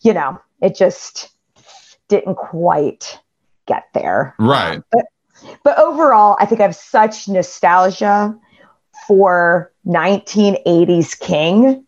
[0.00, 1.30] you know it just
[2.08, 3.18] didn't quite
[3.66, 4.34] get there.
[4.38, 4.82] Right.
[4.90, 5.04] but
[5.64, 8.36] but overall, I think I have such nostalgia
[9.08, 11.84] for 1980s King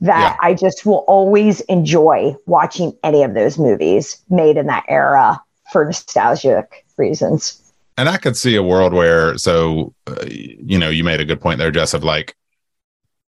[0.00, 5.42] that I just will always enjoy watching any of those movies made in that era
[5.72, 7.72] for nostalgic reasons.
[7.96, 11.40] And I could see a world where, so, uh, you know, you made a good
[11.40, 12.36] point there, Jess, of like,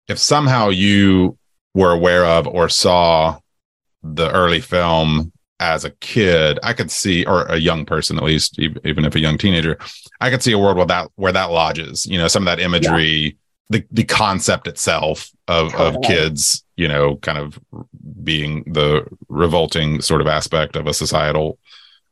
[0.07, 1.37] if somehow you
[1.73, 3.39] were aware of or saw
[4.03, 8.59] the early film as a kid, I could see, or a young person at least,
[8.59, 9.77] even if a young teenager,
[10.19, 12.05] I could see a world where that where that lodges.
[12.05, 13.37] You know, some of that imagery,
[13.71, 17.59] the the concept itself of of kids, you know, kind of
[18.23, 21.57] being the revolting sort of aspect of a societal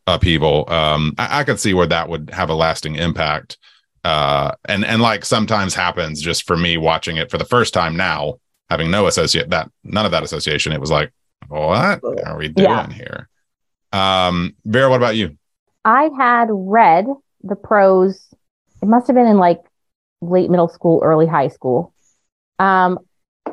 [0.07, 0.69] upheaval.
[0.69, 3.57] Um, I, I could see where that would have a lasting impact.
[4.05, 7.97] Uh, and and like sometimes happens just for me watching it for the first time
[7.97, 10.71] now, having no associate that none of that association.
[10.71, 11.11] It was like,
[11.49, 12.89] what are we doing Yeah.
[12.89, 13.29] here?
[13.91, 15.37] Um, Vera, what about you?
[15.83, 17.07] I had read
[17.43, 18.25] the prose.
[18.81, 19.61] It must have been in like
[20.21, 21.93] late middle school, early high school.
[22.57, 22.99] Um,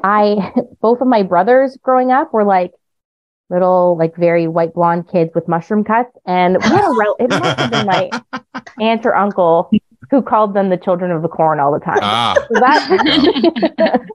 [0.03, 2.73] I both of my brothers growing up were like
[3.49, 7.31] little, like very white blonde kids with mushroom cuts, and we had a rel- it
[7.31, 8.11] must have been my
[8.81, 9.71] aunt or uncle
[10.11, 11.99] who called them the children of the corn all the time.
[12.03, 14.07] Ah, So that,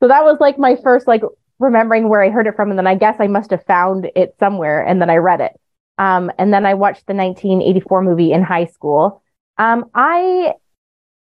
[0.00, 1.22] so that was like my first like
[1.58, 4.34] remembering where I heard it from, and then I guess I must have found it
[4.38, 5.52] somewhere, and then I read it.
[5.98, 9.22] Um, and then I watched the 1984 movie in high school.
[9.56, 10.54] Um, I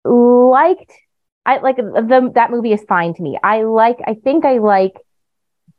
[0.09, 0.93] liked,
[1.45, 3.39] I like the that movie is fine to me.
[3.43, 4.95] I like, I think I like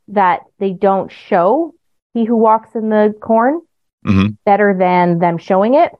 [0.10, 1.74] that they don't show
[2.14, 3.62] he who walks in the corn
[4.06, 4.38] Mhm.
[4.46, 5.92] better than them showing it.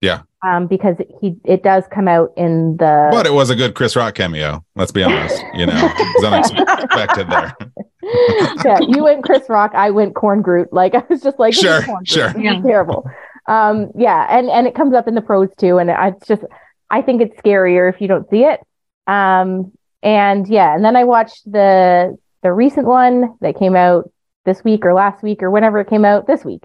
[0.00, 0.20] Yeah.
[0.46, 3.96] Um, because he it does come out in the but it was a good Chris
[3.96, 4.64] Rock cameo.
[4.76, 5.42] Let's be honest.
[5.54, 7.56] You know, it was unexpected there.
[8.64, 10.72] yeah, you went Chris Rock, I went Corn Groot.
[10.72, 12.28] Like I was just like, Sure, sure.
[12.28, 13.04] Is terrible.
[13.48, 16.44] Um, yeah, and and it comes up in the prose too, and I it's just
[16.90, 18.60] I think it's scarier if you don't see it.
[19.06, 24.10] Um, and yeah, and then I watched the the recent one that came out
[24.44, 26.62] this week or last week or whenever it came out this week,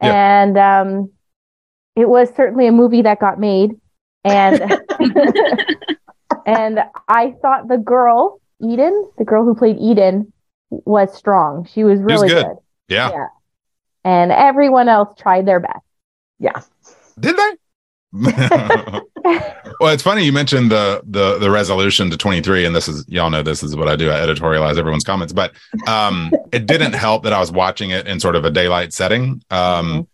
[0.00, 1.12] and um,
[1.94, 3.72] it was certainly a movie that got made,
[4.24, 4.60] and
[6.46, 10.32] and I thought the girl Eden, the girl who played Eden,
[10.70, 11.66] was strong.
[11.72, 12.44] She was It was really good.
[12.46, 12.56] good.
[12.88, 13.10] Yeah.
[13.10, 13.26] Yeah.
[14.04, 15.80] And everyone else tried their best.
[16.38, 16.60] Yeah.
[17.18, 17.52] Did they?
[19.80, 23.28] well, it's funny you mentioned the the the resolution to 23 and this is y'all
[23.28, 25.52] know this is what I do I editorialize everyone's comments but
[25.88, 29.42] um it didn't help that I was watching it in sort of a daylight setting.
[29.50, 30.06] Um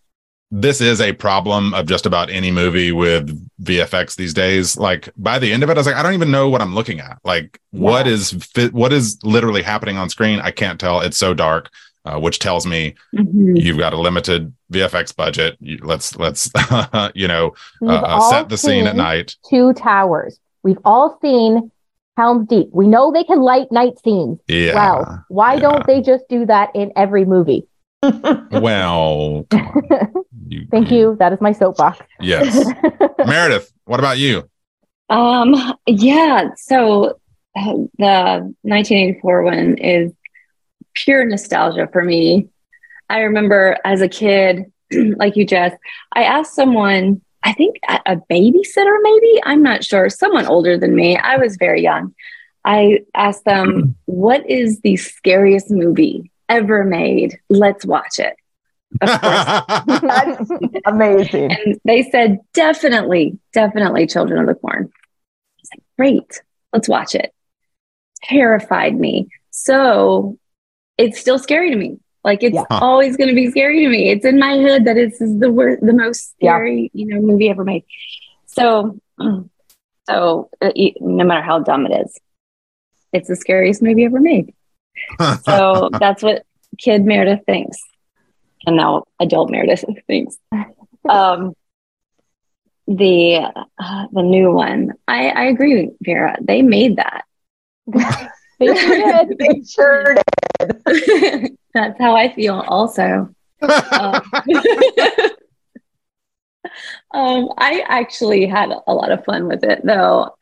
[0.51, 4.79] this is a problem of just about any movie with VFX these days.
[4.79, 6.75] Like by the end of it I was like I don't even know what I'm
[6.75, 7.19] looking at.
[7.23, 10.41] Like what is fit what is literally happening on screen?
[10.41, 11.01] I can't tell.
[11.01, 11.71] It's so dark
[12.11, 16.51] uh, which tells me you've got a limited VFX budget you, let's let's
[17.15, 20.39] you know uh, uh, set the scene at night Two towers.
[20.63, 21.71] We've all seen
[22.17, 22.69] Helm's Deep.
[22.73, 24.39] We know they can light night scenes.
[24.47, 27.67] Yeah, Well, why don't they just do that in every movie?
[28.51, 29.47] well
[30.71, 31.17] Thank you.
[31.19, 31.99] That is my soapbox.
[32.21, 32.67] yes
[33.27, 34.49] meredith what about you
[35.11, 35.55] Um,
[35.87, 36.51] yeah.
[36.57, 37.19] So
[37.57, 40.13] uh, the 1984 one is
[40.95, 42.49] pure nostalgia for me.
[43.09, 45.75] I remember as a kid, like you, Jess,
[46.15, 51.17] I asked someone, I think a babysitter, maybe, I'm not sure, someone older than me.
[51.17, 52.15] I was very young.
[52.65, 53.91] I asked them, hmm.
[54.05, 57.39] what is the scariest movie ever made?
[57.49, 58.37] Let's watch it.
[60.87, 61.53] Amazing.
[61.53, 64.91] And they said, definitely, definitely Children of the Corn.
[64.91, 66.43] I was like, great,
[66.73, 67.33] let's watch it.
[68.25, 69.29] Terrified me.
[69.51, 70.39] So
[71.01, 71.99] it's still scary to me.
[72.25, 72.67] Like it's Yeah.
[72.71, 74.11] always going to be scary to me.
[74.11, 77.65] It's in my head that it's the worst, the most scary, you know, movie ever
[77.65, 77.85] made.
[78.47, 78.99] So,
[80.09, 82.19] so uh, e- no matter how dumb it is,
[83.13, 84.55] it's the scariest movie ever made.
[85.43, 86.45] So that's what
[86.79, 87.79] kid Meredith thinks,
[88.67, 90.37] and now adult Meredith thinks.
[91.09, 91.55] Um,
[92.87, 93.37] the
[93.79, 96.37] uh, the new one, I, I agree, Vera.
[96.41, 97.25] They made that.
[98.61, 98.97] They sure
[99.27, 99.39] did.
[99.39, 100.15] They sure
[100.61, 101.57] did.
[101.75, 102.61] That's how I feel.
[102.69, 104.23] Also, Um,
[107.13, 110.35] Um, I actually had a lot of fun with it though.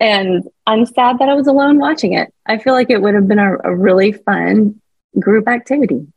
[0.00, 2.32] And I'm sad that I was alone watching it.
[2.46, 4.80] I feel like it would have been a, a really fun
[5.20, 6.08] group activity.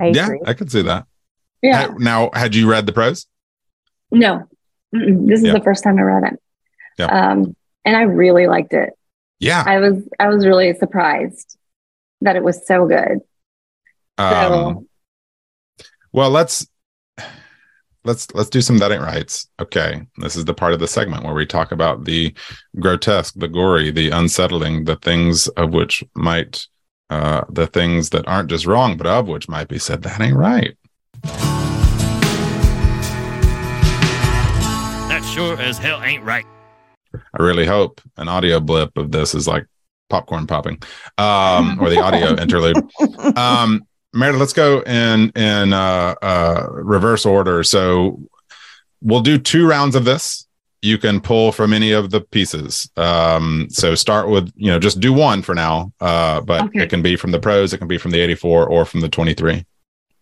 [0.00, 0.40] I yeah, agree.
[0.44, 1.06] I could see that.
[1.62, 1.88] Yeah.
[1.88, 3.26] Ha- Now, had you read the prose?
[4.10, 4.48] No,
[4.92, 5.28] Mm-mm.
[5.28, 5.52] this is Yeah.
[5.52, 6.40] the first time I read it.
[6.98, 7.06] Yeah.
[7.06, 7.54] Um,
[7.84, 8.90] and I really liked it.
[9.42, 9.64] Yeah.
[9.66, 11.58] I was I was really surprised
[12.20, 13.18] that it was so good.
[14.16, 14.88] Um,
[16.12, 16.64] well, let's
[18.04, 19.48] let's let's do some that ain't rights.
[19.58, 22.32] Okay, this is the part of the segment where we talk about the
[22.78, 26.64] grotesque, the gory, the unsettling, the things of which might,
[27.10, 30.36] uh, the things that aren't just wrong, but of which might be said that ain't
[30.36, 30.76] right.
[35.08, 36.46] That sure as hell ain't right.
[37.14, 39.66] I really hope an audio blip of this is like
[40.08, 40.82] popcorn popping,
[41.18, 42.76] um, or the audio interlude.
[43.36, 43.82] Um,
[44.12, 47.62] Meredith, let's go in in uh, uh, reverse order.
[47.62, 48.20] So
[49.00, 50.46] we'll do two rounds of this.
[50.82, 52.90] You can pull from any of the pieces.
[52.96, 56.82] Um, so start with you know just do one for now, uh, but Okay.
[56.82, 59.00] it can be from the prose, it can be from the eighty four, or from
[59.00, 59.64] the twenty three.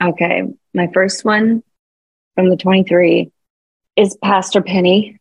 [0.03, 0.43] Okay.
[0.73, 1.63] My first one
[2.37, 3.31] from the 23
[3.97, 5.20] is Pastor Penny.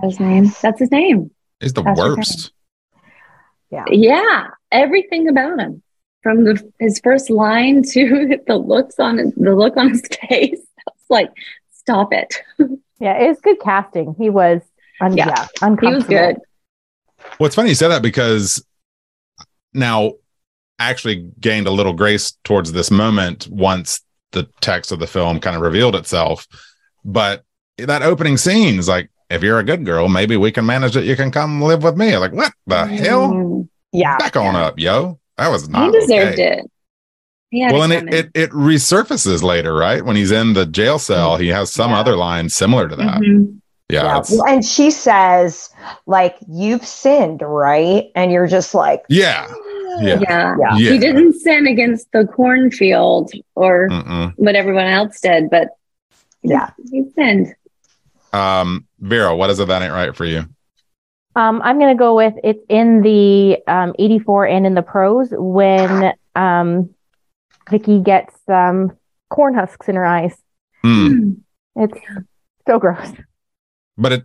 [0.00, 0.52] That's his name.
[0.62, 1.30] That's his name.
[1.60, 2.52] Is the Pastor worst.
[3.70, 3.84] Yeah.
[3.90, 4.48] Yeah.
[4.72, 5.82] Everything about him.
[6.22, 10.60] From the his first line to the looks on the look on his face.
[10.60, 11.30] I was like,
[11.72, 12.42] stop it.
[13.00, 14.16] Yeah, it was good casting.
[14.18, 14.60] He was,
[15.00, 15.46] un- Yeah.
[15.62, 16.36] yeah, He was good.
[17.38, 18.60] Well, it's funny you said that because
[19.72, 20.14] now
[20.80, 24.00] I actually gained a little grace towards this moment once
[24.32, 26.48] the text of the film kind of revealed itself.
[27.04, 27.44] But
[27.78, 31.04] that opening scene is like, if you're a good girl, maybe we can manage it.
[31.04, 32.16] You can come live with me.
[32.16, 33.30] Like, what the hell?
[33.30, 34.16] Mm, Yeah.
[34.18, 35.18] Back on up, yo.
[35.36, 35.80] That was not.
[35.80, 36.58] he not deserved okay.
[36.58, 36.70] it.
[37.50, 40.04] He Well, and it it, it it resurfaces later, right?
[40.04, 42.00] When he's in the jail cell, he has some Yeah.
[42.00, 43.20] other line similar to that.
[43.20, 43.60] Mhm.
[43.90, 44.22] Yeah, Yeah.
[44.30, 45.70] Well, and she says,
[46.06, 48.10] like, you've sinned, right?
[48.14, 49.46] And you're just like, yeah,
[50.00, 50.20] yeah, Yeah.
[50.28, 50.56] Yeah.
[50.76, 50.90] yeah.
[50.92, 54.34] He didn't sin against the cornfield or Mm-mm.
[54.36, 55.68] what everyone else did, but
[56.42, 56.68] Yeah.
[56.90, 57.54] he sinned.
[58.32, 60.44] Um, Vera, what is it that ain't right for you?
[61.36, 66.12] Um, I'm gonna go with it's in the um 84 and in the prose when
[66.34, 66.90] um
[67.70, 68.96] Vicky gets um
[69.30, 70.34] corn husks in her eyes.
[70.82, 71.32] Hmm.
[71.76, 71.98] It's
[72.66, 73.12] so gross.
[73.96, 74.24] But it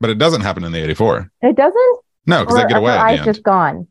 [0.00, 1.30] but it doesn't happen in the 84.
[1.42, 1.98] It doesn't.
[2.26, 3.24] No, because they get away her eyes end.
[3.26, 3.88] just gone.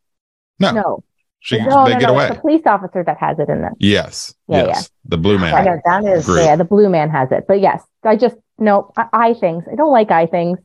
[0.59, 1.03] no, No,
[1.39, 2.13] she no, they no, get no.
[2.13, 2.27] away.
[2.27, 3.73] It's the police officer that has it in them.
[3.80, 4.34] Yes.
[4.47, 4.89] Yeah, yes.
[5.05, 5.53] The blue man.
[5.53, 6.45] I know that is, Group.
[6.45, 7.45] Yeah, the blue man has it.
[7.47, 9.63] But yes, I just no I- eye things.
[9.71, 10.59] I don't like eye things.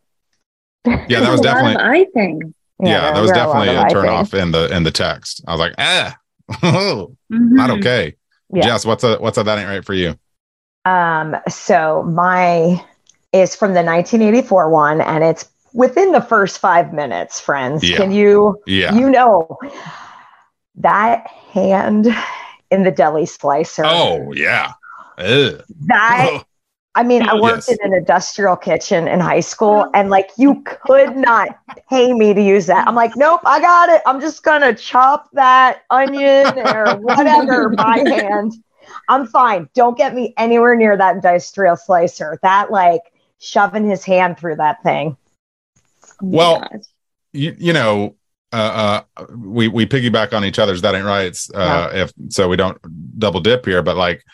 [0.86, 2.44] Yeah, that was A definitely eye things.
[2.81, 4.82] yeah, there- that was there are lot definitely of a turn off in the in
[4.85, 5.43] the text.
[5.47, 6.16] I was like, ah,
[6.62, 7.78] not Mhm.
[7.78, 8.15] okay.
[8.52, 8.62] Yeah.
[8.65, 10.19] Jess, what's a what's a that ain't right for you?
[10.85, 12.82] Um, so my
[13.32, 17.85] is from the 1984 one, and it's within the first five minutes, friends.
[17.85, 17.98] Yeah.
[17.98, 18.94] Can you, Yeah.
[18.94, 19.59] you know,
[20.77, 22.09] that hand
[22.70, 23.82] in the deli slicer?
[23.85, 24.73] oh yeah.
[25.19, 25.62] Ugh.
[25.86, 26.44] that.
[26.99, 27.69] I mean, I worked Yes.
[27.69, 31.57] in an industrial kitchen in high school, and like you could not
[31.89, 32.89] pay me to use that.
[32.89, 34.03] I'm like, nope, I got it.
[34.05, 38.55] I'm just gonna chop that onion or whatever by hand.
[39.09, 39.69] I'm fine.
[39.75, 42.37] Don't get me anywhere near that industrial slicer.
[42.43, 43.03] That like
[43.39, 45.16] shoving his hand through that thing.
[46.20, 46.81] Well, Gosh.
[47.33, 48.16] you, you know,
[48.53, 51.49] uh, uh, we we piggyback on each other's that ain't rights.
[51.55, 52.77] Uh, if so, we don't
[53.20, 53.83] double dip here.
[53.83, 54.25] But like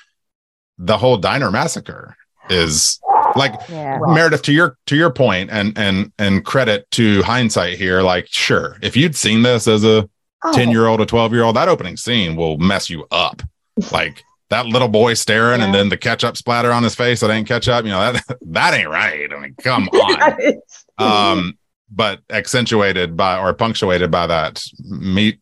[0.78, 2.16] the whole diner massacre
[2.50, 3.00] is
[3.36, 3.98] like Yeah.
[4.06, 8.02] Meredith to your to your point, and and and credit to hindsight here.
[8.02, 10.08] Like, sure, if you'd seen this as a
[10.46, 13.42] Oh, ten year old, a twelve year old, that opening scene will mess you up.
[13.92, 17.20] Like that little boy staring, and then the ketchup splatter on his face.
[17.20, 17.84] That ain't ketchup.
[17.86, 19.32] You know that that ain't right.
[19.32, 20.60] I mean, come on
[20.98, 21.58] um
[21.90, 25.38] but accentuated by or punctuated by that meat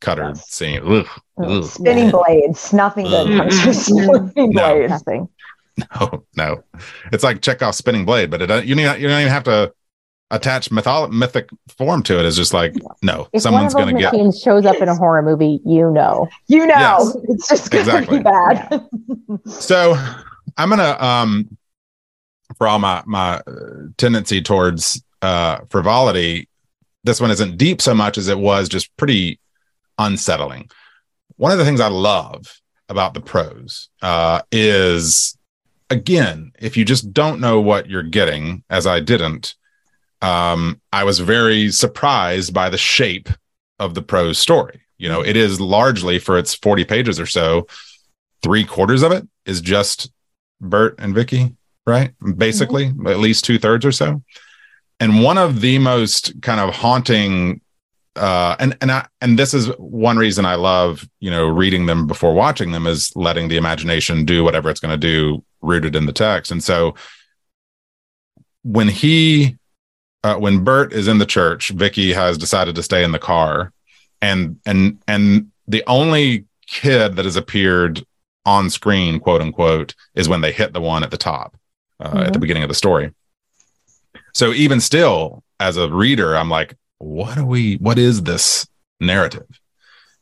[0.00, 0.48] cutter Yes.
[0.50, 1.06] scene Ugh,
[1.42, 1.64] ugh.
[1.64, 2.72] spinning blades.
[2.72, 3.36] Nothing good Mm.
[3.38, 4.30] comes from Mm.
[4.30, 4.74] spinning No.
[4.74, 4.90] blades.
[4.90, 5.28] Nothing.
[6.00, 6.64] no no
[7.12, 9.72] it's like Chekhov's spinning blade but it don't- you don't, you don't even have to
[10.30, 14.12] attach mytholo- mythic form to it it's just like no If someone's gonna those get
[14.12, 16.28] machines shows up in a horror movie, you know.
[16.48, 17.16] You know, Yes.
[17.28, 18.18] it's just gonna Exactly.
[18.18, 18.84] be bad.
[19.46, 19.94] so
[20.56, 21.56] i'm gonna um
[22.58, 23.52] for all my my uh,
[23.98, 26.48] tendency towards uh frivolity
[27.04, 29.38] this one isn't deep so much as it was just pretty
[29.98, 30.68] unsettling
[31.36, 35.36] one of the things i love about the prose uh is
[35.90, 39.54] again if you just don't know what you're getting as i didn't
[40.22, 43.28] um i was very surprised by the shape
[43.78, 47.66] of the prose story you know it is largely for its 40 pages or so
[48.42, 50.10] three quarters of it is just
[50.60, 51.54] Bert and Vicky.
[51.86, 52.12] right?
[52.36, 54.22] Basically, at least two thirds or so.
[54.98, 57.60] And one of the most kind of haunting,
[58.16, 62.06] uh, and and I, and this is one reason I love you know reading them
[62.06, 66.06] before watching them is letting the imagination do whatever it's going to do, rooted in
[66.06, 66.50] the text.
[66.50, 66.94] And so
[68.62, 69.56] when he
[70.24, 73.72] uh, when Bert is in the church, Vicky has decided to stay in the car,
[74.20, 78.04] and and and the only kid that has appeared
[78.44, 81.56] on screen, quote unquote, is when they hit the one at the top
[82.00, 82.18] uh, mm-hmm.
[82.18, 83.14] at the beginning of the story.
[84.34, 87.76] So even still, as a reader, I'm like, what are we?
[87.76, 88.66] What is this
[89.00, 89.46] narrative?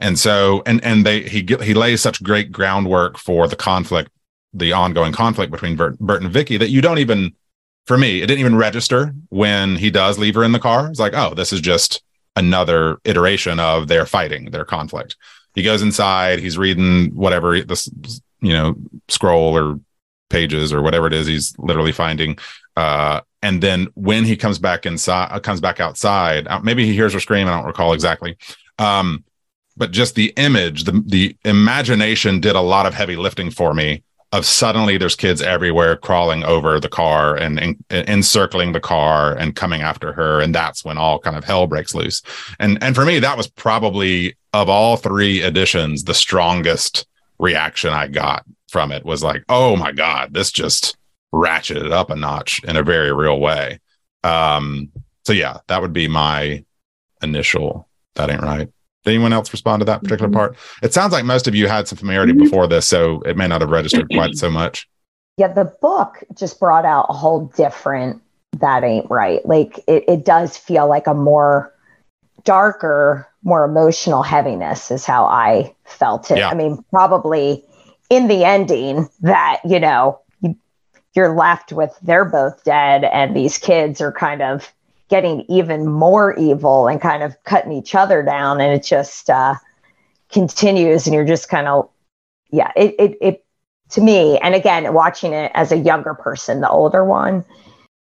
[0.01, 4.11] And so, and and they he he lays such great groundwork for the conflict,
[4.55, 7.35] the ongoing conflict between Bert, Bert and Vicky that you don't even,
[7.87, 10.89] for me, it didn't even register when he does leave her in the car.
[10.89, 12.03] It's like, oh, this is just
[12.37, 15.17] another iteration of their fighting, their conflict.
[15.55, 17.89] He goes inside, he's reading whatever this,
[18.41, 18.75] you know,
[19.09, 19.79] scroll or
[20.31, 22.37] pages or whatever it is he's literally finding
[22.77, 26.95] uh, and then when he comes back inside, uh, comes back outside, uh, maybe he
[26.95, 27.47] hears her scream.
[27.47, 28.37] I don't recall exactly.
[28.79, 29.25] Um,
[29.77, 34.03] but just the image, the the imagination did a lot of heavy lifting for me.
[34.35, 39.55] Of suddenly there's kids everywhere crawling over the car and, and encircling the car and
[39.55, 42.21] coming after her, and that's when all kind of hell breaks loose.
[42.59, 47.07] And and for me, that was probably of all three editions the strongest
[47.39, 50.97] reaction I got from it was like, oh my god, this just
[51.33, 53.79] ratcheted up a notch in a very real way.
[54.25, 54.91] Um,
[55.25, 56.65] so yeah, that would be my
[57.23, 57.89] initial.
[58.17, 58.69] That ain't right.
[59.07, 60.37] Anyone else respond to that particular mm-hmm.
[60.37, 60.57] part?
[60.83, 62.45] It sounds like most of you had some familiarity mm-hmm.
[62.45, 64.89] before this, so it may not have registered quite so much.
[65.37, 68.23] Yeah, the book just brought out a whole different
[68.61, 69.45] that ain't right.
[69.47, 71.75] Like it, it does feel like a more
[72.45, 76.39] darker, more emotional heaviness is how I felt it.
[76.39, 76.51] Yeah.
[76.51, 77.65] I mean, probably
[78.11, 80.21] in the ending that, you know,
[81.15, 84.73] you're left with they're both dead and these kids are kind of
[85.15, 89.55] getting even more evil and kind of cutting each other down and it just uh,
[90.29, 91.89] continues and you're just kind of
[92.51, 93.45] yeah it, it it
[93.91, 97.45] to me and again watching it as a younger person the older one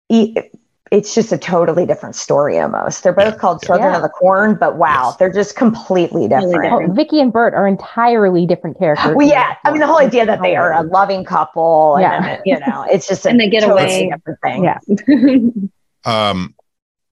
[0.09, 0.51] it,
[0.91, 3.03] it's just a totally different story almost.
[3.03, 3.97] They're both yeah, called Children yeah.
[3.97, 5.17] of the Corn, but wow, yes.
[5.17, 6.53] they're just completely different.
[6.53, 6.95] Really different.
[6.95, 9.15] Vicky and Bert are entirely different characters.
[9.15, 12.59] Well, yeah, I mean the whole idea that they are a loving couple, yeah, you
[12.59, 14.11] know, it's just and they get totally away.
[14.11, 14.63] Different thing.
[14.63, 15.69] Yeah.
[16.29, 16.55] um,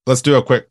[0.05, 0.69] let's do a quick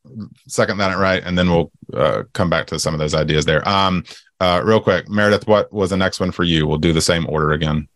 [0.48, 3.66] second that right, and then we'll uh, come back to some of those ideas there.
[3.68, 4.04] Um,
[4.40, 6.66] uh, real quick, Meredith, what was the next one for you?
[6.66, 7.88] We'll do the same order again.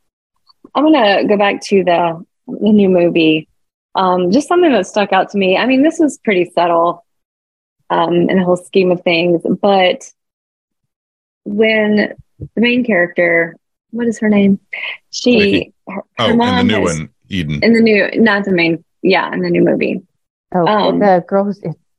[0.74, 3.48] I'm gonna go back to the the new movie
[3.96, 5.56] um, just something that stuck out to me.
[5.56, 7.04] I mean, this was pretty subtle
[7.88, 10.12] um, in the whole scheme of things, but
[11.44, 13.56] when the main character,
[13.90, 14.60] what is her name?
[15.10, 17.64] She, her, oh, in the new one, Eden.
[17.64, 20.02] In the new, not the main, yeah, in the new movie.
[20.64, 21.52] Oh, um, the girl who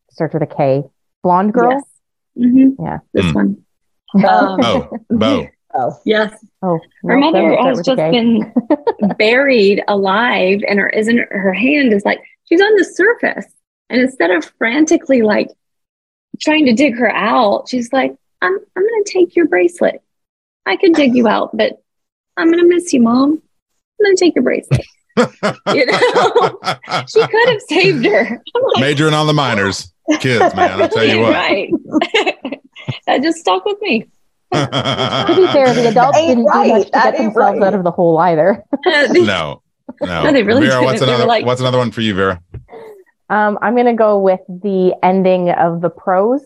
[0.09, 0.84] starts with a K,
[1.23, 1.71] blonde girl.
[1.71, 1.84] Yes.
[2.38, 2.84] Mm-hmm.
[2.84, 3.35] Yeah, this mm.
[3.35, 3.63] one.
[4.15, 5.47] Um, oh, Bo.
[5.75, 6.34] Oh, yes.
[6.63, 8.51] Oh, her mother has just been
[9.19, 13.45] buried alive, and her isn't her hand is like she's on the surface,
[13.89, 15.51] and instead of frantically like
[16.39, 20.01] trying to dig her out, she's like, "I'm I'm going to take your bracelet.
[20.65, 21.84] I could dig you out, but
[22.38, 23.34] I'm going to miss you, mom.
[23.34, 24.85] I'm going to take your bracelet."
[25.73, 26.60] You know,
[27.07, 28.41] she could have saved her.
[28.73, 30.81] Like, Majoring on the minors, kids, man.
[30.81, 31.34] I'll tell you what.
[31.34, 31.69] Right.
[33.07, 34.07] that just stuck with me
[34.52, 36.68] to be fair, the adults didn't right.
[36.68, 37.68] do much to get themselves right.
[37.68, 38.64] out of the hole either.
[38.85, 39.61] no,
[40.02, 40.23] no.
[40.23, 41.26] no they really Vera, what's another?
[41.26, 41.45] Like...
[41.45, 42.41] What's another one for you, Vera?
[43.30, 46.45] Um, I'm going to go with the ending of the prose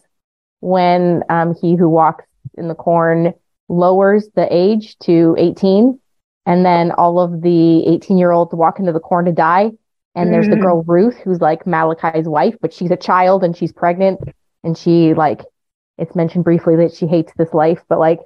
[0.62, 2.26] when um, he who walks
[2.58, 3.34] in the corn
[3.70, 6.00] lowers the age to 18,
[6.46, 9.72] and then all of the 18 year olds walk into the corn to die.
[10.14, 10.32] And mm.
[10.34, 10.62] there's the mm.
[10.62, 14.20] girl Ruth, who's like Malachi's wife, but she's a child and she's pregnant,
[14.64, 15.42] and she like
[15.98, 18.20] it's mentioned briefly that she hates this life, but like,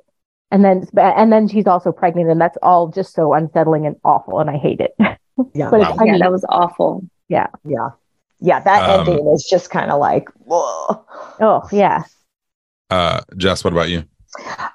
[0.50, 4.40] and then and then she's also pregnant, and that's all just so unsettling and awful,
[4.40, 4.96] and I hate it.
[5.54, 5.98] Yeah, but wow.
[6.00, 7.06] I mean, that was awful.
[7.28, 7.90] Yeah, yeah,
[8.40, 8.62] yeah.
[8.62, 11.06] That um, ending is just kind of like, whoa.
[11.42, 12.04] Oh yeah.
[12.90, 14.06] Uh, Jess, what about you?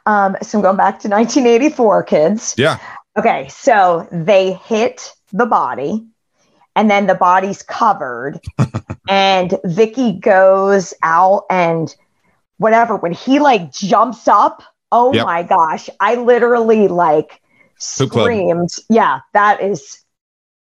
[0.04, 2.54] Um, so I'm going back to 1984, kids.
[2.58, 2.78] Yeah.
[3.20, 6.06] Okay, so they hit the body,
[6.74, 8.40] and then the body's covered,
[9.08, 11.94] and Vicky goes out and
[12.56, 15.26] whatever, when he like jumps up, oh yep.
[15.26, 17.42] my gosh, I literally like
[17.78, 18.70] screamed.
[18.88, 20.02] Yeah, that is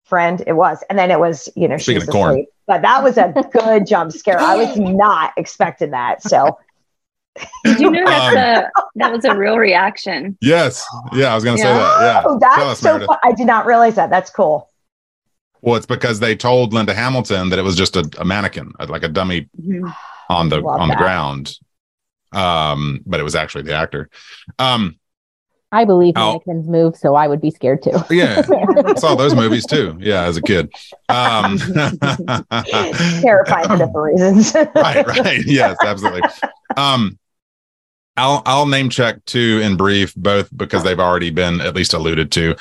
[0.03, 0.43] friend.
[0.45, 0.83] It was.
[0.89, 2.49] And then it was, you know, Speaking she's asleep.
[2.67, 4.39] But that was a good jump scare.
[4.39, 6.21] I was not expecting that.
[6.21, 6.59] So
[7.63, 10.37] did you know that's um, a, that was a real reaction?
[10.41, 10.85] Yes.
[11.13, 11.63] Yeah, I was gonna yeah.
[11.63, 12.01] say that.
[12.01, 12.23] Yeah.
[12.25, 13.17] Oh, that's so fun.
[13.23, 14.09] I did not realize that.
[14.09, 14.69] That's cool.
[15.61, 19.03] Well, it's because they told Linda Hamilton that it was just a, a mannequin, like
[19.03, 19.49] a dummy
[20.29, 21.01] on the Love on the that.
[21.01, 21.57] ground.
[22.31, 24.09] Um, but it was actually the actor.
[24.59, 24.95] Um,
[25.71, 26.27] I believe Oh.
[26.29, 27.91] mannequins move, so I would be scared too.
[28.09, 28.41] yeah,
[28.85, 29.97] I saw those movies too.
[29.99, 30.71] Yeah, as a kid.
[31.09, 31.57] Um,
[33.21, 34.55] Terrifying for different reasons.
[34.55, 35.45] right, right.
[35.45, 36.21] Yes, absolutely.
[36.75, 37.19] Um,
[38.19, 42.31] I'll I'll name check two in brief, both because they've already been at least alluded
[42.33, 42.55] to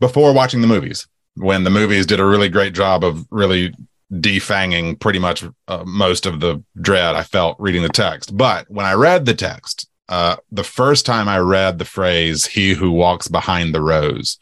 [0.00, 1.06] before watching the movies.
[1.36, 3.72] When the movies did a really great job of really
[4.12, 8.36] defanging pretty much uh, most of the dread I felt reading the text.
[8.36, 12.74] But when I read the text, uh, the first time I read the phrase "He
[12.74, 14.38] who walks behind the rows,"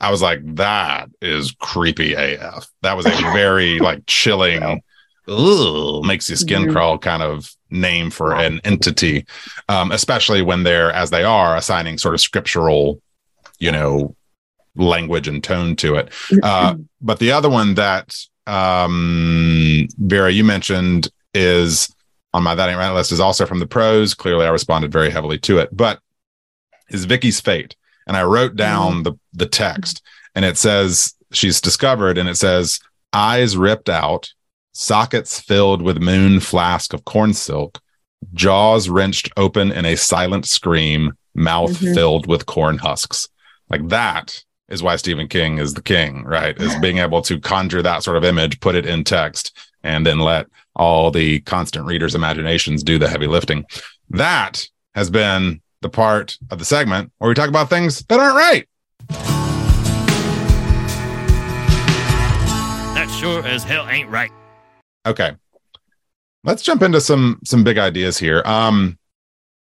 [0.00, 4.82] I was like, "That is creepy AF." That was a very like chilling,
[5.28, 9.26] ooh, makes your skin crawl kind of name for an entity,
[9.68, 13.00] um, especially when they're as they are assigning sort of scriptural,
[13.58, 14.14] you know,
[14.76, 16.12] language and tone to it.
[16.42, 18.16] Uh, but the other one that
[18.46, 21.94] um, Vera you mentioned is
[22.32, 24.14] on my that ain't right list is also from the prose.
[24.14, 26.00] Clearly, I responded very heavily to it, but
[26.88, 27.76] is Vicky's fate,
[28.06, 30.02] and I wrote down the the text,
[30.34, 32.80] and it says she's discovered, and it says
[33.12, 34.32] eyes ripped out,
[34.72, 37.80] sockets filled with moon flask of corn silk,
[38.34, 41.94] jaws wrenched open in a silent scream, mouth Mhm.
[41.94, 43.28] filled with corn husks.
[43.68, 46.56] Like that is why Stephen King is the king, right?
[46.60, 50.18] Is being able to conjure that sort of image, put it in text, and then
[50.20, 53.64] let all the constant readers' imaginations do the heavy lifting.
[54.10, 54.64] That
[54.94, 58.66] has been the part of the segment where we talk about things that aren't right.
[62.94, 64.30] That sure as hell ain't right.
[65.06, 65.32] Okay.
[66.44, 68.42] Let's jump into some some big ideas here.
[68.44, 68.98] Um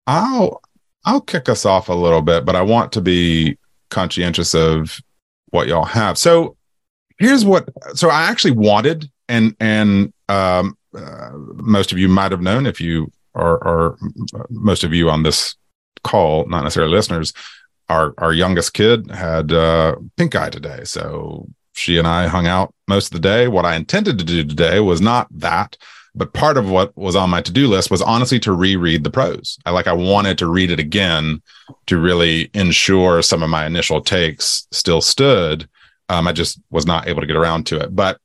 [0.07, 0.61] I'll
[1.05, 3.57] I'll kick us off a little bit, but I want to be
[3.89, 4.99] conscientious of
[5.51, 6.17] what y'all have.
[6.17, 6.55] So
[7.17, 12.41] here's what so I actually wanted and and um uh, most of you might have
[12.41, 13.97] known if you are are
[14.49, 15.55] most of you on this
[16.03, 17.33] call, not necessarily listeners,
[17.89, 20.83] our our youngest kid had uh pink eye today.
[20.83, 23.47] So she and I hung out most of the day.
[23.47, 25.77] What I intended to do today was not that,
[26.15, 29.57] but part of what was on my to-do list was honestly to reread the prose.
[29.65, 31.41] I like I wanted to read it again
[31.87, 35.69] to really ensure some of my initial takes still stood.
[36.09, 37.95] Um, I just was not able to get around to it.
[37.95, 38.19] But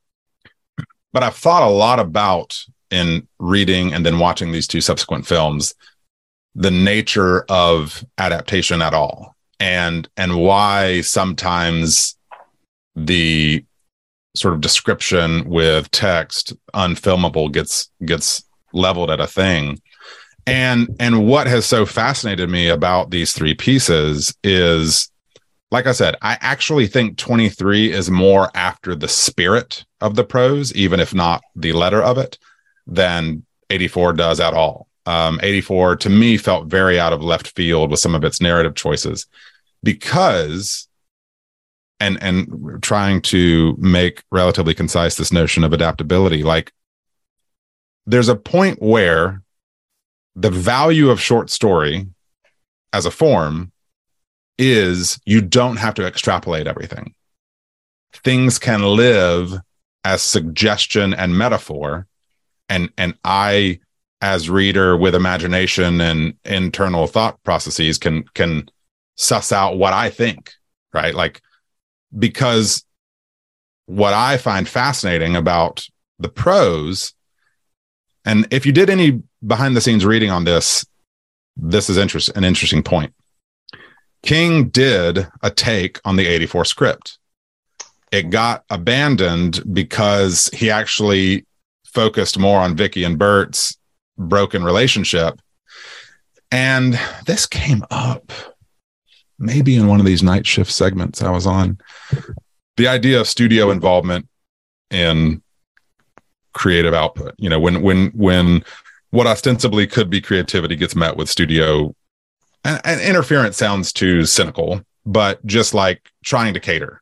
[1.13, 2.61] but I've thought a lot about
[2.91, 5.73] in reading and then watching these two subsequent films
[6.55, 12.14] the nature of adaptation at all and and why sometimes
[12.95, 13.63] the
[14.35, 18.43] sort of description with text unfilmable gets gets
[18.73, 19.81] leveled at a thing.
[20.45, 25.09] And and what has so fascinated me about these three pieces is
[25.71, 30.71] like i said i actually think 23 is more after the spirit of the prose
[30.73, 32.37] even if not the letter of it
[32.85, 34.87] than 84 does at all.
[35.07, 38.73] Um, 84 to me felt very out of left field with some of its narrative
[38.73, 39.27] choices
[39.83, 40.87] because
[41.99, 46.73] and and trying to make relatively concise this notion of adaptability like
[48.05, 49.41] there's a point where
[50.35, 52.07] the value of short story
[52.93, 53.71] as a form
[54.57, 57.13] is you don't have to extrapolate everything.
[58.13, 59.53] Things can live
[60.03, 62.05] as suggestion and metaphor
[62.69, 63.79] and and i
[64.21, 68.69] as reader with imagination and internal thought processes can can
[69.15, 70.53] suss out what i think
[70.95, 71.13] right?
[71.13, 71.41] Like
[72.17, 72.85] because
[73.85, 75.87] what I find fascinating about
[76.19, 77.13] the prose,
[78.23, 80.85] and if you did any behind the scenes reading on this,
[81.55, 83.13] this is interest, an interesting point.
[84.23, 87.19] King did a take on the 84 script.
[88.11, 91.45] It got abandoned because he actually
[91.85, 93.77] focused more on Vicky and Bert's
[94.17, 95.39] broken relationship.
[96.51, 98.31] And this came up
[99.37, 101.77] maybe in one of these night shift segments I was on.
[102.77, 104.27] The idea of studio involvement
[104.89, 105.41] in
[106.53, 107.35] creative output.
[107.37, 108.63] You know, when when when
[109.11, 111.95] what ostensibly could be creativity gets met with studio
[112.63, 117.01] and, and interference sounds too cynical, but just like trying to cater.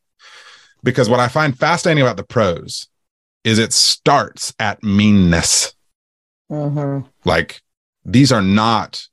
[0.83, 2.87] Because what I find fascinating about the prose
[3.43, 5.73] is it starts at meanness.
[6.51, 7.07] Mm-hmm.
[7.23, 7.61] Like
[8.03, 9.07] these are not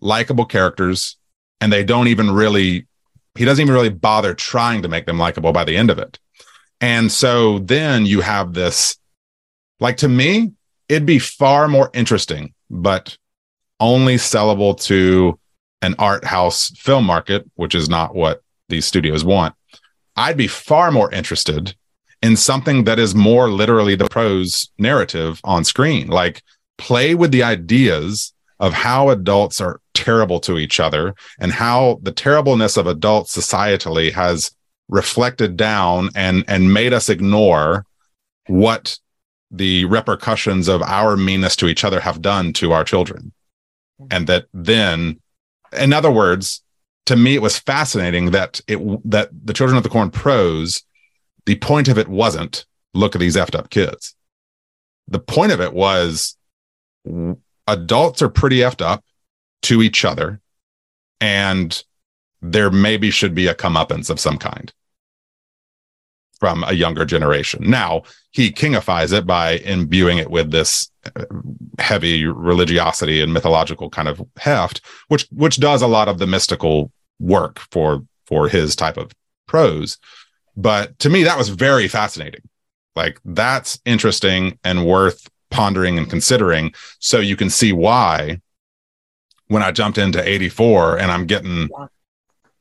[0.00, 1.17] likable characters
[1.60, 2.86] and they don't even really
[3.34, 6.18] he doesn't even really bother trying to make them likable by the end of it
[6.80, 8.96] and so then you have this
[9.80, 10.52] like to me
[10.88, 13.16] it'd be far more interesting but
[13.80, 15.38] only sellable to
[15.82, 19.54] an art house film market which is not what these studios want
[20.16, 21.74] i'd be far more interested
[22.22, 26.08] in something that is more literally the prose narrative on screen.
[26.08, 26.42] Like
[26.76, 32.12] play with the ideas of how adults are terrible to each other and how the
[32.12, 34.52] terribleness of adults societally has
[34.88, 37.84] reflected down and and made us ignore
[38.46, 38.98] what
[39.50, 43.32] the repercussions of our meanness to each other have done to our children.
[44.10, 45.20] And that then
[45.76, 46.62] in other words
[47.06, 48.78] to me it was fascinating that it
[49.10, 50.82] that the children of the corn prose
[51.44, 52.64] the point of it wasn't
[52.94, 54.14] look at these effed up kids.
[55.08, 56.36] The point of it was
[57.66, 59.04] adults are pretty effed up
[59.62, 60.40] to each other
[61.20, 61.82] and
[62.40, 64.72] there maybe should be a comeuppance of some kind
[66.38, 67.68] from a younger generation.
[67.68, 71.24] Now, he kingifies it by imbuing it with this uh,
[71.78, 76.92] heavy religiosity and mythological kind of heft, which which does a lot of the mystical
[77.18, 79.12] work for for his type of
[79.46, 79.98] prose.
[80.56, 82.42] But to me, that was very fascinating.
[82.94, 86.72] Like that's interesting and worth pondering and considering.
[86.98, 88.40] So you can see why
[89.48, 91.68] when I jumped into 84 and I'm getting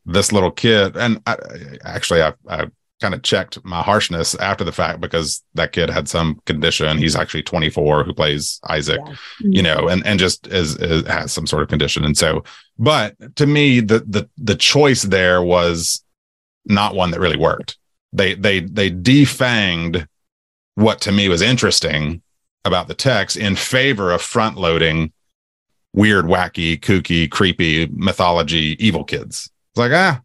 [0.05, 1.37] this little kid, and I,
[1.83, 2.67] actually, I, I
[3.01, 6.97] kind of checked my harshness after the fact because that kid had some condition.
[6.97, 9.15] He's actually 24 who plays Isaac, yeah.
[9.41, 12.03] you know, and, and just is, is, has some sort of condition.
[12.03, 12.43] And so,
[12.79, 16.03] but to me, the, the, the choice there was
[16.65, 17.77] not one that really worked.
[18.13, 20.07] They, they, they defanged
[20.75, 22.21] what to me was interesting
[22.65, 25.11] about the text in favor of front loading
[25.97, 29.49] weird, wacky, kooky, creepy mythology evil kids.
[29.71, 30.21] It's like, ah,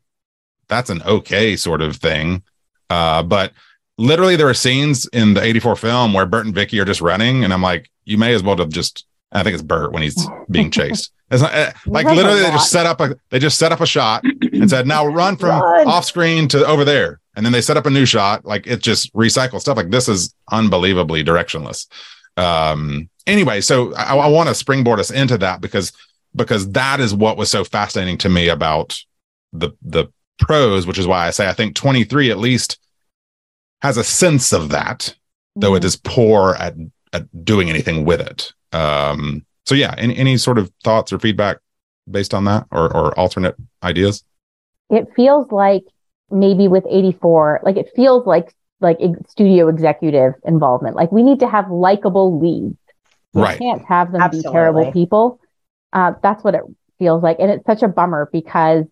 [0.69, 2.43] that's an okay sort of thing.
[2.91, 3.55] Uh, but
[3.97, 7.43] literally there are scenes in the 84 film where Bert and Vicky are just running,
[7.43, 10.29] and I'm like, you may as well have just I think it's Bert when he's
[10.51, 11.11] being chased.
[11.31, 13.87] It's not, uh, like literally they just set up a they just set up a
[13.87, 15.89] shot and said, now run from run.
[15.89, 17.19] off screen to over there.
[17.35, 18.45] And then they set up a new shot.
[18.45, 19.79] Like it just recycles stuff.
[19.79, 21.87] Like this is unbelievably directionless
[22.37, 25.93] um anyway so i, I want to springboard us into that because
[26.35, 28.99] because that is what was so fascinating to me about
[29.53, 30.07] the the
[30.39, 32.79] prose which is why i say i think 23 at least
[33.83, 35.15] has a sense of that
[35.57, 35.87] though it mm-hmm.
[36.05, 36.75] poor at
[37.13, 41.59] at doing anything with it um so yeah any, any sort of thoughts or feedback
[42.11, 44.25] based on that or or alternate ideas
[44.91, 45.85] it feels like
[46.31, 48.99] maybe with 84 like it feels like like
[49.29, 50.97] studio executive involvement.
[50.97, 52.77] Like we need to have likable leads.
[53.33, 53.59] We right.
[53.59, 54.51] can't have them Absolutely.
[54.51, 55.41] be terrible people.
[55.93, 56.63] Uh, that's what it
[56.99, 58.85] feels like, and it's such a bummer because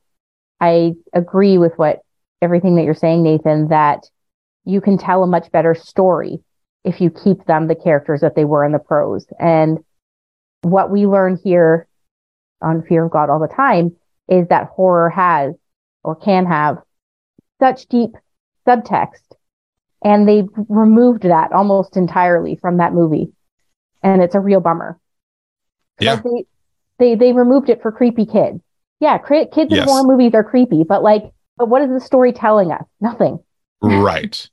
[0.61, 2.01] I agree with what
[2.43, 3.69] everything that you're saying, Nathan.
[3.69, 4.05] That
[4.65, 6.41] you can tell a much better story
[6.85, 9.27] if you keep them the characters that they were in the prose.
[9.39, 9.79] And
[10.63, 11.87] what we learn here
[12.63, 13.97] on Fear of God all the time
[14.29, 15.55] is that horror has
[16.03, 16.79] or can have
[17.61, 18.13] such deep
[18.67, 19.23] subtext
[20.03, 23.33] and they removed that almost entirely from that movie.
[24.03, 24.99] And it's a real bummer.
[26.01, 26.15] Yeah.
[26.15, 26.47] Like they,
[26.99, 28.61] they they removed it for creepy kids
[29.01, 29.83] yeah cre- kids Yes.
[29.83, 31.25] in horror movies are creepy but like
[31.57, 32.85] but what is the story telling us?
[33.01, 33.39] Nothing.
[33.83, 34.49] Right.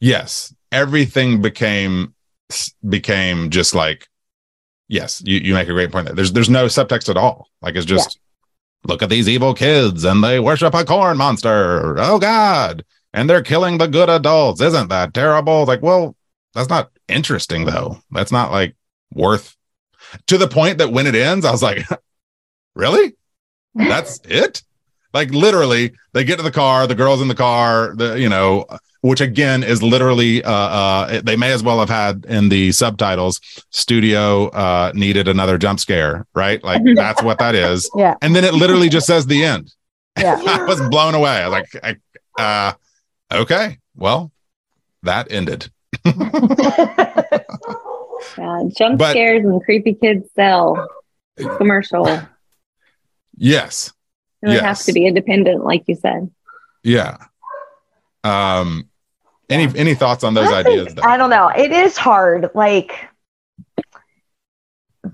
[0.00, 0.52] Yes.
[0.72, 2.14] Everything became
[2.88, 4.08] became just like
[4.88, 6.14] yes you, you make a great point there.
[6.16, 7.48] there's there's no subtext at all.
[7.60, 8.18] Like it's just
[8.84, 11.94] look at these evil kids and they worship a corn monster.
[11.98, 14.60] Oh god and they're killing the good adults.
[14.60, 15.64] Isn't that terrible?
[15.64, 16.16] Like well
[16.54, 17.98] that's not interesting though.
[18.10, 18.74] That's not like
[19.14, 19.56] worth
[20.26, 21.86] to the point that when it ends i was like
[22.74, 23.14] really?
[23.74, 24.62] That's it?
[25.14, 28.66] Like literally they get to the car the girls in the car the you know
[29.02, 33.40] which again is literally uh uh they may as well have had in the subtitles
[33.70, 36.62] studio uh needed another jump scare right?
[36.64, 37.90] Like that's what that is.
[37.94, 38.14] Yeah.
[38.22, 39.74] And then it literally just says the end.
[40.18, 40.40] Yeah.
[40.46, 41.42] I was blown away.
[41.42, 42.00] I was like
[42.38, 42.72] I, uh
[43.32, 44.30] okay well
[45.02, 45.70] that ended
[48.38, 50.88] Yeah, jump But- scares and creepy kids sell
[51.56, 52.06] commercial.
[53.36, 53.92] Yes
[54.42, 54.62] It Yes.
[54.62, 56.30] have to be independent, like you said.
[56.82, 57.16] yeah
[58.24, 58.88] um
[59.50, 61.08] any any thoughts on those I ideas think- though?
[61.08, 61.48] I don't know.
[61.48, 62.92] It is hard, like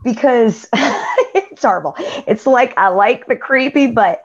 [0.04, 1.94] because it's horrible.
[1.98, 4.22] It's like I like the creepy, but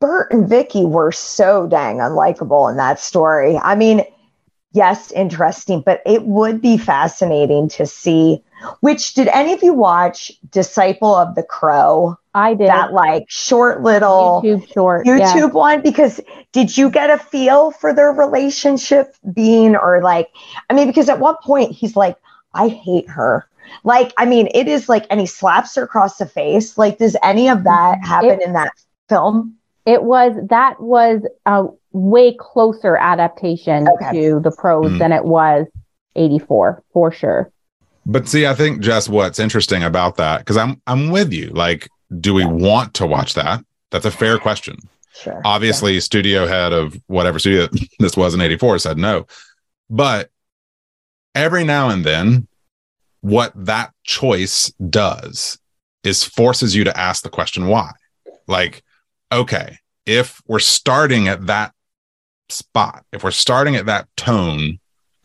[0.00, 3.56] Bert and Vicky were so dang unlikable in that story.
[3.56, 4.02] I mean,
[4.72, 8.42] yes, interesting, but it would be fascinating to see.
[8.80, 12.18] Which did any of you watch Disciple of the Crow?
[12.36, 15.32] i did That like short little youtube short yeah.
[15.32, 16.20] YouTube one because
[16.52, 20.28] did you get a feel for their relationship being or like
[20.68, 22.16] I mean because at one point he's like
[22.52, 23.48] I hate her
[23.84, 27.16] like I mean it is like and he slaps her across the face like does
[27.22, 28.06] any of that mm-hmm.
[28.06, 28.72] happen It- in that
[29.08, 29.56] film
[29.86, 34.12] it was that was a way closer adaptation Okay.
[34.12, 34.98] to the prose Mm.
[34.98, 35.66] than it was
[36.16, 37.50] 84 for sure.
[38.04, 41.50] But see, I think just what's interesting about that, because I'm I'm with you.
[41.50, 41.88] Like,
[42.20, 43.64] do we want to watch that?
[43.90, 44.76] That's a fair question.
[45.14, 45.40] Sure.
[45.44, 47.68] Obviously, studio head of whatever studio
[47.98, 49.26] this was in 84 said no.
[49.88, 50.30] But
[51.34, 52.46] every now and then,
[53.22, 55.58] what that choice does
[56.04, 57.90] is forces you to ask the question why.
[58.46, 58.82] Like,
[59.32, 61.72] okay, if we're starting at that
[62.48, 64.78] spot, if we're starting at that tone,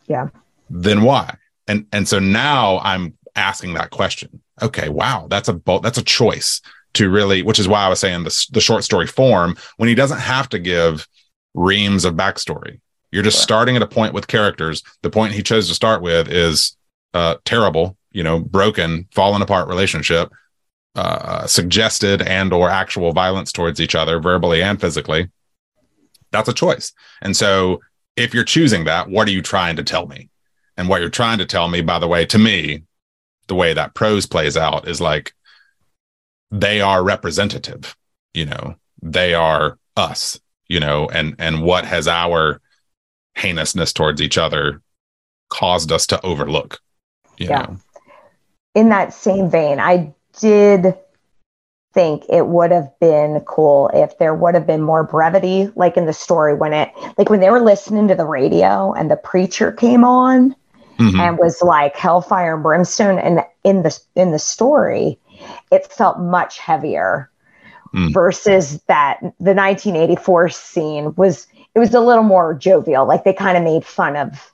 [0.08, 0.28] Yeah.
[0.70, 1.36] then why?
[1.68, 4.42] And and so now I'm asking that question.
[4.60, 6.60] Okay, wow, that's a that's a choice
[6.94, 9.94] to really, which is why I was saying the the short story form when he
[9.94, 11.06] doesn't have to give
[11.54, 12.80] reams of backstory.
[13.12, 14.82] You're just starting at a point with characters.
[15.02, 16.76] The point he chose to start with is
[17.14, 20.32] uh, terrible, you know, broken, fallen apart relationship,
[20.94, 25.30] uh, suggested and or actual violence towards each other, verbally and physically.
[26.30, 26.92] That's a choice.
[27.20, 27.80] And so,
[28.16, 30.28] if you're choosing that, what are you trying to tell me?
[30.76, 32.84] And what you're trying to tell me, by the way, to me,
[33.46, 35.34] the way that prose plays out is like
[36.50, 37.96] they are representative.
[38.34, 40.38] You know, they are us.
[40.68, 42.60] You know, and and what has our
[43.36, 44.80] heinousness towards each other
[45.50, 46.80] caused us to overlook?
[47.36, 47.62] You Yeah.
[47.62, 47.76] know,
[48.74, 50.94] in that same vein, I did
[51.94, 56.06] think it would have been cool if there would have been more brevity, like in
[56.06, 59.70] the story when it, like when they were listening to the radio and the preacher
[59.72, 60.54] came on
[60.98, 61.18] Mhm.
[61.20, 65.18] and was like hellfire and brimstone, and in the in the story,
[65.70, 67.28] it felt much heavier
[67.94, 68.12] Mm.
[68.14, 73.56] versus that the 1984 scene was it was a little more jovial, like they kind
[73.58, 74.51] of made fun of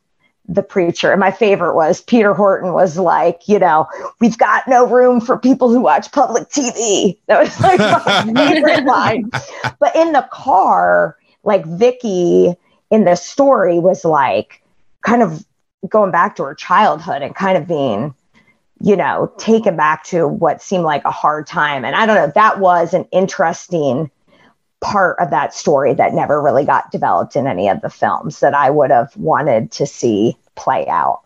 [0.48, 1.12] the preacher.
[1.12, 3.86] And my favorite was Peter Horton was like, you know,
[4.18, 7.18] we've got no room for people who watch public TV.
[7.26, 9.30] That was like my favorite line.
[9.78, 12.54] But in the car, like Vicky
[12.90, 14.62] in the story was like
[15.02, 15.44] kind of
[15.88, 18.14] going back to her childhood and kind of being,
[18.80, 21.84] you know, taken back to what seemed like a hard time.
[21.84, 24.10] And I don't know, that was an interesting
[24.80, 28.54] part of that story that never really got developed in any of the films that
[28.54, 31.22] I would have wanted to see play out.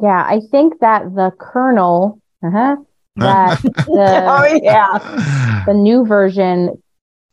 [0.00, 2.76] Yeah, I think that the kernel, uh-huh,
[3.16, 6.82] that the, oh yeah, the new version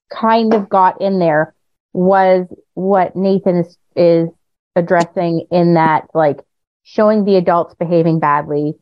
[0.09, 1.53] kind of got in there
[1.93, 4.29] was what Nathan is, is
[4.75, 6.39] addressing in that, like
[6.83, 8.73] showing the adults behaving badly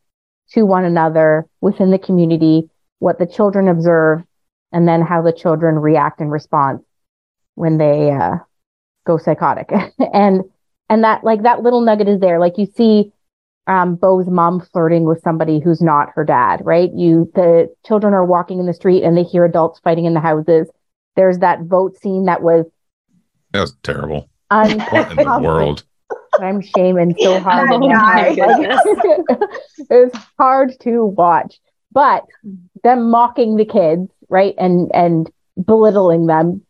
[0.52, 4.22] to one another within the community, what the children observe,
[4.72, 6.84] and then how the children react in response
[7.56, 8.38] when they uh,
[9.06, 9.72] go psychotic.
[10.14, 10.44] and
[10.90, 12.40] and that like that little nugget is there.
[12.40, 13.12] Like you see
[13.68, 16.92] um, Bo's mom flirting with somebody who's not her dad, right?
[16.94, 20.20] You, the children are walking in the street and they hear adults fighting in the
[20.20, 20.70] houses.
[21.16, 22.66] There's that vote scene that was
[23.54, 24.30] that was terrible.
[24.52, 25.84] un- in the world?
[26.40, 27.70] I'm shaming so hard.
[27.72, 28.82] Oh my goodness.
[29.90, 31.60] it was hard to watch,
[31.92, 32.26] but
[32.84, 35.30] them mocking the kids, right, and and
[35.64, 36.62] belittling them,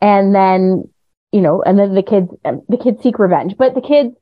[0.00, 0.88] and then
[1.32, 4.16] you know, and then the kids um, the kids seek revenge, but the kids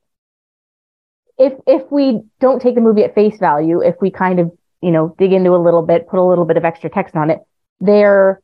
[1.37, 4.91] if if we don't take the movie at face value, if we kind of you
[4.91, 7.39] know dig into a little bit, put a little bit of extra text on it,
[7.79, 8.41] they're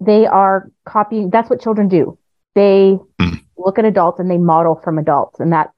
[0.00, 1.30] they are copying.
[1.30, 2.18] That's what children do.
[2.54, 3.34] They hmm.
[3.56, 5.70] look at adults and they model from adults, and that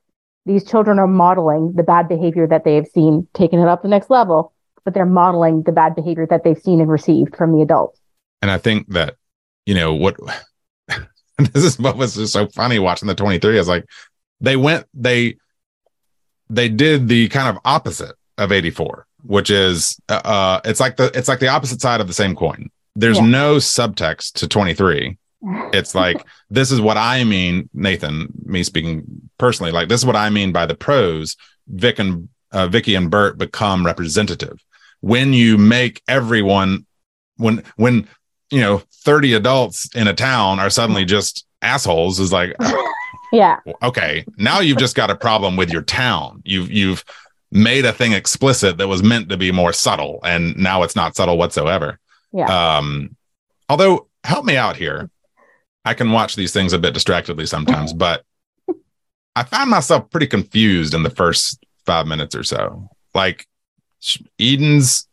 [0.47, 3.89] these children are modeling the bad behavior that they have seen, taking it up the
[3.89, 4.52] next level,
[4.85, 8.01] but they're modeling the bad behavior that they've seen and received from the adults.
[8.43, 9.16] And I think that,
[9.66, 10.16] you know, what
[11.39, 13.85] this is what was just so funny watching the 23 is like
[14.40, 15.36] they went, they,
[16.48, 21.11] they did the kind of opposite of 84, which is, uh, uh, it's like the,
[21.16, 22.70] it's like the opposite side of the same coin.
[22.97, 23.27] There's Yeah.
[23.27, 25.16] no subtext to 23.
[25.73, 29.05] It's like, this is what I mean, Nathan, me speaking
[29.39, 31.36] personally, like this is what I mean by the prose.
[31.69, 34.62] Vic and uh, Vicky and Bert become representative.
[35.01, 36.86] When you make everyone,
[37.36, 38.09] when, when,
[38.51, 42.55] you know, 30 adults in a town are suddenly just assholes is like,
[43.32, 43.59] Yeah.
[43.82, 46.43] okay, now you've just got a problem with your town.
[46.44, 47.05] You've, you've
[47.52, 50.18] made a thing explicit that was meant to be more subtle.
[50.24, 51.98] And now it's not subtle whatsoever.
[52.32, 52.77] Yeah.
[52.78, 53.16] Um,
[53.68, 55.10] although help me out here.
[55.85, 58.22] I can watch these things a bit distractedly sometimes, but
[59.36, 62.90] I found myself pretty confused in the first five minutes or so.
[63.14, 63.47] Like sh-
[64.39, 65.06] Eden's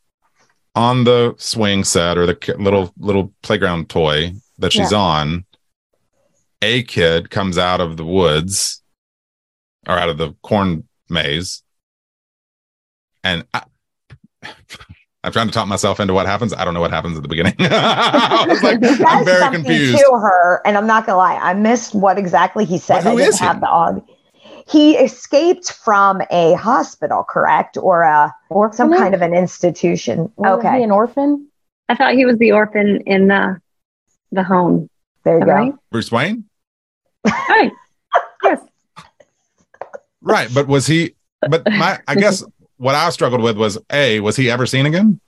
[0.75, 4.97] on the swing set or the little little playground toy that she's Yeah.
[4.97, 5.45] on.
[6.61, 8.81] A kid comes out of the woods
[9.87, 11.61] or out of the corn maze,
[13.23, 13.63] and I,
[15.23, 16.53] I'm trying to talk myself into what happens.
[16.53, 17.55] I don't know what happens at the beginning.
[17.59, 19.97] I was like, I'm very confused.
[19.99, 23.03] to her, and I'm not gonna lie, I missed what exactly he said.
[23.03, 23.45] But who I didn't is he?
[23.45, 24.05] have the audio.
[24.69, 30.31] He escaped from a hospital, correct, or a or some kind of an institution.
[30.35, 31.47] Wasn't he okay, an orphan?
[31.89, 33.61] I thought he was the orphan in the
[34.31, 34.89] the home.
[35.23, 35.51] there you Am go.
[35.53, 35.73] I right?
[35.91, 36.43] Bruce Wayne?
[37.25, 37.71] Right.
[38.43, 38.59] Yes.
[40.21, 40.49] Right.
[40.53, 41.15] But was he,
[41.49, 42.43] but my, I guess
[42.77, 45.19] what I struggled with was A, was he ever seen again?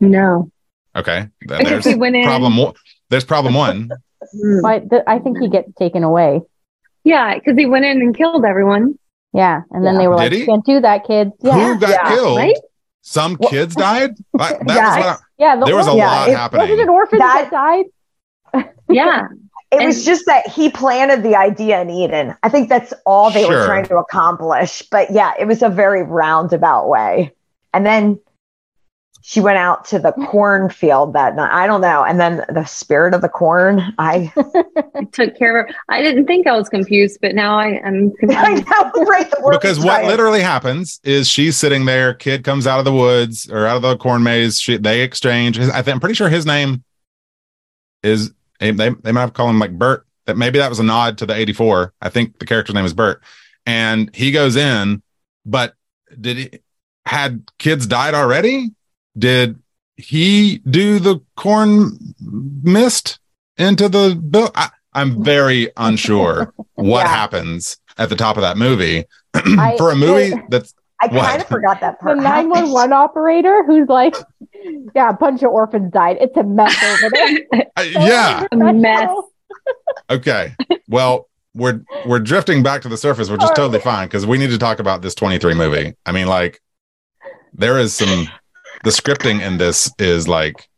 [0.00, 0.50] No.
[0.96, 1.28] Okay.
[1.46, 2.56] Th- There's he went in- problem.
[2.56, 2.74] one-
[3.10, 3.90] There's problem one.
[4.34, 4.60] Mm.
[4.62, 6.42] But th- I think he gets taken away.
[7.08, 8.98] Yeah, because he went in and killed everyone.
[9.32, 10.00] Yeah, and then Yeah.
[10.00, 10.38] they were Did like, he?
[10.40, 12.08] "You "Can't do that, kids." Yeah, Who got Yeah.
[12.14, 12.36] killed?
[12.38, 12.56] Right?
[13.02, 14.10] Some Well- kids died?
[14.32, 14.86] Like, that Yeah.
[14.96, 15.56] was what I- yeah.
[15.56, 16.60] The there was a orphan- Yeah, lot it- happening.
[16.62, 17.84] Wasn't it orphans That- that, died?
[18.88, 19.28] Yeah.
[19.70, 22.34] It was just that he planted the idea in Eden.
[22.42, 23.58] I think that's all they Sure.
[23.60, 24.82] were trying to accomplish.
[24.90, 27.34] But yeah, it was a very roundabout way.
[27.74, 28.18] And then
[29.28, 31.52] she went out to the cornfield that night.
[31.52, 32.02] I don't know.
[32.02, 34.32] And then the spirit of the corn, I,
[34.94, 35.74] I took care of her.
[35.90, 39.30] I didn't think I was confused, but now I am I know, right?
[39.30, 40.06] The because what right.
[40.06, 43.82] literally happens is she's sitting there, kid comes out of the woods or out of
[43.82, 44.58] the corn maze.
[44.58, 45.56] She, they exchange.
[45.58, 46.82] His, I think, I'm pretty sure his name
[48.02, 50.06] is, they, they might have called him like Bert.
[50.24, 51.92] That maybe that was a nod to the 84.
[52.00, 53.22] I think the character's name is Bert.
[53.66, 55.02] And he goes in,
[55.44, 55.74] but
[56.18, 56.50] did he,
[57.04, 58.70] had kids died already?
[59.16, 59.58] Did
[59.96, 63.18] he do the corn mist
[63.56, 64.50] into the bill?
[64.54, 67.08] I, I'm very unsure what Yeah.
[67.08, 69.04] happens at the top of that movie.
[69.78, 71.26] For a movie I- that's I What?
[71.26, 72.16] kind of forgot that part.
[72.16, 74.16] The nine one one operator who's like,
[74.96, 76.16] "Yeah, a bunch of orphans died.
[76.20, 77.38] It's a mess over there."
[77.76, 79.08] uh, So yeah A mess.
[80.10, 80.54] okay
[80.88, 84.50] well we're we're drifting back to the surface which is totally fine because we need
[84.50, 86.60] to talk about this 23 movie i mean like
[87.52, 88.28] there is some
[88.84, 90.68] the scripting in this is like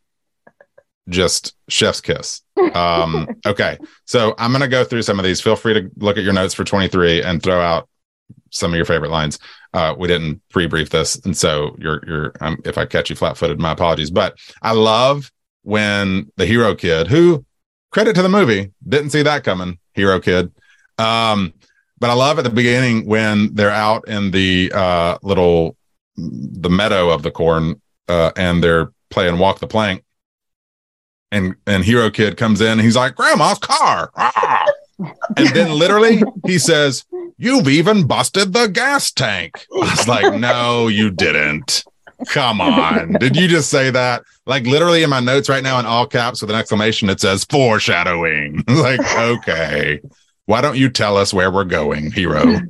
[1.09, 2.41] just chef's kiss.
[2.73, 3.77] Um okay.
[4.05, 5.41] So i'm gonna go through some of these.
[5.41, 7.87] Feel free to look at your notes for 23 and throw out
[8.49, 9.39] some of your favorite lines.
[9.73, 13.59] Uh we didn't pre-brief this and so you're you're um, if i catch you flat-footed
[13.59, 14.11] my apologies.
[14.11, 15.31] But i love
[15.63, 17.45] when the hero kid who
[17.91, 20.51] credit to the movie didn't see that coming hero kid.
[20.97, 21.53] Um
[21.99, 25.75] but i love at the beginning when they're out in the uh little
[26.15, 30.03] the meadow of the corn uh and they're playing walk the plank.
[31.31, 34.11] And and hero kid comes in he's like grandma's car.
[34.17, 34.65] Ah!
[35.37, 37.05] and then literally he says
[37.37, 39.65] you've even busted the gas tank.
[39.73, 41.83] I was like no you didn't.
[42.27, 43.13] Come on.
[43.13, 44.23] Did you just say that?
[44.45, 47.45] Like literally in my notes right now in all caps with an exclamation it says
[47.45, 48.63] foreshadowing.
[48.67, 50.01] Like okay.
[50.45, 52.43] Why don't you tell us where we're going hero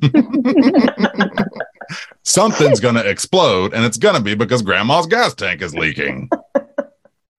[2.23, 6.29] something's gonna explode and it's gonna be because grandma's gas tank is leaking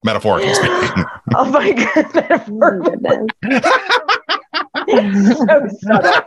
[0.04, 1.04] metaphorically speaking
[1.34, 2.82] Oh my god, metaphor.
[5.34, 6.22] so subtle.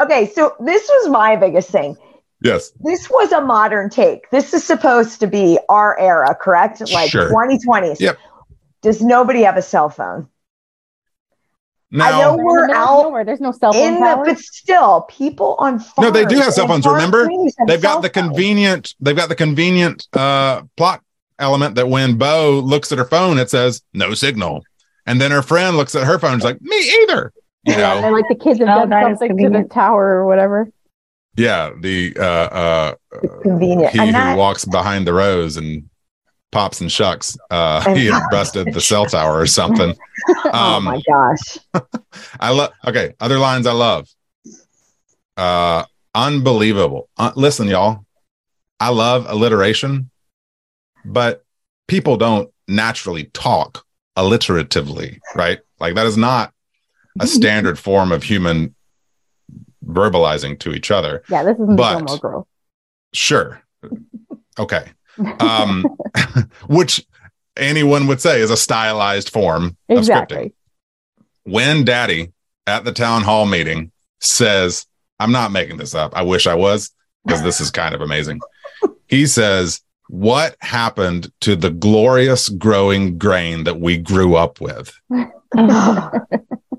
[0.00, 1.96] okay, so this was my biggest thing.
[2.42, 4.28] yes This was a modern take.
[4.30, 6.80] This is supposed to be our era, correct?
[6.92, 7.30] Like Sure.
[7.30, 8.00] 2020s.
[8.00, 8.18] Yep.
[8.82, 10.28] Does nobody have a cell phone?
[11.96, 13.24] Now I know They're we're the out nowhere.
[13.24, 16.06] There's no cell phone In the, but still, people on farms.
[16.06, 16.84] No, they do have cell phones.
[16.86, 17.28] Remember,
[17.66, 18.28] they've got cell the phones.
[18.28, 18.94] convenient.
[19.00, 21.02] They've got the convenient uh, plot
[21.38, 24.64] element that when Bo looks at her phone, it says no signal,
[25.06, 27.32] and then her friend looks at her phone, and is like, "Me either."
[27.66, 30.68] You yeah, know, like the kids have Oh, done something to the tower or whatever.
[31.36, 31.70] yeah.
[31.80, 32.94] The uh, uh,
[33.42, 33.92] convenient.
[33.92, 35.88] he And who that- walks behind the rows and
[36.54, 37.36] pops and shucks.
[37.50, 39.94] Uh, he had busted the cell tower or something.
[40.44, 41.58] oh Um, my gosh.
[42.40, 42.72] I love.
[42.86, 44.08] Okay, other lines I love.
[45.36, 47.08] Uh, unbelievable.
[47.18, 48.04] Uh, listen, y'all.
[48.80, 50.10] I love alliteration,
[51.04, 51.44] but
[51.88, 53.84] people don't naturally talk
[54.16, 55.58] alliteratively, right?
[55.80, 56.52] Like that is not
[57.20, 58.74] a standard form of human
[59.84, 61.22] verbalizing to each other.
[61.28, 62.46] Yeah, this But- the Gilmore Girls.
[63.12, 63.60] Sure.
[64.58, 64.90] Okay.
[65.40, 65.84] Um,
[66.66, 67.06] which
[67.56, 70.54] anyone would say is a stylized form of scripting exactly.
[71.44, 72.32] when daddy
[72.66, 74.86] at the town hall meeting says,
[75.20, 76.16] I'm not making this up.
[76.16, 76.90] I wish I was
[77.24, 78.40] because this is kind of amazing.
[79.06, 84.92] He says, What happened to the glorious growing grain that we grew up with?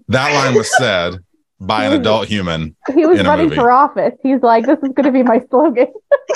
[0.07, 1.24] That line was said
[1.60, 2.76] by an adult human.
[2.94, 3.56] He was in a running movie.
[3.56, 4.14] for office.
[4.22, 5.88] He's like, "This is going to be my slogan."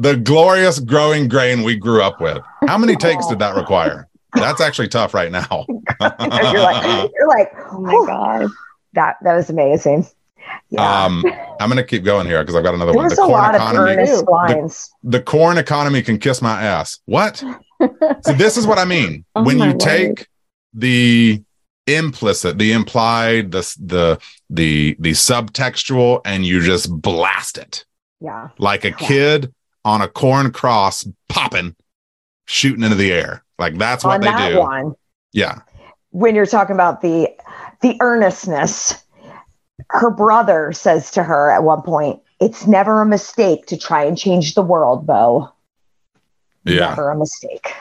[0.00, 2.38] The glorious growing grain we grew up with.
[2.66, 4.08] How many takes did that require?
[4.34, 5.66] That's actually tough right now.
[5.68, 8.50] you're like, you're like, Oh my "Whew." god.
[8.94, 10.06] that that was amazing.
[10.78, 11.24] Um,
[11.60, 13.06] I'm gonna keep going here because I've got another one.
[13.08, 14.90] There's a lot of earnest the, lines.
[15.02, 17.00] the corn economy can kiss my ass.
[17.06, 17.36] What?
[17.38, 19.24] so this is what I mean.
[19.34, 19.80] Oh when you word.
[19.80, 20.26] take
[20.74, 21.42] the
[21.96, 24.18] implicit, the implied, the the
[24.50, 27.84] the the subtextual, and you just blast it
[28.20, 28.48] Yeah.
[28.58, 29.52] like a kid
[29.84, 31.74] on a corn cross, popping,
[32.46, 33.44] shooting into the air.
[33.58, 34.58] Like that's what On they that do.
[34.60, 34.94] one,
[35.32, 35.60] Yeah.
[36.10, 37.28] when you're talking about the
[37.80, 39.04] the earnestness,
[39.90, 44.18] her brother says to her at one point, "It's never a mistake to try and
[44.18, 45.50] change the world, Bo.
[46.64, 46.88] Yeah.
[46.90, 47.72] Never a mistake.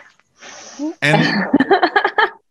[1.01, 1.25] And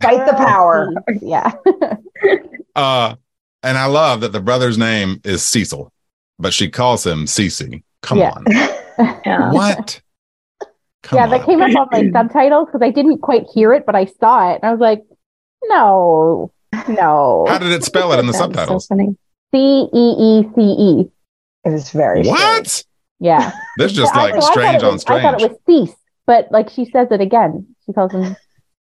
[0.02, 0.90] Fight the power."
[1.22, 1.52] Yeah.
[2.76, 3.14] uh
[3.62, 5.92] and I love that the brother's name is Cecil,
[6.38, 7.82] but she calls him Cece.
[8.02, 8.30] Come Yeah.
[8.30, 8.44] on.
[9.26, 9.52] Yeah.
[9.52, 10.00] What?
[11.12, 14.06] yeah, that came up on my subtitles because I didn't quite hear it, but I
[14.06, 15.02] saw it and I was like,
[15.64, 16.50] no,
[16.88, 17.44] no.
[17.46, 19.16] How did it spell it in the That was so subtitles?
[19.54, 21.10] C E E C E.
[21.66, 22.84] It was very What?
[23.20, 23.52] Yeah.
[23.76, 25.24] This is just I- like I thought strange it on strange.
[25.24, 25.58] I thought it was
[25.88, 25.96] cease,
[26.26, 27.74] but like she says it again.
[27.84, 28.34] She calls him.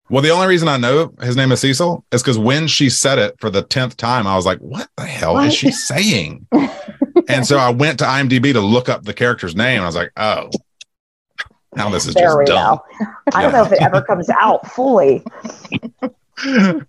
[0.09, 3.19] Well, the only reason I know his name is Cecil is because when she said
[3.19, 5.47] it for the tenth time, I was like, "What the hell What?
[5.47, 6.47] is she saying?"
[7.27, 9.95] and so I went to IMDb to look up the character's name, and I was
[9.95, 10.49] like, "Oh,
[11.75, 13.05] now this is There just we dumb." go.
[13.33, 15.23] I don't know if it ever comes out fully.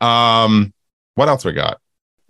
[0.00, 0.72] Um,
[1.14, 1.80] what else we got?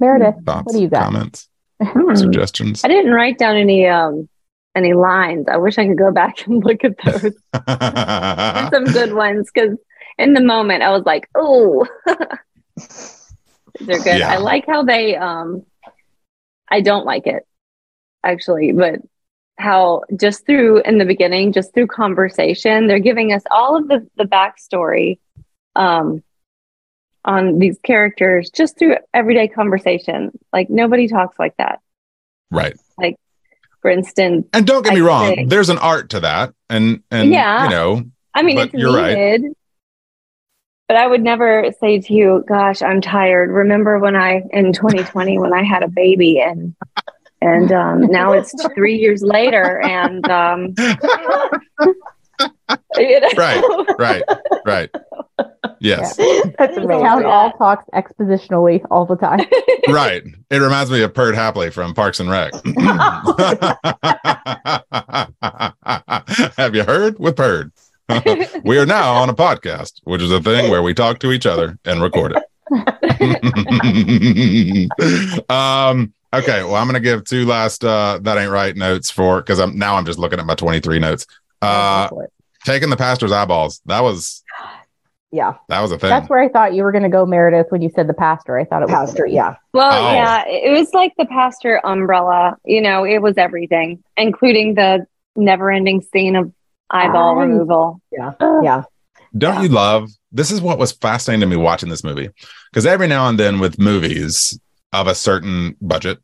[0.01, 1.05] Meridith, Thoughts, what do you got?
[1.05, 1.49] comments,
[1.83, 2.15] Hmm.
[2.15, 2.85] suggestions?
[2.85, 4.29] I didn't write down any um
[4.75, 5.47] any lines.
[5.49, 7.23] I wish I could go back and look at those.
[7.23, 9.77] There's some good ones because
[10.19, 11.87] in the moment I was like, oh,
[13.81, 14.19] they're good.
[14.19, 14.33] Yeah.
[14.33, 15.65] I like how they um
[16.71, 17.47] I don't like it
[18.25, 19.01] actually, but
[19.59, 24.07] how just through in the beginning, just through conversation, they're giving us all of the
[24.17, 25.19] the backstory
[25.77, 26.23] um
[27.25, 30.33] on these characters just through everyday conversation.
[30.53, 31.81] Like nobody talks like that.
[32.51, 32.77] Right.
[32.99, 33.17] Like
[33.83, 37.03] for instance, And don't get me I'd wrong, say- there's an art to that, and
[37.11, 37.65] and Yeah.
[37.65, 38.03] you know,
[38.35, 39.17] I mean, But it's you're right.
[39.17, 39.53] needed.
[40.89, 45.39] But I would never say to you, "Gosh, I'm tired." Remember when I in 2020
[45.39, 46.75] when I had a baby and
[47.41, 50.75] and um, now it's three years later and um,
[52.97, 53.29] you know?
[53.37, 53.63] right,
[53.99, 54.23] right,
[54.67, 54.91] right.
[55.83, 56.17] Yes,
[56.59, 59.41] That's This town all talks expositionally all the time.
[59.89, 60.23] right.
[60.49, 62.53] It reminds me of Perd Hapley from Parks and Rec.
[66.57, 67.73] Have you heard with Perd?
[68.65, 71.47] we are now on a podcast, which is a thing where we talk to each
[71.47, 72.45] other and record it.
[75.51, 79.59] um, okay, well, I'm gonna give two last uh that ain't right notes for because
[79.59, 81.27] I'm now I'm just looking at my 23 notes.
[81.61, 82.09] Uh
[82.65, 83.81] taking the pastor's eyeballs.
[83.87, 84.43] That was
[85.33, 85.55] Yeah.
[85.69, 86.11] that was a thing.
[86.11, 88.59] That's where I thought you were going to go, Meridith, when you said the pastor.
[88.59, 89.27] I thought it was pastor.
[89.27, 89.57] Yeah.
[89.73, 90.13] Well, Oh.
[90.13, 92.57] yeah, it was like the pastor umbrella.
[92.67, 96.53] You know, it was everything, including the never-ending scene of
[96.91, 97.47] eyeball Right.
[97.47, 98.01] removal.
[98.13, 98.33] Yeah.
[98.63, 98.83] Yeah.
[99.37, 102.29] Don't you love this is what was fascinating to me watching this movie
[102.71, 104.59] because every now and then with movies
[104.93, 106.19] of a certain budget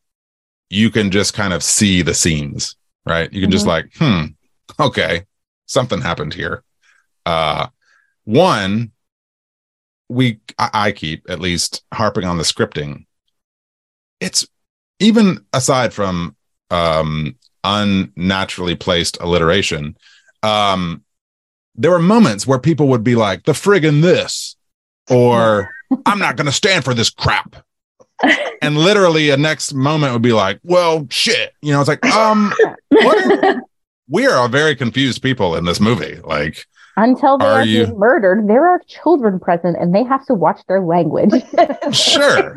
[0.70, 2.76] you can just kind of see the scenes,
[3.06, 3.68] right you can just Mhm.
[3.68, 4.24] like hmm
[4.78, 5.24] okay
[5.64, 6.62] something happened here
[7.24, 7.66] uh
[8.24, 8.90] one
[10.08, 13.06] we I, I keep at least harping on the scripting.
[14.20, 14.46] It's
[15.00, 16.36] even aside from
[16.70, 19.96] um unnaturally placed alliteration
[20.42, 21.02] um
[21.74, 24.56] there were moments where people would be like the friggin this
[25.10, 25.70] or
[26.06, 27.56] i'm not going to stand for this crap.
[28.62, 32.52] And literally a next moment would be like well shit you know it's like um
[32.90, 33.58] what
[34.08, 36.66] we are a very confused people in this movie like
[36.98, 40.34] Until they Are are, you- being murdered, there are children present and they have to
[40.34, 41.30] watch their language.
[41.92, 42.56] sure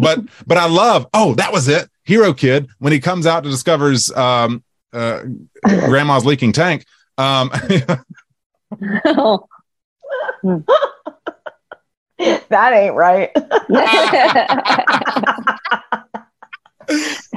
[0.00, 3.50] but but i love oh that was it hero kid when he comes out to
[3.50, 4.62] discovers um
[4.92, 5.22] uh
[5.62, 6.84] grandma's leaking tank
[7.16, 7.50] um
[12.48, 13.30] that ain't right.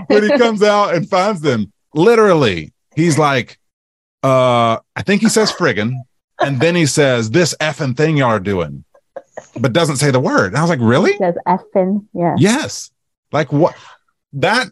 [0.08, 3.60] when he comes out and finds them, literally, he's like,
[4.24, 5.94] uh, I think he says friggin',
[6.40, 8.84] and then he says, This effing thing y'all are doing,
[9.60, 10.48] but doesn't say the word.
[10.48, 11.18] And I was like, Really?
[11.18, 12.06] says effing.
[12.14, 12.36] Yeah.
[12.38, 12.92] Yes.
[13.32, 13.76] Like what
[14.34, 14.68] that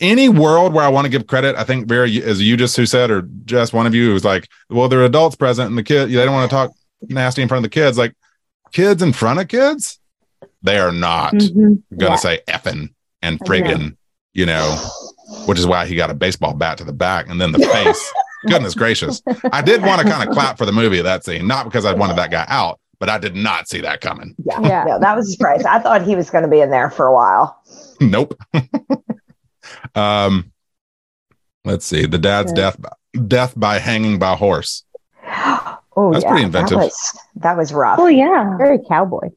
[0.00, 2.86] any world where I want to give credit, I think Vera, as you just who
[2.86, 5.78] said, or just one of you who was like, Well, there are adults present and
[5.78, 6.72] the kid, they don't want to talk
[7.08, 7.96] nasty in front of the kids.
[7.98, 8.14] Like
[8.72, 9.98] kids in front of kids,
[10.62, 11.82] they are not Mhm.
[11.96, 12.16] gonna Yeah.
[12.16, 12.90] say effing
[13.22, 13.96] and friggin',
[14.32, 14.76] you know,
[15.46, 18.12] which is why he got a baseball bat to the back and then the face.
[18.46, 19.22] Goodness gracious.
[19.52, 21.84] I did want to kind of clap for the movie of that scene, not because
[21.84, 24.34] I wanted that guy out, but but I did not see that coming.
[24.44, 24.84] Yeah, Yeah.
[24.84, 25.64] no, that was a surprise.
[25.64, 27.60] I thought he was going to be in there for a while.
[28.00, 28.34] nope.
[29.94, 30.52] um,
[31.64, 32.06] let's see.
[32.06, 32.60] The dad's Okay.
[32.62, 32.76] death
[33.28, 34.84] death by hanging by horse.
[35.96, 36.78] Oh, That's yeah, pretty inventive.
[36.78, 38.00] That was, that was rough.
[38.00, 38.56] Oh yeah.
[38.58, 39.28] Very cowboy.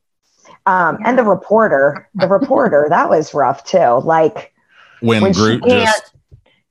[0.65, 4.01] Um, and the reporter, the reporter, that was rough too.
[4.03, 4.55] Like
[5.01, 6.13] When, When she Groot can't- just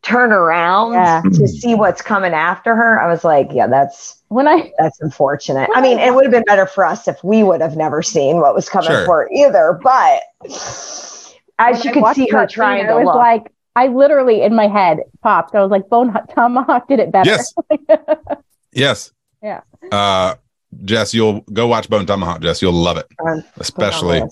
[0.07, 1.23] turn around Yeah.
[1.23, 3.01] to see what's coming after her.
[3.01, 5.69] I was like, yeah, that's When I that's unfortunate.
[5.74, 8.41] I mean, it would have been better for us if we would have never seen
[8.41, 9.05] what was coming Sure.
[9.05, 9.78] for her either.
[9.83, 10.23] But
[11.59, 13.15] as you I could see her that scene, trying I was look.
[13.16, 15.55] like, I literally in my head popped.
[15.55, 17.28] I was like, Bone Tomahawk did it better.
[17.31, 17.55] Yes.
[18.73, 19.12] yes.
[19.43, 19.61] Yeah.
[19.93, 20.35] Uh,
[20.85, 22.41] Jess, you'll go watch Bone Tomahawk.
[22.43, 24.23] Jess, you'll love it, Um, especially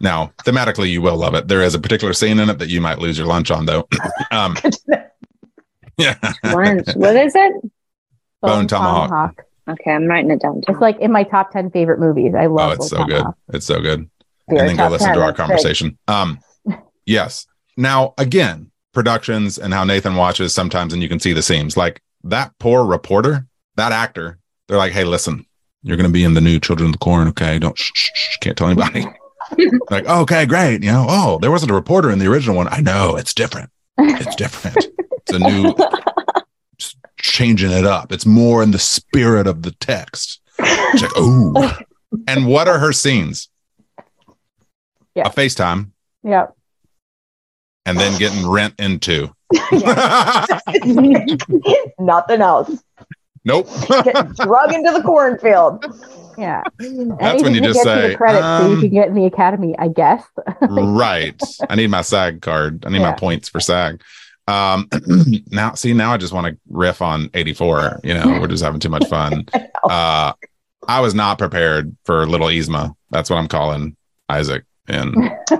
[0.00, 0.32] now.
[0.44, 1.48] Thematically, you will love it.
[1.48, 3.88] There is a particular scene in it that you might lose your lunch on, though.
[4.30, 4.56] um,
[5.98, 6.16] yeah.
[6.44, 6.86] Lunch.
[6.94, 7.52] what is it?
[8.42, 9.42] Bone Tomahawk.
[9.68, 10.62] Okay, I'm writing it down.
[10.68, 12.34] It's like in my top ten favorite movies.
[12.34, 12.72] I Oh, love.
[12.74, 13.24] it's Bone so good.
[13.52, 14.08] It's so good.
[14.48, 15.46] Your and then go listen 10, to our that's big.
[15.48, 15.98] conversation.
[16.06, 16.38] Um,
[17.04, 17.46] yes.
[17.76, 21.76] Now, again, productions and how Nathan watches sometimes, and you can see the seams.
[21.76, 25.46] Like that poor reporter, that actor, they're like, hey, listen,
[25.82, 27.26] you're going to be in the new Children of the Corn.
[27.28, 27.58] Okay.
[27.58, 29.04] Don't, shh, shh, shh, can't tell anybody.
[29.90, 30.82] Like, okay, great.
[30.82, 32.68] You know, oh, there wasn't a reporter in the original one.
[32.68, 33.70] I know it's different.
[33.98, 34.86] It's different.
[35.10, 35.74] it's a new,
[37.18, 38.12] changing it up.
[38.12, 40.40] It's more in the spirit of the text.
[40.58, 41.54] It's like, ooh.
[42.28, 43.48] And what are her scenes?
[45.14, 45.28] Yeah.
[45.28, 45.90] A FaceTime
[46.22, 46.48] Yeah.
[47.86, 49.30] and then getting rent into.
[51.98, 52.82] Nothing else.
[53.46, 53.68] Nope.
[53.88, 55.84] Get drug into the cornfield.
[56.36, 56.62] Yeah.
[56.78, 59.74] That's when you just say, the credit so you um, can get in the academy,
[59.78, 60.24] I guess.
[60.60, 61.40] right.
[61.70, 62.84] I need my SAG card.
[62.84, 64.02] I need my points for SAG.
[64.48, 64.88] Um,
[65.50, 68.00] now, see, now I just want to riff on 84.
[68.02, 69.46] You know, we're just having too much fun.
[69.88, 70.32] Uh,
[70.88, 72.92] I was not prepared for little Yzma.
[73.10, 73.96] That's what I'm calling
[74.28, 74.64] Isaac.
[74.88, 75.14] And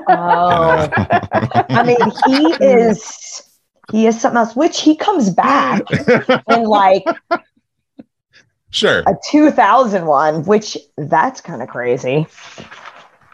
[0.08, 1.96] Oh, I mean,
[2.26, 3.42] he is
[3.92, 4.56] he is something else.
[4.56, 5.82] Which he comes back
[6.50, 7.04] in like
[8.70, 9.00] sure.
[9.06, 12.26] a 2001, which that's kind of crazy.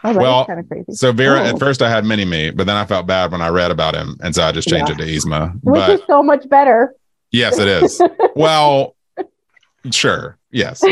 [0.05, 0.91] Oh, Well, kind of crazy.
[0.93, 1.43] So Vera, Oh.
[1.45, 3.95] at first I had Mini Me, but then I felt bad when I read about
[3.95, 4.95] him, and so I just changed Yeah.
[4.95, 5.53] it to Yzma.
[5.63, 6.93] Which But is so much better.
[7.31, 8.01] yes, it is.
[8.35, 8.95] well,
[9.91, 10.83] sure, yes.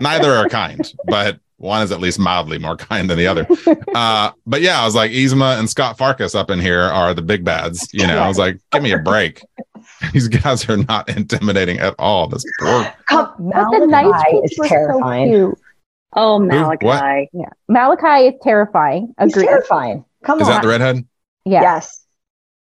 [0.00, 3.44] Neither are kind, but one is at least mildly more kind than the other.
[3.92, 7.22] Uh, but yeah, I was like, Yzma and Scott Farkas up in here are the
[7.22, 7.88] big bads.
[7.92, 9.42] You know, I was like, give me a break.
[10.12, 12.28] These guys are not intimidating at all.
[12.28, 15.52] This poor Come, But the nice Malachi is were so terrifying.
[16.14, 16.80] Oh, What?
[16.82, 17.28] Malachi.
[17.32, 17.48] Yeah.
[17.68, 19.14] Malachi is terrifying.
[19.22, 20.04] He's terrifying.
[20.24, 20.54] Come is on.
[20.54, 21.06] that the redhead?
[21.44, 21.62] Yeah.
[21.62, 22.04] Yes.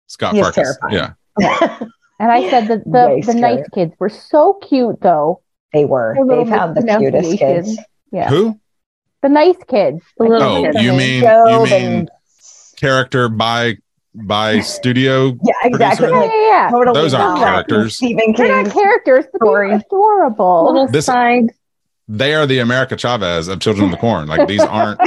[0.07, 0.77] Scott He Farkas.
[0.81, 1.13] terrifying.
[1.39, 1.79] Yeah.
[2.19, 5.41] And I said that Way the, the nice kids were so cute though.
[5.73, 6.13] They were.
[6.15, 7.77] They found the cutest kids.
[8.11, 8.29] Yeah.
[8.29, 8.57] Who?
[9.23, 10.01] The nice kids.
[10.17, 10.81] The little Oh, kids.
[10.81, 12.11] you mean Joe you mean and-
[12.77, 13.77] character by
[14.15, 15.37] by studio?
[15.43, 16.07] Yeah, exactly.
[16.07, 16.25] Producer?
[16.33, 16.69] Yeah, yeah, yeah.
[16.71, 17.95] Totally Those aren't not characters.
[17.97, 20.65] Stephen They're King's not characters, but they're adorable.
[20.71, 21.51] Little This- side.
[22.09, 24.27] They are the America Chavez of Children of the Corn.
[24.27, 24.99] Like these aren't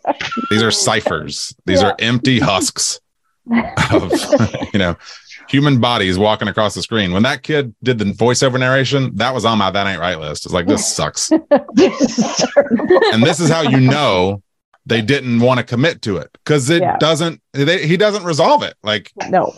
[0.50, 1.54] these are ciphers.
[1.64, 1.88] These Yeah.
[1.88, 3.00] are empty husks
[3.90, 4.12] of
[4.74, 4.94] you know
[5.48, 7.12] human bodies walking across the screen.
[7.14, 10.44] When that kid did the voiceover narration, that was on my that ain't right list.
[10.44, 11.30] It's like this sucks.
[11.50, 14.42] and this is how you know
[14.86, 16.96] they didn't want to commit to it because it Yeah.
[16.98, 19.54] doesn't they, he doesn't resolve it like No.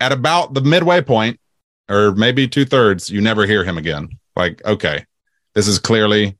[0.00, 1.40] at about the midway point
[1.88, 5.04] or maybe two-thirds you never hear him again like okay
[5.54, 6.36] this is clearly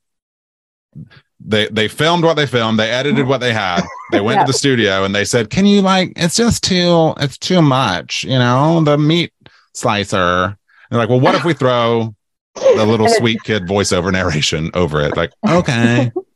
[1.40, 3.82] they they filmed what they filmed they edited what they had
[4.12, 4.44] they went Yeah.
[4.44, 8.24] to the studio and they said can you like it's just too it's too much
[8.24, 9.32] you know the meat
[9.74, 10.56] slicer
[10.90, 12.14] they're like well what if we throw
[12.54, 16.10] the little sweet kid voiceover narration over it like okay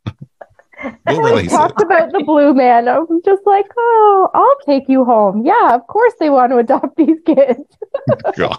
[0.83, 2.87] we'll When we release it talked about the blue man.
[2.87, 5.45] I'm just like, oh, I'll take you home.
[5.45, 7.59] Yeah, of course they want to adopt these kids.
[8.35, 8.57] God.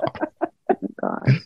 [1.01, 1.39] God.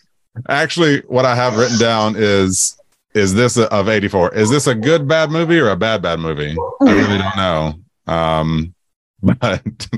[0.48, 2.76] Actually, what I have written down is
[3.14, 4.34] is this a, of 84?
[4.34, 6.56] Is this a good bad movie or a bad bad movie?
[6.80, 7.74] I really don't know.
[8.12, 8.74] Um
[9.22, 9.88] but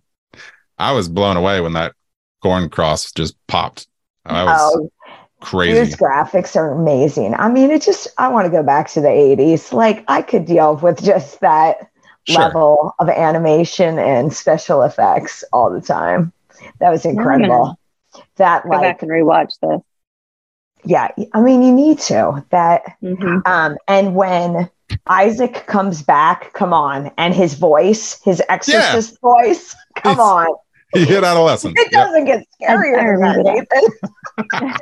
[0.78, 1.94] I was blown away when that
[2.42, 3.86] corn cross just popped.
[4.24, 4.90] I was Oh,
[5.42, 5.78] crazy.
[5.78, 7.34] His graphics are amazing.
[7.34, 9.72] I mean, it just, I want to go back to the 80s.
[9.72, 11.88] Like, I could deal with just that
[12.28, 12.40] Sure.
[12.40, 16.32] level of animation and special effects all the time.
[16.78, 17.76] That was incredible.
[18.36, 19.80] That, Go like, back and rewatch this.
[20.84, 22.44] yeah, I mean, you need to.
[22.50, 24.70] That, hmm um, and when
[25.08, 30.54] Isaac comes back, come on, and his voice, his exorcist voice, come It's- on.
[30.94, 31.74] He hit adolescence.
[31.76, 33.66] It doesn't get I- I scarier than that.
[33.72, 34.10] Nathan.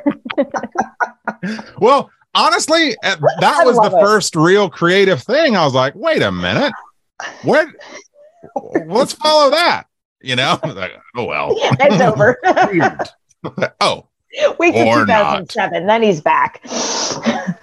[1.79, 4.01] Well, honestly, uh, that was the it.
[4.01, 5.55] first real creative thing.
[5.55, 6.71] I was like, wait a minute,
[7.43, 7.67] what?
[8.85, 9.85] Let's follow that.
[10.21, 11.49] You know, like, oh well.
[11.53, 12.37] It's over.
[13.81, 14.07] oh,
[14.59, 15.49] Wait till Or not.
[15.49, 15.87] 2007.
[15.87, 16.61] Then he's back.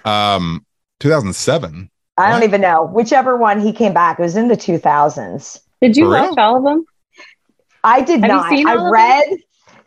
[0.05, 0.65] um,
[0.99, 1.89] 2007.
[2.17, 2.83] I don't even know.
[2.83, 5.61] Whichever one he came back, it was in the 2000s.
[5.81, 6.27] Did you For real?
[6.29, 6.85] watch all of them?
[7.85, 8.49] I did Have you not.
[8.49, 9.37] seen all I read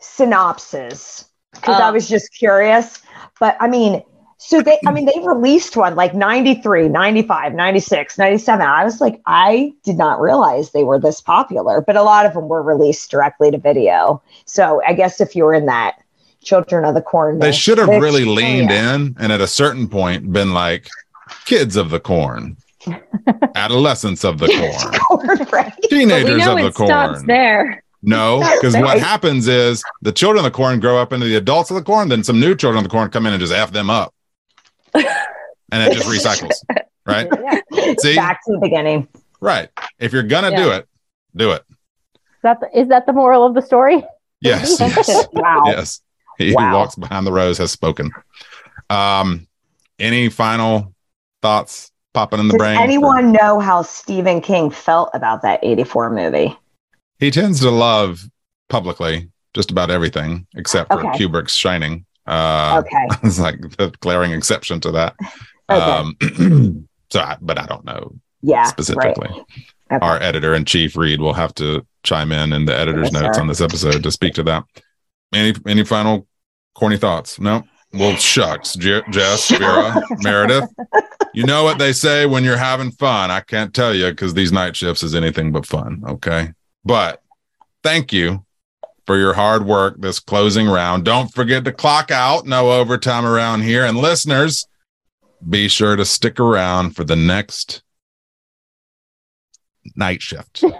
[0.00, 1.92] synopsis because I Oh.
[1.92, 3.00] was just curious.
[3.40, 4.02] But I mean,
[4.38, 8.66] so they, I mean, they released one like 93, 95, 96, 97.
[8.66, 12.34] I was like, I did not realize they were this popular, but a lot of
[12.34, 14.20] them were released directly to video.
[14.46, 15.96] So I guess if you were in that
[16.42, 18.94] Children of the Corn, They should have really leaned area.
[18.94, 20.88] in and at a certain point been like,
[21.44, 22.56] kids of the corn,
[23.54, 25.72] adolescents of the corn, Corn, right?
[25.72, 27.26] But we teenagers know of the it stops corn.
[27.26, 27.81] there.
[28.02, 31.70] No, because what happens is the children of the corn grow up into the adults
[31.70, 33.70] of the corn, then some new children of the corn come in and just F
[33.72, 34.12] them up.
[34.94, 35.04] and
[35.72, 36.52] it just recycles.
[37.04, 37.28] Right?
[37.98, 38.14] See?
[38.14, 39.08] Back to the beginning.
[39.40, 39.68] Right.
[39.98, 40.86] If you're gonna do it,
[41.34, 41.64] do it.
[41.72, 44.04] Is that the, is that the moral of the story?
[44.40, 44.78] Yes.
[44.80, 45.26] yes.
[45.32, 45.62] Wow.
[45.66, 46.00] Yes.
[46.38, 46.70] He Wow.
[46.70, 48.10] who walks behind the Rows has spoken.
[48.90, 49.46] Um,
[50.00, 50.94] any final
[51.42, 52.76] thoughts popping in the Does brain?
[52.80, 56.56] anyone know how Stephen King felt about that 84 movie?
[57.23, 58.23] He tends to love
[58.69, 61.19] publicly just about everything except for Okay.
[61.24, 62.05] Kubrick's Shining.
[62.27, 63.16] Uh, Okay.
[63.23, 65.15] it's like the glaring exception to that.
[65.70, 65.81] Okay.
[65.81, 68.12] Um, so, I, but I don't know
[68.43, 68.65] Yeah.
[68.65, 69.28] specifically.
[69.28, 69.40] Right.
[69.93, 69.99] Okay.
[70.07, 73.40] Our editor in chief, Reed, will have to chime in in the editor's notes sir.
[73.43, 74.65] on this episode to speak to that.
[75.35, 76.27] Any any final
[76.74, 77.39] corny thoughts?
[77.39, 77.62] No.
[77.93, 80.66] Well, shucks, Je- Jess, Vera, Meridith.
[81.35, 83.31] You know what they say when you're having fun.
[83.31, 86.03] I can't tell you because these night shifts is anything but fun.
[86.09, 86.53] Okay,
[86.84, 87.22] but
[87.82, 88.44] thank you
[89.06, 91.04] for your hard work this closing round.
[91.04, 92.46] Don't forget to clock out.
[92.46, 93.84] No overtime around here.
[93.84, 94.66] And listeners,
[95.48, 97.82] be sure to stick around for the next
[99.96, 100.64] night shift.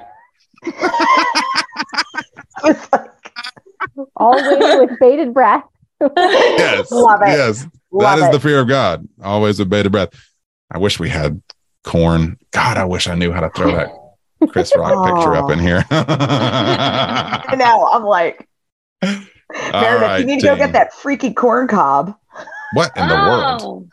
[4.17, 5.65] All waiting with bated breath.
[6.01, 6.91] Yes.
[6.93, 7.29] Love it.
[7.29, 7.67] Yes.
[7.91, 8.33] Love that is it.
[8.33, 9.07] the fear of God.
[9.23, 10.11] Always with bated breath.
[10.71, 11.43] I wish we had
[11.85, 12.39] corn.
[12.53, 14.02] God, I wish I knew how to throw that
[14.49, 15.85] Chris Rock picture up in here.
[15.91, 17.89] I know.
[17.89, 18.49] I'm like,
[19.03, 22.15] Meridith, right, you need to go get that freaky corn cob.
[22.75, 23.63] What in the world?
[23.63, 23.89] Oh,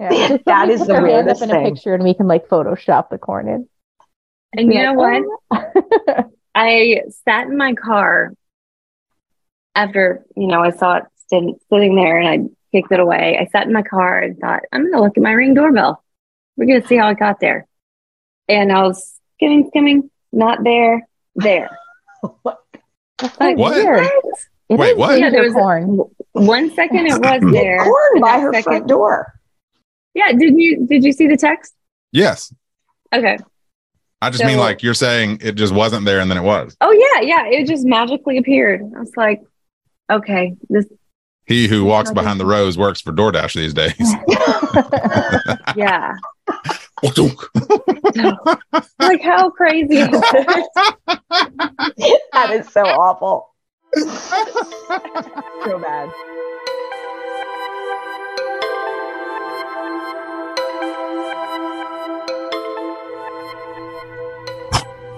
[0.00, 1.74] Yeah, Man, just that somebody put the their weirdest up in a thing.
[1.74, 3.68] picture and we can like Photoshop the corn in.
[4.52, 4.92] and you Yeah.
[4.92, 6.26] know what?
[6.54, 8.32] I sat in my car
[9.74, 13.38] after, you know, I saw it sitting, sitting there and I kicked it away.
[13.40, 16.02] I sat in my car and thought, I'm going to look at my ring doorbell.
[16.56, 17.66] We're going to see how it got there.
[18.48, 21.70] And I was skimming, skimming, not there, there.
[22.44, 23.74] That's so What?
[23.74, 24.06] weird.
[24.68, 25.18] It Wait, what?
[25.18, 27.82] Yeah, there was a- One second it was there.
[27.84, 29.34] corn by her second- front door.
[30.14, 31.74] Yeah, did you did you see the text?
[32.12, 32.54] Yes.
[33.14, 33.38] Okay.
[34.20, 36.76] I just mean like you're saying it just wasn't there and then it was.
[36.80, 37.46] Oh yeah, yeah.
[37.46, 38.82] It just magically appeared.
[38.96, 39.40] I was like,
[40.10, 40.84] okay, this
[41.46, 43.94] He who walks behind the Rows works for DoorDash these days.
[45.76, 46.14] yeah.
[49.00, 50.20] like how crazy is this?
[52.32, 53.48] that is so awful.
[53.94, 56.10] so bad.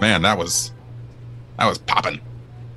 [0.01, 0.71] Man, that was
[1.57, 2.19] that was popping.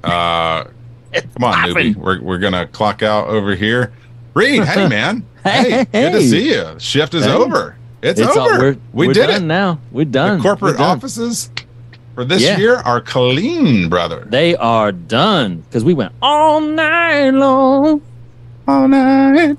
[0.04, 0.64] Uh
[1.12, 1.96] come on, newbie.
[1.96, 3.92] We're we're gonna clock out over here.
[4.34, 5.26] Reed, hey man.
[5.44, 6.76] Hey, good to see you.
[6.78, 7.32] Shift is Hey.
[7.32, 7.76] over.
[8.02, 8.58] It's, It's all- over.
[8.60, 9.46] we're- we we're did done it.
[9.46, 9.78] now.
[9.90, 10.38] We're done.
[10.38, 10.96] The corporate We're done.
[10.98, 11.50] offices
[12.14, 12.58] for this Yeah.
[12.58, 14.26] year are clean, brother.
[14.30, 18.00] They are done because we went all night long,
[18.68, 19.56] All night.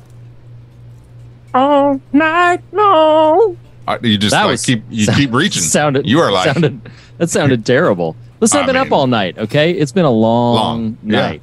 [1.54, 3.58] all night long.
[3.88, 5.62] Uh, you just That like was- keep you sound- keep reaching.
[5.64, 6.08] Sounded.
[6.08, 6.80] you are like sounded.
[7.18, 8.16] That sounded terrible.
[8.40, 9.38] Listen, I I've been up all night.
[9.38, 11.22] Okay, it's been a long, Long, yeah.
[11.22, 11.42] night.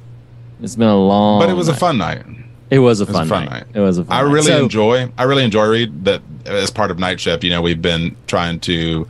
[0.63, 1.39] It's been a long.
[1.39, 2.23] but it was a fun night.
[2.69, 3.51] It was a was a fun, fun night.
[3.51, 3.65] night.
[3.73, 4.09] It was a fun.
[4.09, 4.19] Night.
[4.19, 4.33] I night.
[4.33, 5.11] really So- enjoy.
[5.17, 7.43] I really enjoy Reed that as part of Night Shift.
[7.43, 9.07] You know, we've been trying to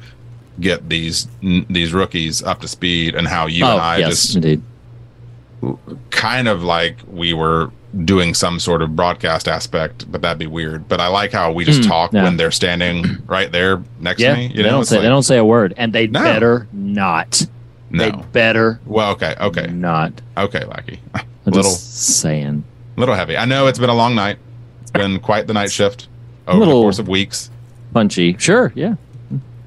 [0.59, 4.09] get these n- these rookies up to speed, and how you oh, and I yes,
[4.09, 4.61] just indeed.
[6.11, 7.71] kind of like we were
[8.05, 10.87] doing some sort of broadcast aspect, but that'd be weird.
[10.87, 14.31] But I like how we just Mm, talk when they're standing right there next Yeah,
[14.31, 14.47] to me.
[14.47, 16.21] You they know, don't say like, they don't say a word, and they No.
[16.21, 17.45] better not.
[17.89, 18.25] They no.
[18.33, 20.11] better Well, okay, okay, not.
[20.37, 20.99] okay, Lackey.
[21.15, 22.19] I'm Little- just
[22.97, 23.01] saying.
[23.01, 23.37] little heavy.
[23.37, 24.37] I know it's been a long night.
[24.81, 26.07] It's been quite the night shift
[26.47, 27.51] over Little- the course of weeks.
[27.93, 28.35] Punchy.
[28.37, 28.71] Sure.
[28.75, 28.95] Yeah.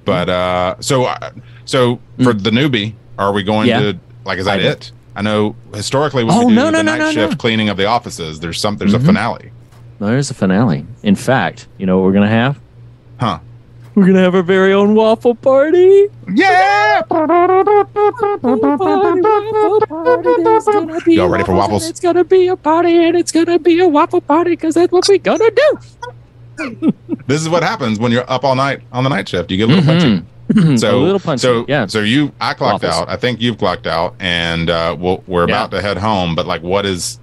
[0.04, 1.30] But uh so uh,
[1.64, 3.68] so for the newbie, are we going.
[3.68, 3.80] Yeah.
[3.80, 4.92] to like is that I it?
[5.16, 7.68] I know historically when Oh, we do no, no, the no, night no, shift cleaning
[7.68, 9.02] of the offices, there's some there's Mhm.
[9.02, 9.52] a finale.
[9.98, 10.86] there's a finale.
[11.02, 12.58] In fact, you know what we're gonna have?
[13.18, 13.38] Huh?
[13.94, 16.06] We're gonna have our very own waffle party.
[16.32, 17.02] Yeah.
[21.06, 21.88] Y'all ready for waffles?
[21.88, 25.06] It's gonna be a party, and it's gonna be a waffle party because that's what
[25.08, 26.92] we're gonna do.
[27.26, 29.50] This is what happens when you're up all night on the night shift.
[29.50, 30.76] You get a little punchy.
[30.78, 31.40] So a little punchy.
[31.40, 31.86] So yeah.
[31.86, 33.02] So you, I clocked Waffles.
[33.02, 33.08] out.
[33.08, 35.54] I think you've clocked out, and uh, we'll, we're Yeah.
[35.64, 36.34] about to head home.
[36.34, 37.18] But like, what is?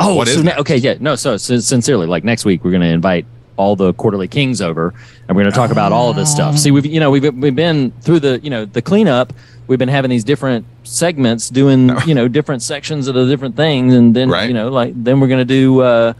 [0.00, 1.14] Oh, what so is ne- okay, yeah, no.
[1.16, 3.24] So, sin- sincerely, like next week, we're going to invite
[3.62, 4.92] all the quarterly kings over,
[5.28, 6.58] and we're going to talk about all of this stuff.
[6.58, 9.32] See, we've you know we've we've been through the you know the cleanup.
[9.68, 13.94] We've been having these different segments, doing you know different sections of the different things,
[13.94, 15.80] and then you know like then we're going to do.
[15.80, 16.12] uh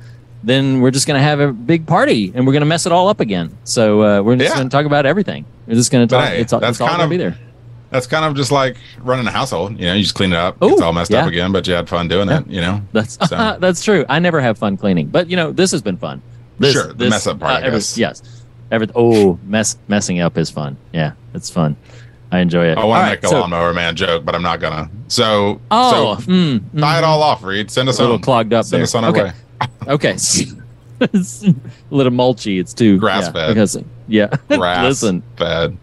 [0.45, 2.91] then we're just going to have a big party and we're going to mess it
[2.91, 3.57] all up again.
[3.63, 4.57] So uh, we're just Yeah.
[4.57, 5.45] going to talk about everything.
[5.69, 6.31] We're just going to talk.
[6.31, 7.53] hey, it's all, that's it's all kind going of to be there.
[7.91, 9.79] That's kind of just like running a household.
[9.79, 10.57] You know, you just clean it up.
[10.61, 11.23] it's all messed yeah.
[11.23, 12.45] up again, but you had fun doing it.
[12.49, 14.05] You know, That's So- that's true.
[14.09, 16.21] I never have fun cleaning, but you know this has been fun.
[16.59, 17.99] This, Sure, the this, mess up part, I every- guess.
[17.99, 18.23] yes,
[18.71, 20.77] every oh mess messing up is fun.
[20.93, 21.77] Yeah, it's fun.
[22.31, 22.79] I enjoy it.
[22.79, 24.89] I want to right, make a so- lawnmower man joke, but I'm not gonna.
[25.09, 27.71] So, Oh, so mm, tie it all off, Reed.
[27.71, 28.23] Send us a little home.
[28.23, 28.85] clogged up Send there.
[28.85, 29.23] us on our okay.
[29.25, 29.69] way.
[29.89, 30.17] okay.
[31.01, 31.07] a
[31.91, 32.59] little mulchy.
[32.61, 33.49] It's too Grass yeah, fed.
[33.49, 33.77] Because
[34.09, 35.77] yeah, Grass listen, fed.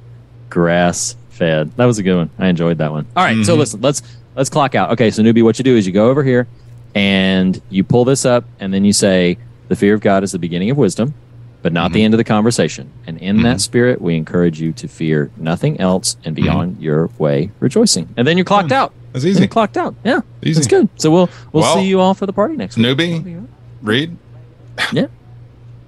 [0.49, 1.71] grass fed.
[1.77, 2.29] That was a good one.
[2.39, 3.05] I enjoyed that one.
[3.15, 3.59] All right, so Mhm.
[3.59, 4.01] listen, let's
[4.35, 4.91] let's clock out.
[4.91, 6.47] Okay, so newbie, what you do is you go over here
[6.95, 9.37] and you pull this up, and then you say,
[9.69, 11.13] "The fear of God is the beginning of wisdom."
[11.61, 11.93] But not Mm-hmm.
[11.93, 12.89] the end of the conversation.
[13.05, 17.09] And in that spirit, we encourage you to fear nothing else and be on your
[17.17, 18.07] way rejoicing.
[18.15, 18.93] And then you're clocked out.
[19.11, 19.45] That's easy.
[19.45, 19.93] clocked out.
[20.05, 20.21] Yeah.
[20.41, 20.53] Easy.
[20.53, 20.87] That's good.
[20.95, 22.85] So we'll we'll Well, see you all for the party next week.
[22.85, 23.45] Newbie,
[23.81, 24.15] Reed.
[24.93, 25.07] Yeah.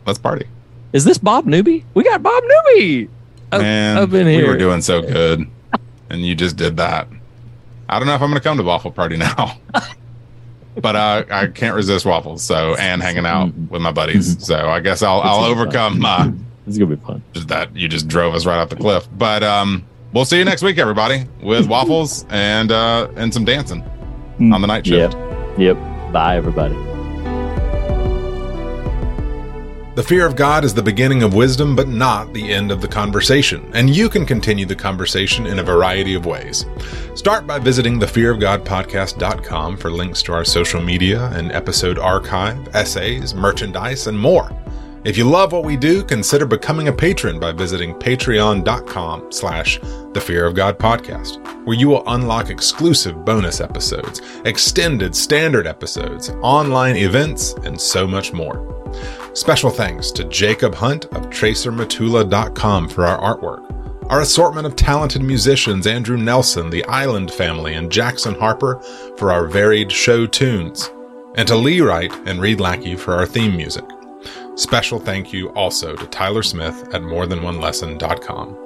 [0.06, 0.46] Let's party.
[0.92, 1.86] Is this Bob Newbie?
[1.94, 3.08] We got Bob Newbie.
[3.54, 5.48] Man, up in we were doing so good,
[6.10, 7.08] and you just did that.
[7.88, 9.58] I don't know if I'm going to come to waffle party now,
[10.80, 12.42] but uh, I can't resist waffles.
[12.44, 14.44] So and hanging out with my buddies.
[14.46, 16.32] So I guess I'll I'll overcome uh,
[16.68, 17.24] It's gonna be fun.
[17.34, 19.08] just that you just drove us right off the cliff.
[19.18, 19.84] But um,
[20.14, 23.84] we'll see you next week, everybody, with waffles and uh, and some dancing
[24.40, 25.16] on the night shift.
[25.58, 25.78] Yep.
[25.78, 26.14] Yep.
[26.14, 26.76] Bye, everybody.
[29.94, 32.88] The fear of God is the beginning of wisdom, but not the end of the
[32.88, 36.66] conversation, and you can continue the conversation in a variety of ways.
[37.14, 44.08] Start by visiting thefearofgodpodcast.com for links to our social media and episode archive, essays, merchandise,
[44.08, 44.50] and more.
[45.04, 49.78] If you love what we do, consider becoming a patron by visiting patreon.com slash
[50.14, 56.30] the Fear of God podcast, where you will unlock exclusive bonus episodes, extended standard episodes,
[56.42, 58.72] online events, and so much more.
[59.34, 63.66] Special thanks to Jacob Hunt of TracerMatula.com for our artwork.
[64.10, 68.82] Our assortment of talented musicians Andrew Nelson, the Island Family, and Jackson Harper
[69.18, 70.92] for our varied show tunes.
[71.36, 73.86] And to Lee Wright and Reed Lackey for our theme music.
[74.56, 78.58] Special thank you also to Tyler Smith at morethanonelesson.com.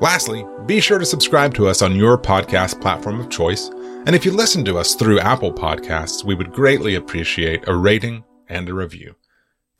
[0.00, 3.68] Lastly, be sure to subscribe to us on your podcast platform of choice.
[4.04, 8.24] And if you listen to us through Apple Podcasts, we would greatly appreciate a rating
[8.48, 9.14] and a review.